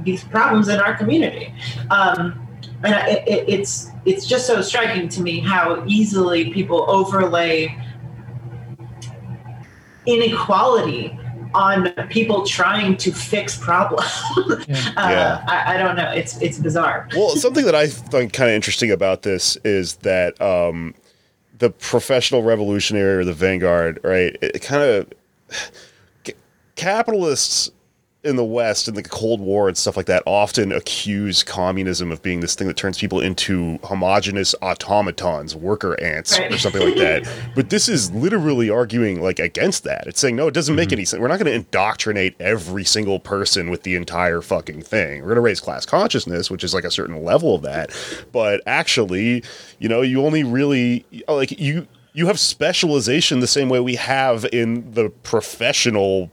[0.03, 1.53] these problems in our community.
[1.89, 2.47] Um,
[2.83, 7.77] and it, it, it's it's just so striking to me how easily people overlay
[10.05, 11.17] inequality
[11.53, 14.09] on people trying to fix problems.
[14.67, 14.93] Yeah.
[14.95, 15.45] uh, Yeah.
[15.47, 16.11] I, I don't know.
[16.11, 17.07] It's it's bizarre.
[17.15, 20.93] well, something that I find kind of interesting about this is that um,
[21.61, 24.35] the professional revolutionary or the vanguard, right?
[24.41, 26.33] It, kind of
[26.75, 27.69] capitalists
[28.23, 32.21] in the West in the Cold War and stuff like that often accuse communism of
[32.21, 37.27] being this thing that turns people into homogenous automatons, worker ants, or something like that.
[37.55, 40.05] But this is literally arguing like against that.
[40.07, 40.95] It's saying no, it doesn't make mm-hmm.
[40.95, 41.19] any sense.
[41.19, 45.21] We're not going to indoctrinate every single person with the entire fucking thing.
[45.21, 47.91] We're going to raise class consciousness, which is like a certain level of that.
[48.31, 49.43] But actually,
[49.79, 54.45] you know, you only really like you you have specialization the same way we have
[54.51, 56.29] in the professional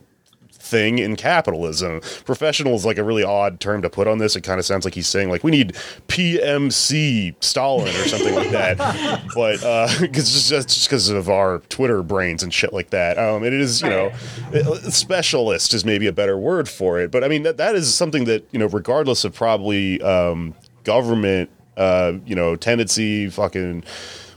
[0.69, 2.01] thing in capitalism.
[2.25, 4.37] Professional is like a really odd term to put on this.
[4.37, 5.75] It kind of sounds like he's saying like we need
[6.09, 8.79] PMC Stalin or something like that.
[9.35, 13.19] But uh, because just just because of our Twitter brains and shit like that.
[13.19, 14.13] Um, it is you know
[14.53, 17.11] uh, specialist is maybe a better word for it.
[17.11, 20.55] But I mean that that is something that you know regardless of probably um,
[20.85, 23.85] government uh, you know tendency fucking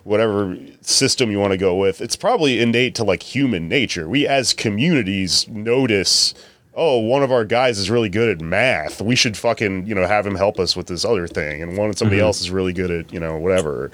[0.03, 4.07] whatever system you want to go with, it's probably innate to like human nature.
[4.07, 6.33] We as communities notice,
[6.73, 9.01] oh, one of our guys is really good at math.
[9.01, 11.61] We should fucking, you know, have him help us with this other thing.
[11.61, 12.25] And one somebody mm-hmm.
[12.25, 13.91] else is really good at, you know, whatever.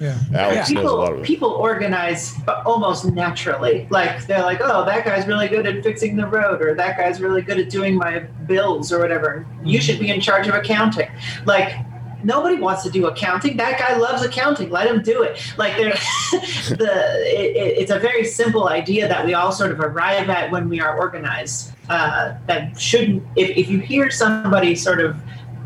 [0.00, 0.18] Yeah.
[0.34, 1.26] Alex knows a lot of it.
[1.26, 3.86] people organize uh, almost naturally.
[3.90, 7.20] Like they're like, oh, that guy's really good at fixing the road, or that guy's
[7.20, 9.46] really good at doing my bills, or whatever.
[9.64, 11.10] You should be in charge of accounting.
[11.44, 11.74] Like
[12.24, 13.56] nobody wants to do accounting.
[13.56, 14.70] That guy loves accounting.
[14.70, 15.40] Let him do it.
[15.56, 15.90] Like they're
[16.76, 20.50] the it, it, it's a very simple idea that we all sort of arrive at
[20.50, 21.72] when we are organized.
[21.88, 23.22] Uh, that shouldn't.
[23.36, 25.16] If if you hear somebody sort of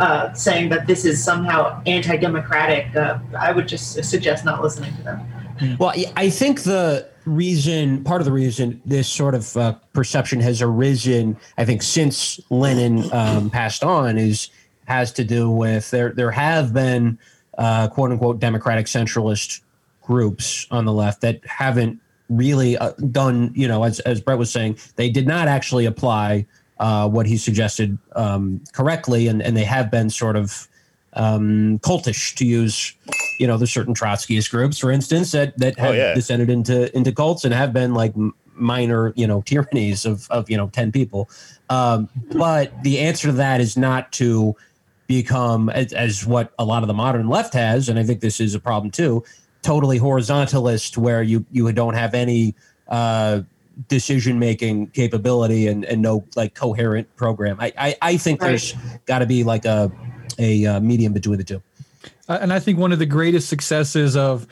[0.00, 5.02] uh, saying that this is somehow anti-democratic, uh, I would just suggest not listening to
[5.02, 5.76] them.
[5.78, 10.40] Well, I- I think the reason, part of the reason this sort of uh, perception
[10.40, 14.50] has arisen, I think, since Lenin um, passed on, is
[14.86, 16.12] has to do with there.
[16.12, 17.18] There have been
[17.58, 19.60] uh, quote unquote democratic centralist
[20.02, 23.52] groups on the left that haven't really uh, done.
[23.54, 26.46] You know, as as Breht was saying, they did not actually apply
[26.78, 30.68] uh, what he suggested um, correctly, and and they have been sort of
[31.14, 32.92] um, cultish, to use,
[33.40, 36.14] you know, there's certain Trotskyist groups, for instance, that that have Oh, yeah.
[36.14, 38.12] descended into into cults and have been like
[38.54, 41.28] minor, you know, tyrannies of of you know ten people.
[41.70, 44.54] Um, but the answer to that is not to
[45.06, 48.40] become as, as what a lot of the modern left has, and I think this
[48.40, 49.24] is a problem too.
[49.62, 52.54] Totally horizontalist, where you you don't have any
[52.88, 53.42] uh,
[53.88, 57.56] decision making capability and, and no like coherent program.
[57.60, 58.48] I I, I think Right.
[58.48, 58.74] there's
[59.06, 59.90] got to be like a
[60.38, 61.62] a uh, medium between the two.
[62.28, 64.46] Uh, and I think one of the greatest successes of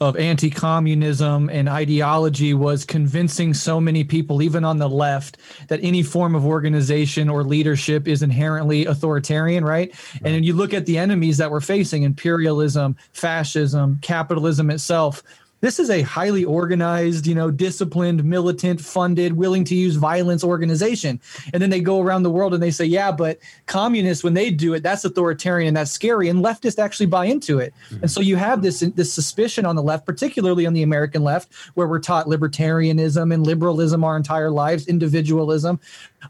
[0.00, 5.36] of anti-communism and ideology was convincing so many people, even on the left,
[5.68, 9.94] that any form of organization or leadership is inherently authoritarian, right?
[10.24, 15.22] And then you look at the enemies that we're facing: imperialism, fascism, capitalism itself.
[15.60, 21.20] This is a highly organized, you know, disciplined, militant, funded, willing to use violence organization.
[21.52, 24.50] And then they go around the world and they say, yeah, but communists, when they
[24.50, 26.28] do it, that's authoritarian and that's scary.
[26.28, 27.74] And leftists actually buy into it.
[27.90, 27.96] Hmm.
[28.02, 31.52] And so you have this, this suspicion on the left, particularly on the American left,
[31.74, 35.78] where we're taught libertarianism and liberalism our entire lives, individualism,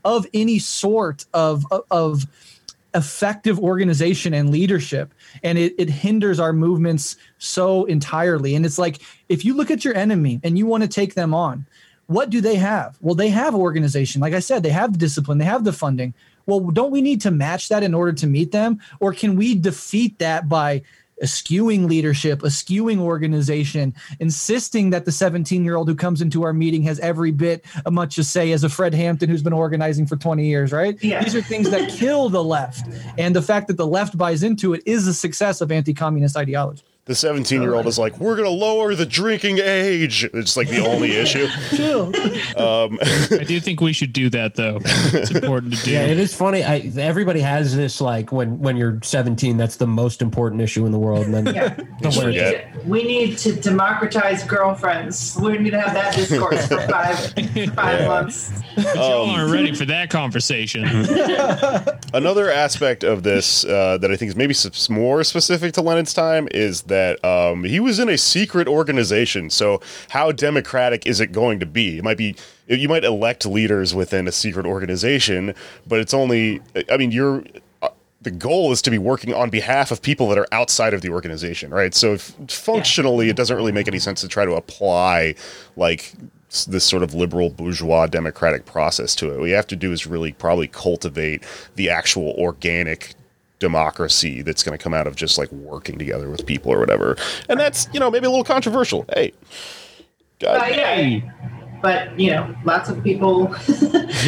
[0.05, 2.27] of any sort of, of
[2.94, 8.54] effective organization and leadership and it, it hinders our movements so entirely.
[8.54, 11.34] And it's like if you look at your enemy and you want to take them
[11.34, 11.66] on
[12.06, 12.98] what do they have?
[13.00, 14.20] Well they have organization.
[14.20, 16.14] Like i said they have the discipline they have the funding.
[16.46, 18.80] Well don't we need to match that in order to meet them?
[18.98, 20.82] Or can we defeat that by
[21.20, 26.82] eschewing leadership, eschewing organization, insisting that the 17 year old who comes into our meeting
[26.82, 30.16] has every bit as much to say as a Fred Hampton who's been organizing for
[30.16, 31.02] 20 years, right?
[31.02, 31.22] Yeah.
[31.22, 32.88] These are things that kill the left.
[33.18, 36.36] And the fact that the left buys into it is a success of anti communist
[36.36, 36.84] ideology.
[37.10, 40.22] The 17 year old is like, we're going to lower the drinking age.
[40.32, 41.48] It's like the only issue.
[42.56, 44.78] I do think we should do that though.
[44.84, 45.90] It's important to do.
[45.90, 46.62] Yeah, it is funny.
[46.62, 50.92] I, everybody has this like when when you're 17, that's the most important issue in
[50.92, 51.74] the world, and then Yeah.
[52.00, 52.76] Don't we, forget.
[52.76, 55.36] need, we need to democratize girlfriends.
[55.42, 58.06] We need to have that discourse for five five Yeah.
[58.06, 58.52] months.
[58.94, 60.84] Y'all aren't ready for that conversation.
[62.14, 64.54] Another aspect of this uh, that I think is maybe
[64.88, 69.51] more specific to Lenin's time is that um, he was in a secret organization.
[69.51, 71.98] So, how democratic is it going to be?
[71.98, 72.35] It might be
[72.66, 75.55] you might elect leaders within a secret organization,
[75.86, 76.60] but it's only.
[76.90, 77.43] I mean, you're.
[77.82, 77.89] uh,
[78.22, 81.09] The goal is to be working on behalf of people that are outside of the
[81.10, 81.94] organization, right?
[81.94, 85.35] So, if, functionally, it doesn't really make any sense to try to apply
[85.77, 86.12] like
[86.66, 89.39] this sort of liberal bourgeois democratic process to it.
[89.39, 91.44] What you have to do is really probably cultivate
[91.77, 93.14] the actual organic
[93.60, 97.16] democracy that's going to come out of just like working together with people or whatever.
[97.48, 99.04] And that's, you know, maybe a little controversial.
[99.14, 99.32] Hey.
[100.40, 101.20] God, Uh, yeah.
[101.82, 103.55] But you know, lots of people.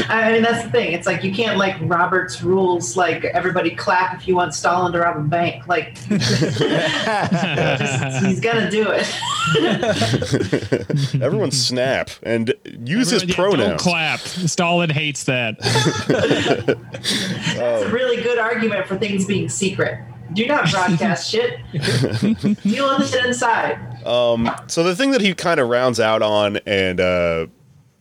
[0.09, 0.93] I mean, that's the thing.
[0.93, 2.97] It's like you can't like Robert's rules.
[2.97, 5.69] Like everybody clap if you want Stalin to rob a bank.
[5.69, 6.63] Like just-
[8.25, 9.07] he's gonna do it.
[11.23, 12.55] Everyone snap and
[12.85, 13.83] use his Everyone, yeah, Don't pronouns.
[13.83, 14.21] clap.
[14.21, 15.57] Stalin hates that.
[15.63, 16.75] Oh.
[17.57, 19.99] That's a really good argument for things being secret.
[20.33, 21.59] Do not broadcast shit.
[21.73, 23.92] Deal with it inside.
[24.05, 27.47] So the thing that he kind of rounds out on and uh,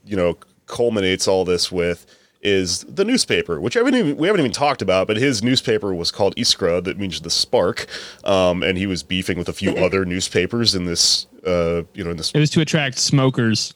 [0.06, 0.38] you know
[0.68, 2.06] culminates all this with
[2.42, 5.94] is the newspaper, which I haven't even, we haven't even talked about, but his newspaper
[5.94, 7.88] was called Iskra, that means the spark,
[8.24, 12.12] um, and he was beefing with a few other newspapers in this, uh, you know,
[12.12, 13.76] in this It was to attract smokers.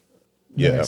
[0.55, 0.85] yeah.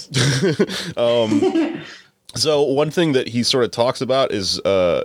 [0.98, 1.84] um,
[2.36, 5.04] so one thing that he sort of talks about is uh,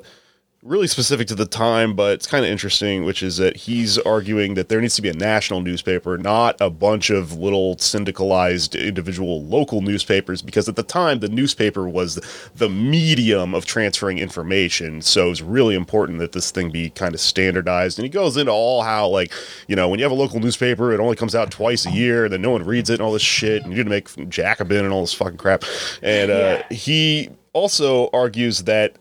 [0.65, 4.55] really specific to the time, but it's kind of interesting, which is that he's arguing
[4.55, 9.43] that there needs to be a national newspaper, not a bunch of little syndicalized individual
[9.45, 12.21] local newspapers, because at the time the newspaper was
[12.55, 15.03] the medium of transferring information.
[15.03, 17.99] So it's really important that this thing be kind of standardized.
[17.99, 19.33] And he goes into all how, like,
[19.67, 22.27] you know, when you have a local newspaper, it only comes out twice a year,
[22.27, 24.85] and then no one reads it and all this shit, and you're gonna make Jacobin
[24.85, 25.65] and all this fucking crap.
[26.03, 28.97] And uh, he also argues that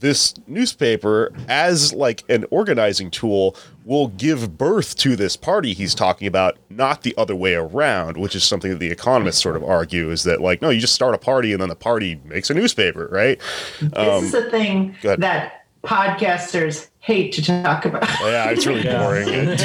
[0.00, 6.26] this newspaper as like an organizing tool will give birth to this party he's talking
[6.26, 10.10] about not the other way around which is something that the economists sort of argue
[10.10, 12.54] is that like no you just start a party and then the party makes a
[12.54, 13.40] newspaper right?
[13.80, 18.04] This um, is the thing that podcasters hate to talk about.
[18.20, 19.56] Oh, yeah it's really boring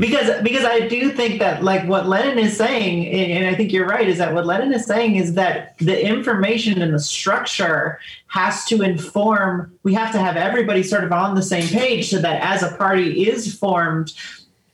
[0.00, 3.86] because because I do think that like what Lenin is saying, and I think you're
[3.86, 7.98] right, is that what Lenin is saying is that the information and the structure
[8.28, 9.72] has to inform.
[9.82, 12.74] We have to have everybody sort of on the same page so that as a
[12.76, 14.12] party is formed,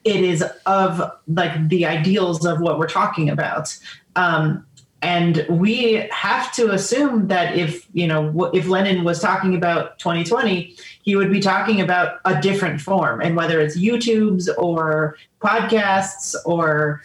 [0.04, 3.76] it is of like the ideals of what we're talking about.
[4.14, 4.66] Um,
[5.02, 10.74] and we have to assume that if you know if Lenin was talking about 2020,
[11.06, 17.00] he would be talking about a different form, and whether it's YouTube's or podcasts or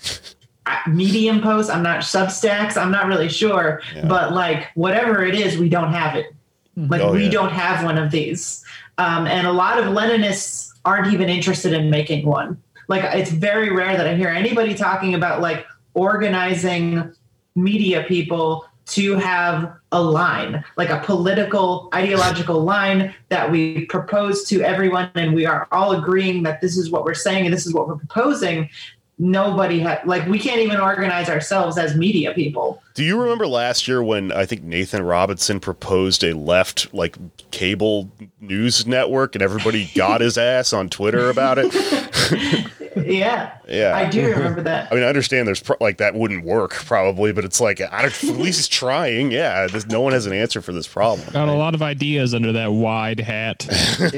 [0.66, 5.58] uh, Medium posts, I'm not Substacks, I'm not really sure, but like whatever it is,
[5.58, 6.34] we don't have it.
[6.76, 7.30] Like Oh, we yeah.
[7.30, 8.66] don't have one of these,
[8.98, 12.60] um, and a lot of Leninists aren't even interested in making one.
[12.88, 17.14] Like it's very rare that I hear anybody talking about like organizing
[17.56, 24.62] media people to have a line, like a political, ideological line that we propose to
[24.62, 27.74] everyone, and we are all agreeing that this is what we're saying and this is
[27.74, 28.70] what we're proposing.
[29.18, 32.82] Nobody had, like, we can't even organize ourselves as media people.
[32.94, 37.16] do you remember last year when i think nathan robinson proposed a left like
[37.52, 38.10] cable
[38.42, 41.72] news network and everybody got his ass on twitter about it
[42.96, 43.58] Yeah.
[43.68, 43.96] Yeah.
[43.96, 44.92] I do remember that.
[44.92, 48.02] I mean, I understand there's pro- like that wouldn't work probably, but it's like I
[48.02, 49.32] don't, at least he's trying.
[49.32, 51.28] Yeah, there's, no one has an answer for this problem.
[51.32, 53.66] Got a lot of ideas under that wide hat.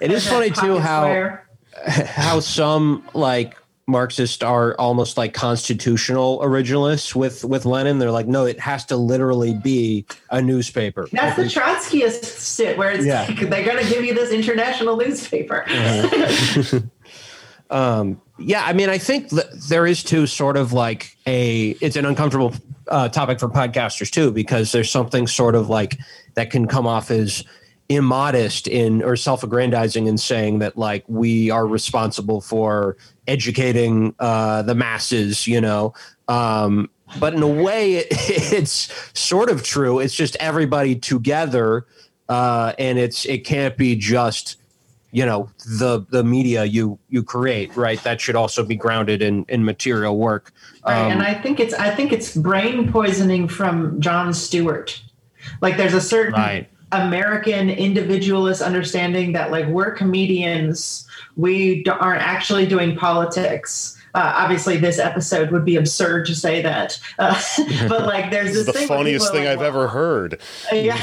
[0.00, 1.48] It is funny too how square.
[1.86, 3.56] how some like
[3.86, 7.98] Marxists are almost like constitutional originalists with with Lenin.
[7.98, 11.06] They're like, no, it has to literally be a newspaper.
[11.12, 13.26] That's the Trotskyist shit where it's Yeah.
[13.28, 15.64] like they're going to give you this international newspaper.
[15.68, 16.80] yeah, uh-huh.
[18.64, 22.54] I mean, I think there is too sort of like a it's an uncomfortable
[22.88, 25.98] uh, topic for podcasters too because there's something sort of like
[26.34, 27.44] that can come off as
[27.88, 32.96] immodest in or self-aggrandizing in saying that like we are responsible for
[33.26, 35.92] educating uh, the masses, you know.
[36.28, 39.98] Um, but in a way, it, it's sort of true.
[39.98, 41.86] It's just everybody together,
[42.28, 44.56] uh, and it's it can't be just
[45.14, 48.02] you know the the media you you create right?
[48.02, 50.52] That should also be grounded in in material work.
[50.84, 55.00] Right um, and i think it's i think it's brain poisoning from jon stewart.
[55.60, 56.68] Like there's a certain right.
[56.90, 61.06] american individualist understanding that like we're comedians.
[61.36, 63.96] We aren't actually doing politics.
[64.14, 67.40] Uh, obviously, this episode would be absurd to say that, uh,
[67.88, 70.40] but like, there's this, this the funniest thing like, I've ever heard.
[70.72, 70.94] Uh, yeah,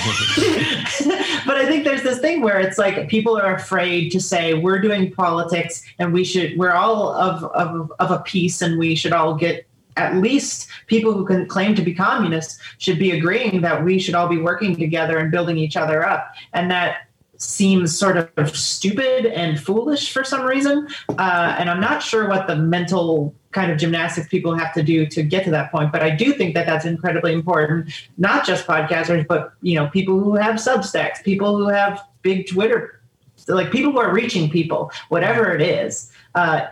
[1.52, 4.80] but I think there's this thing where it's like people are afraid to say we're
[4.80, 9.12] doing politics and we should we're all of of of a piece and we should
[9.12, 9.68] all get
[9.98, 14.16] at least people who can claim to be communists should be agreeing that we should
[14.16, 19.26] all be working together and building each other up and that seems sort of stupid
[19.26, 20.88] and foolish for some reason.
[21.10, 25.06] Uh, and I'm not sure what the mental kind of gymnastics people have to do
[25.06, 25.92] to get to that point.
[25.92, 30.20] But I do think that that's incredibly important, not just podcasters, but you know, people
[30.20, 33.02] who have Substacks, people who have big Twitter,
[33.48, 36.12] like people who are reaching people, whatever it is.
[36.36, 36.68] Uh,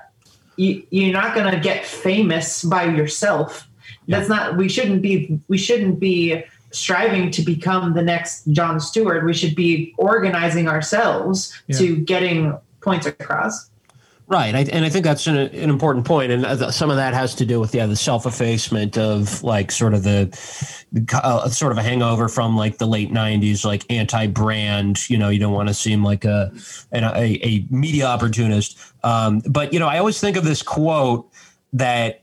[0.55, 3.67] you, you're not going to get famous by yourself.
[4.07, 4.57] That's not.
[4.57, 5.39] We shouldn't be.
[5.47, 9.25] We shouldn't be striving to become the next Jon Stewart.
[9.25, 11.77] We should be organizing ourselves yeah.
[11.77, 13.69] to getting points across.
[14.29, 17.15] Right, I, and I think that's an, an, important point, and uh, some of that
[17.15, 20.29] has to do with yeah the self effacement of like sort of the
[21.23, 25.09] uh, sort of a hangover from like the late '90s, like anti brand.
[25.09, 26.51] You know, you don't want to seem like a
[26.91, 28.77] an, a, a media opportunist.
[29.03, 31.27] Um, but you know, I always think of this quote
[31.73, 32.21] that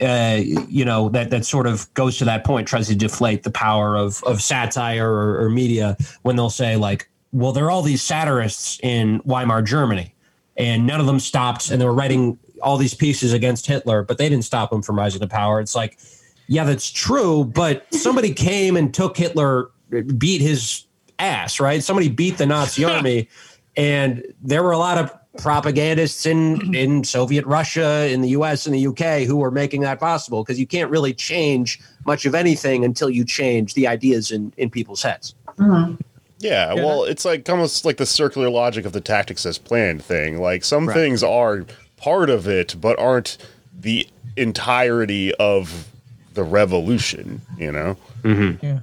[0.00, 3.50] uh, you know that that sort of goes to that point, tries to deflate the
[3.50, 7.82] power of of satire or, or, media when they'll say like, well, there are all
[7.82, 10.14] these satirists in Weimar Germany,
[10.60, 14.18] and none of them stopped, and they were writing all these pieces against Hitler, but
[14.18, 15.58] they didn't stop him from rising to power.
[15.58, 15.98] It's like,
[16.48, 19.70] yeah, that's true, but somebody came and took Hitler,
[20.18, 20.84] beat his
[21.18, 21.82] ass, right?
[21.82, 23.30] Somebody beat the Nazi army,
[23.74, 28.66] and there were a lot of propagandists in in Soviet Russia, in the U.S.
[28.66, 29.24] and the U.K.
[29.24, 33.24] who were making that possible because you can't really change much of anything until you
[33.24, 35.34] change the ideas in in people's heads.
[35.56, 35.94] Mm-hmm.
[36.40, 40.40] Yeah, well, it's like almost like the circular logic of the tactics as planned thing.
[40.40, 40.94] Like some right.
[40.94, 41.66] things are
[41.98, 43.36] part of it, but aren't
[43.78, 45.90] the entirety of
[46.32, 47.42] the revolution.
[47.58, 47.96] You know.
[48.22, 48.64] Mm-hmm.
[48.64, 48.78] Yeah.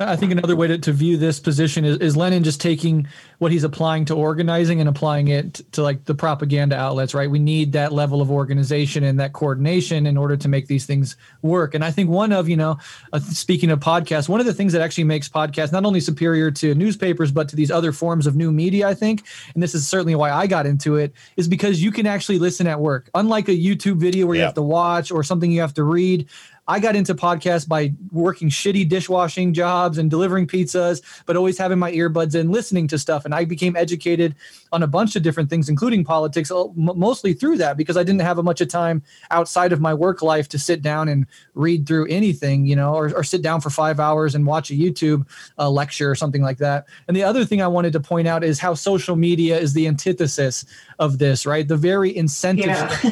[0.00, 3.08] I think another way to, to view this position is, is Lenin just taking
[3.38, 7.28] what he's applying to organizing and applying it to like the propaganda outlets, right?
[7.28, 11.16] We need that level of organization and that coordination in order to make these things
[11.42, 11.74] work.
[11.74, 12.78] And I think one of, you know,
[13.12, 16.50] uh, speaking of podcasts, one of the things that actually makes podcasts not only superior
[16.52, 19.88] to newspapers, but to these other forms of new media, I think, and this is
[19.88, 23.10] certainly why I got into it, is because you can actually listen at work.
[23.14, 26.28] Unlike a YouTube video where you have to watch or something you have to read,
[26.68, 31.78] I got into podcasts by working shitty dishwashing jobs and delivering pizzas, but always having
[31.78, 33.24] my earbuds in, listening to stuff.
[33.24, 34.34] And I became educated
[34.70, 38.36] on a bunch of different things, including politics, mostly through that because I didn't have
[38.36, 42.06] a much of time outside of my work life to sit down and read through
[42.08, 45.26] anything, you know, or, or sit down for five hours and watch a YouTube
[45.58, 46.86] uh, lecture or something like that.
[47.08, 49.86] And the other thing I wanted to point out is how social media is the
[49.86, 50.66] antithesis
[50.98, 51.66] of this, right?
[51.66, 52.88] The very incentive yeah.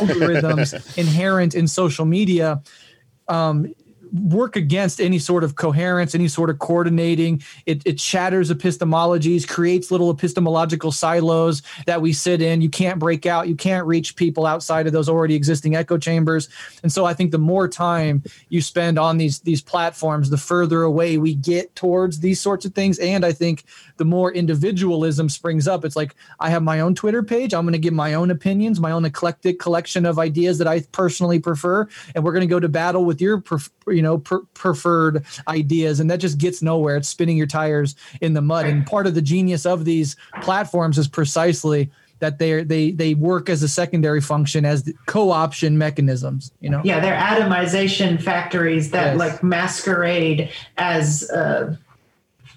[0.00, 2.62] algorithms inherent in social media
[3.30, 3.72] um,
[4.12, 7.42] work against any sort of coherence, any sort of coordinating.
[7.66, 12.60] It, it shatters epistemologies, creates little epistemological silos that we sit in.
[12.60, 16.48] You can't break out, you can't reach people outside of those already existing echo chambers.
[16.82, 20.82] And so I think the more time you spend on these these platforms, the further
[20.82, 22.98] away we get towards these sorts of things.
[22.98, 23.64] And I think
[24.00, 25.84] the more individualism springs up.
[25.84, 27.52] It's like I have my own Twitter page.
[27.52, 30.80] I'm going to give my own opinions, my own eclectic collection of ideas that I
[30.90, 33.44] personally prefer, and we're going to go to battle with your
[33.88, 38.40] you know preferred ideas and that just gets nowhere it's spinning your tires in the
[38.40, 41.90] mud and part of the genius of these platforms is precisely
[42.20, 47.00] that they they they work as a secondary function as co-option mechanisms you know yeah
[47.00, 49.18] they're atomization factories that yes.
[49.18, 51.74] like masquerade as uh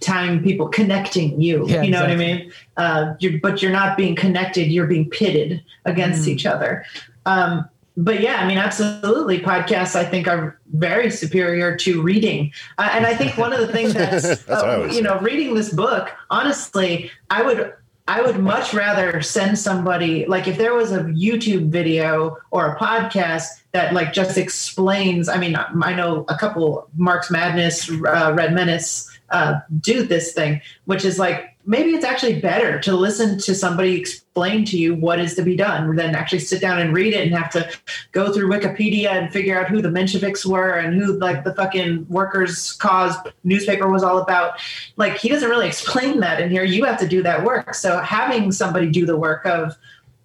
[0.03, 2.25] tying people connecting you yeah, you know exactly.
[2.25, 6.29] what i mean uh you're, but you're not being connected you're being pitted against mm.
[6.29, 6.85] each other
[7.25, 9.39] um but yeah, I mean, absolutely.
[9.39, 12.51] Podcasts, I think, are very superior to reading.
[12.77, 15.71] Uh, and I think one of the things that's, that's uh, you know, reading this
[15.71, 17.73] book, honestly, I would.
[18.05, 22.77] I would much rather send somebody like if there was a YouTube video or a
[22.77, 25.29] podcast that like just explains.
[25.29, 30.61] I mean, I know a couple Marx Madness, uh, Red Menace, uh, do this thing,
[30.85, 35.19] which is like maybe it's actually better to listen to somebody explain to you what
[35.19, 37.69] is to be done than actually sit down and read it and have to
[38.11, 42.05] go through Wikipedia and figure out who the Mensheviks were and who like the fucking
[42.09, 44.59] workers' cause newspaper was all about.
[44.97, 46.63] Like he doesn't really explain that in here.
[46.63, 47.75] You have to do that work.
[47.75, 49.77] So having somebody do the work of,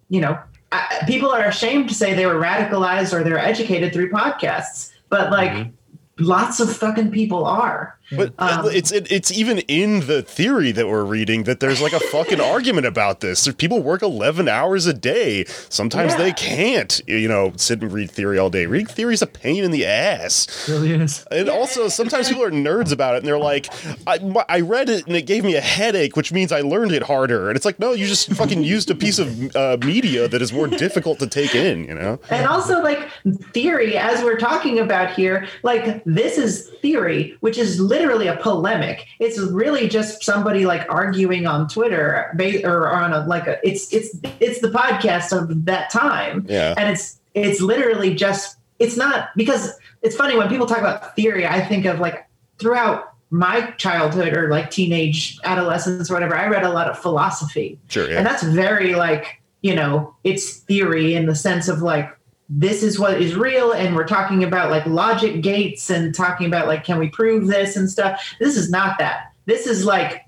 [0.09, 0.37] you know,
[0.71, 5.31] I, people are ashamed to say they were radicalized or they're educated through podcasts, but
[5.31, 6.23] like mm-hmm.
[6.23, 7.98] lots of fucking people are.
[8.11, 11.93] But um, it's it, it's even in the theory that we're reading that there's like
[11.93, 13.47] a fucking argument about this.
[13.47, 16.17] If people work 11 hours a day, sometimes yeah.
[16.17, 18.65] they can't, you know, sit and read theory all day.
[18.65, 20.67] Reading theory is a pain in the ass.
[20.67, 21.25] It really is.
[21.31, 21.53] And yeah.
[21.53, 23.67] also, sometimes people are nerds about it, and they're like,
[24.07, 24.19] I,
[24.49, 27.49] I read it and it gave me a headache, which means I learned it harder.
[27.49, 30.51] And it's like, no, you just fucking used a piece of uh, media that is
[30.51, 32.19] more difficult to take in, you know.
[32.29, 33.09] And also, like
[33.53, 38.37] theory, as we're talking about here, like this is theory, which is literally literally a
[38.37, 39.05] polemic.
[39.19, 44.17] It's really just somebody like arguing on Twitter or on a like a it's it's
[44.39, 46.45] it's the podcast of that time.
[46.47, 46.73] Yeah.
[46.77, 51.45] And it's it's literally just it's not because it's funny when people talk about theory,
[51.45, 52.25] I think of like
[52.57, 57.77] throughout my childhood or like teenage adolescence or whatever, I read a lot of philosophy.
[57.89, 58.09] Sure.
[58.09, 58.17] Yeah.
[58.17, 62.09] And that's very like, you know, it's theory in the sense of like
[62.49, 66.67] this is what is real and we're talking about like logic gates and talking about
[66.67, 68.35] like can we prove this and stuff.
[68.39, 69.31] This is not that.
[69.45, 70.25] This is like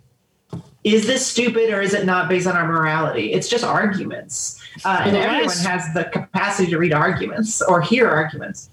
[0.84, 3.34] is this stupid or is it not based on our morality?
[3.34, 4.60] It's just arguments.
[4.86, 8.70] Uh, and everyone last, has the capacity to read arguments or hear arguments.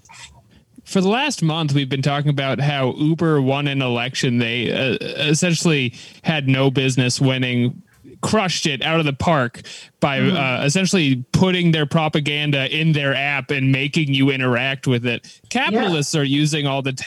[0.83, 4.37] For the last month we've been talking about how uber won an election.
[4.37, 7.81] They uh, essentially had no business winning
[8.21, 9.61] crushed it out of the park
[9.99, 10.35] by mm-hmm.
[10.35, 15.41] uh, essentially putting their propaganda in their app and making you interact with it.
[15.49, 16.21] Capitalists yeah.
[16.21, 17.05] are using all the t-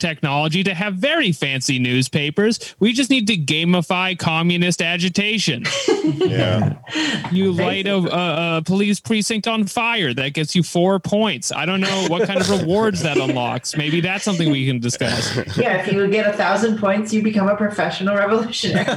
[0.00, 2.74] technology to have very fancy newspapers.
[2.78, 5.64] We just need to gamify communist agitation.
[6.04, 6.78] yeah.
[7.30, 10.12] You light a, a, a, police precinct on fire.
[10.12, 11.52] That gets you four points.
[11.52, 13.76] I don't know what kind of rewards that unlocks.
[13.76, 15.36] Maybe that's something we can discuss.
[15.56, 18.86] Yeah, if you get a thousand points, you become a professional revolutionary.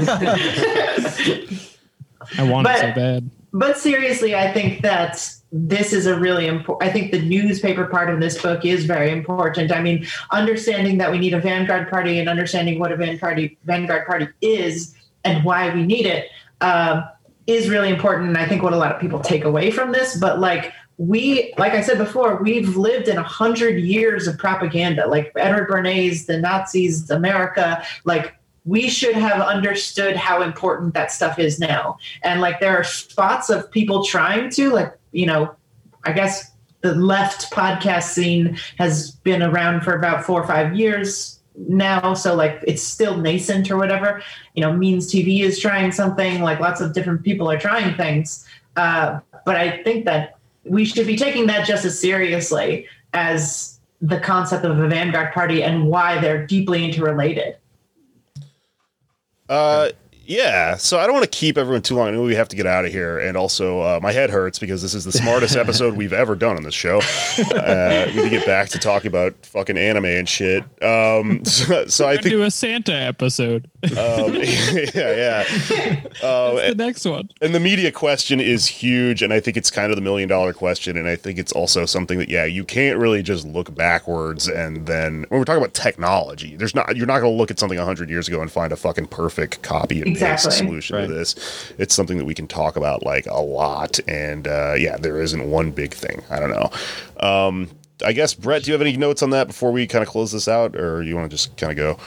[2.37, 3.29] I want but, it so bad.
[3.51, 8.09] But seriously, I think that this is a really important i think the newspaper part
[8.09, 12.17] of this book is very important i mean understanding that we need a vanguard party
[12.17, 16.29] and understanding what a vanguard party, vanguard party is and why we need it
[16.61, 17.03] uh,
[17.45, 20.17] is really important and i think what a lot of people take away from this
[20.17, 25.07] but like we like i said before we've lived in a hundred years of propaganda
[25.07, 28.33] like edward bernays the nazis america like
[28.65, 31.97] we should have understood how important that stuff is now.
[32.21, 35.55] And like there are spots of people trying to, like, you know,
[36.03, 41.39] I guess the left podcast scene has been around for about four or five years
[41.55, 42.13] now.
[42.13, 44.21] So like it's still nascent or whatever.
[44.53, 48.45] You know, Means TV is trying something, like lots of different people are trying things.
[48.75, 54.19] Uh, but I think that we should be taking that just as seriously as the
[54.19, 57.55] concept of a vanguard party and why they're deeply interrelated.
[59.47, 59.89] Uh,
[60.25, 62.07] yeah, so I don't want to keep everyone too long.
[62.07, 64.59] I know we have to get out of here, and also uh, my head hurts
[64.59, 67.01] because this is the smartest episode we've ever done on this show.
[67.53, 70.63] Uh, we need to get back to talking about fucking anime and shit.
[70.81, 73.69] Um, so, so I think do a Santa episode.
[73.83, 76.01] Um, yeah, yeah.
[76.21, 77.29] Uh, the next one.
[77.41, 80.53] And the media question is huge, and I think it's kind of the million dollar
[80.53, 84.47] question, and I think it's also something that yeah, you can't really just look backwards
[84.47, 87.59] and then when we're talking about technology, there's not you're not going to look at
[87.59, 90.49] something hundred years ago and find a fucking perfect copy and exactly.
[90.49, 91.07] paste solution right.
[91.07, 91.73] to this.
[91.77, 95.49] It's something that we can talk about like a lot, and uh, yeah, there isn't
[95.49, 96.23] one big thing.
[96.29, 96.69] I don't know.
[97.19, 97.69] Um,
[98.05, 100.31] I guess Breht, do you have any notes on that before we kind of close
[100.31, 101.99] this out, or you want to just kind of go?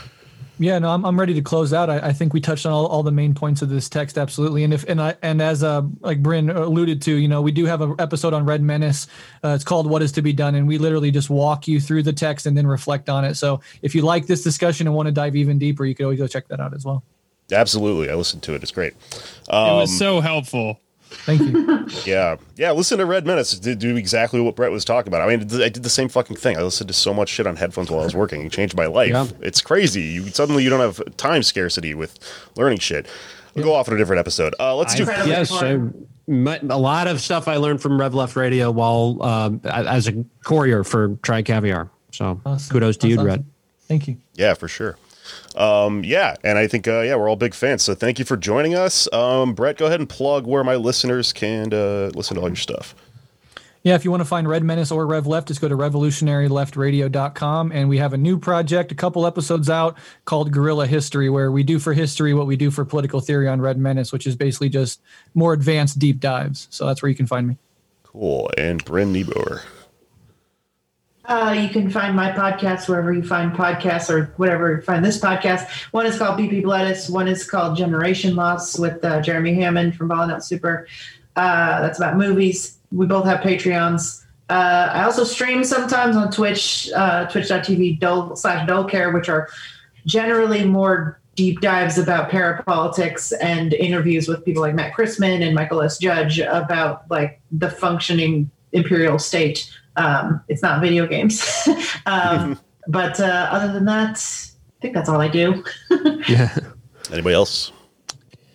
[0.58, 1.90] Yeah, no, I'm, I'm ready to close out.
[1.90, 4.64] I, I think we touched on all, all the main points of this text, absolutely.
[4.64, 7.66] And if and I and as uh like Bryn alluded to, you know, we do
[7.66, 9.06] have an episode on Red Menace.
[9.44, 12.04] Uh, it's called "What Is to Be Done," and we literally just walk you through
[12.04, 13.34] the text and then reflect on it.
[13.34, 16.18] So if you like this discussion and want to dive even deeper, you could always
[16.18, 17.04] go check that out as well.
[17.52, 18.62] Absolutely, I listened to it.
[18.62, 18.94] It's great.
[19.48, 20.80] Um, it was um, so helpful.
[21.08, 21.86] Thank you.
[22.04, 22.72] yeah, yeah.
[22.72, 25.22] Listen to Red Menace to do exactly what Breht was talking about.
[25.22, 26.56] I mean, I did the same fucking thing.
[26.56, 28.44] I listened to so much shit on headphones while I was working.
[28.44, 29.10] It changed my life.
[29.10, 29.26] Yeah.
[29.40, 30.02] It's crazy.
[30.02, 32.18] You suddenly you don't have time scarcity with
[32.56, 33.06] learning shit.
[33.54, 33.70] We'll yeah.
[33.70, 34.54] go off on a different episode.
[34.58, 35.04] Uh, let's do.
[35.04, 35.78] Yes, I,
[36.26, 40.24] my, a lot of stuff I learned from Rev Left Radio while um, as a
[40.44, 41.90] courier for Tri Caviar.
[42.10, 42.72] So awesome.
[42.72, 43.42] kudos to That's you, awesome.
[43.42, 43.46] Breht.
[43.86, 44.16] Thank you.
[44.34, 44.96] Yeah, for sure
[45.56, 47.82] um, yeah, and I think uh, yeah, we're all big fans.
[47.82, 49.78] So thank you for joining us, um, Breht.
[49.78, 52.94] Go ahead and plug where my listeners can uh, listen to all your stuff.
[53.86, 57.70] Yeah, if you want to find Red Menace or Rev Left, just go to revolutionaryleftradio.com.
[57.70, 61.62] And we have a new project, a couple episodes out called Guerrilla History, where we
[61.62, 64.70] do for history what we do for political theory on Red Menace, which is basically
[64.70, 65.00] just
[65.34, 66.66] more advanced deep dives.
[66.72, 67.58] So that's where you can find me.
[68.02, 68.50] Cool.
[68.58, 69.62] And Bryn Nieboer.
[71.28, 75.18] Uh, you can find my podcast wherever you find podcasts or whatever you find this
[75.18, 75.68] podcast.
[75.90, 77.08] One is called Beep Beep Lettuce.
[77.08, 80.86] One is called Generation Loss with uh, Jeremy Hammond from Ballin' Out Super.
[81.34, 84.24] Uh, that's about movies we both have Patreons.
[84.48, 89.48] Uh, I also stream sometimes on Twitch, uh, twitch.tv dole slash care, which are
[90.06, 95.82] generally more deep dives about parapolitics and interviews with people like Matt Christman and Michael
[95.82, 95.98] S.
[95.98, 99.70] Judge about like the functioning imperial state.
[99.96, 101.68] Um, it's not video games.
[102.06, 102.58] um,
[102.88, 105.64] but uh, other than that, I think that's all I do.
[106.28, 106.56] yeah.
[107.10, 107.72] Anybody else?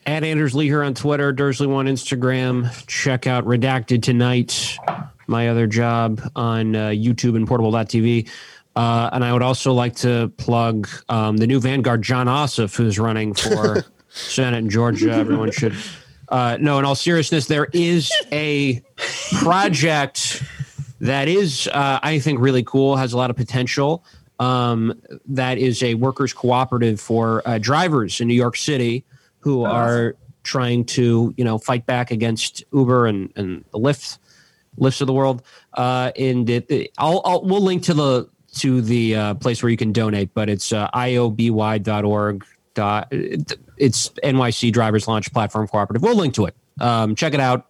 [0.05, 2.69] At Anders Lee here on Twitter, Dursley on Instagram.
[2.87, 4.77] Check out Redacted Tonight,
[5.27, 8.27] my other job on uh, YouTube and portable.tv.
[8.75, 12.97] Uh, and I would also like to plug um, the new Vanguard, Jon Ossoff, who's
[12.97, 15.11] running for Senate in Georgia.
[15.11, 15.75] Everyone should.
[16.29, 18.81] Uh, no, in all seriousness, there is a
[19.39, 20.41] project
[21.01, 24.03] that is, uh, I think, really cool, has a lot of potential.
[24.39, 29.03] Um, that is a workers' cooperative for uh, drivers in New York City
[29.39, 34.19] who oh, are trying to you know fight back against Uber and and the Lyft
[34.79, 35.43] Lyfts of the world.
[35.73, 39.69] Uh, and it, it, I'll, I'll we'll link to the to the uh, place where
[39.69, 42.45] you can donate, but it's uh, ioby.org.
[42.73, 46.01] Dot, it's NYC Drivers Launch Platform Cooperative.
[46.01, 46.55] We'll link to it.
[46.79, 47.67] Um, check it out.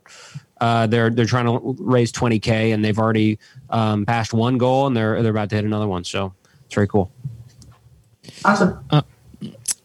[0.62, 3.40] Uh, they're they're trying to raise 20k, and they've already
[3.72, 6.04] um, passed one goal, and they're they're about to hit another one.
[6.04, 6.34] So
[6.66, 7.12] it's very cool.
[8.46, 8.86] Awesome.
[8.92, 9.02] Uh,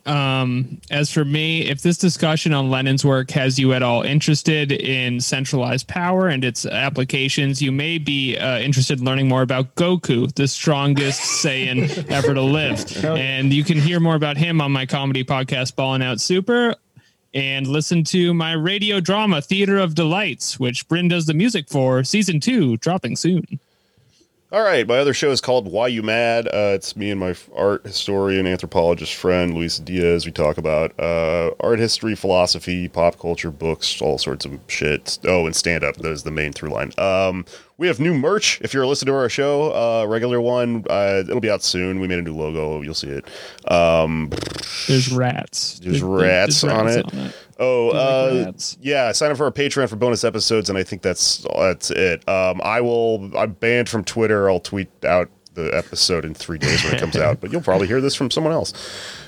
[0.04, 4.70] um, as for me, if this discussion on Lenin's work has you at all interested
[4.70, 9.74] in centralized power and its applications, you may be uh, interested in learning more about
[9.74, 13.04] Goku, the strongest Saiyan ever to live.
[13.04, 16.76] And you can hear more about him on my comedy podcast, Ballin' Out Super,
[17.36, 22.02] and listen to my radio drama, Theater of Delights, which Bryn does the music for,
[22.02, 23.60] season two, dropping soon.
[24.56, 26.46] All right, my other show is called Why You Mad.
[26.46, 30.24] Uh, it's me and my art historian, anthropologist friend Luis Diaz.
[30.24, 35.18] We talk about uh, art history, philosophy, pop culture, books, all sorts of shit.
[35.24, 35.96] Oh, and stand up.
[35.96, 36.92] That is the main through line.
[36.96, 37.44] Um,
[37.76, 38.58] we have new merch.
[38.62, 42.00] If you're listening to our show, uh, regular one, uh, it'll be out soon.
[42.00, 42.80] We made a new logo.
[42.80, 43.26] You'll see it.
[43.70, 44.30] Um,
[44.88, 45.80] there's rats.
[45.80, 47.12] There's, there's rats, there's on, rats it.
[47.12, 47.36] on, it.
[47.58, 49.12] Oh, uh, yeah.
[49.12, 52.28] Sign up for our Patreon for bonus episodes, and I think that's that's it.
[52.28, 53.36] Um, I will.
[53.36, 54.50] I'm banned from Twitter.
[54.50, 57.86] I'll tweet out the episode in three days when it comes out, but you'll probably
[57.86, 58.74] hear this from someone else.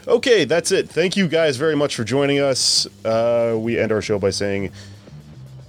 [0.07, 0.89] Okay, that's it.
[0.89, 2.87] Thank you guys very much for joining us.
[3.05, 4.73] Uh, we end our show by saying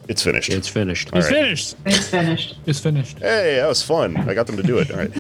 [0.10, 0.50] it's finished.
[0.50, 1.12] It's finished.
[1.14, 1.44] All it's right.
[1.44, 1.76] finished.
[1.86, 2.58] It's finished.
[2.66, 3.20] It's finished.
[3.20, 4.18] Hey, that was fun.
[4.18, 4.92] I got them to do it.
[4.92, 5.12] All right.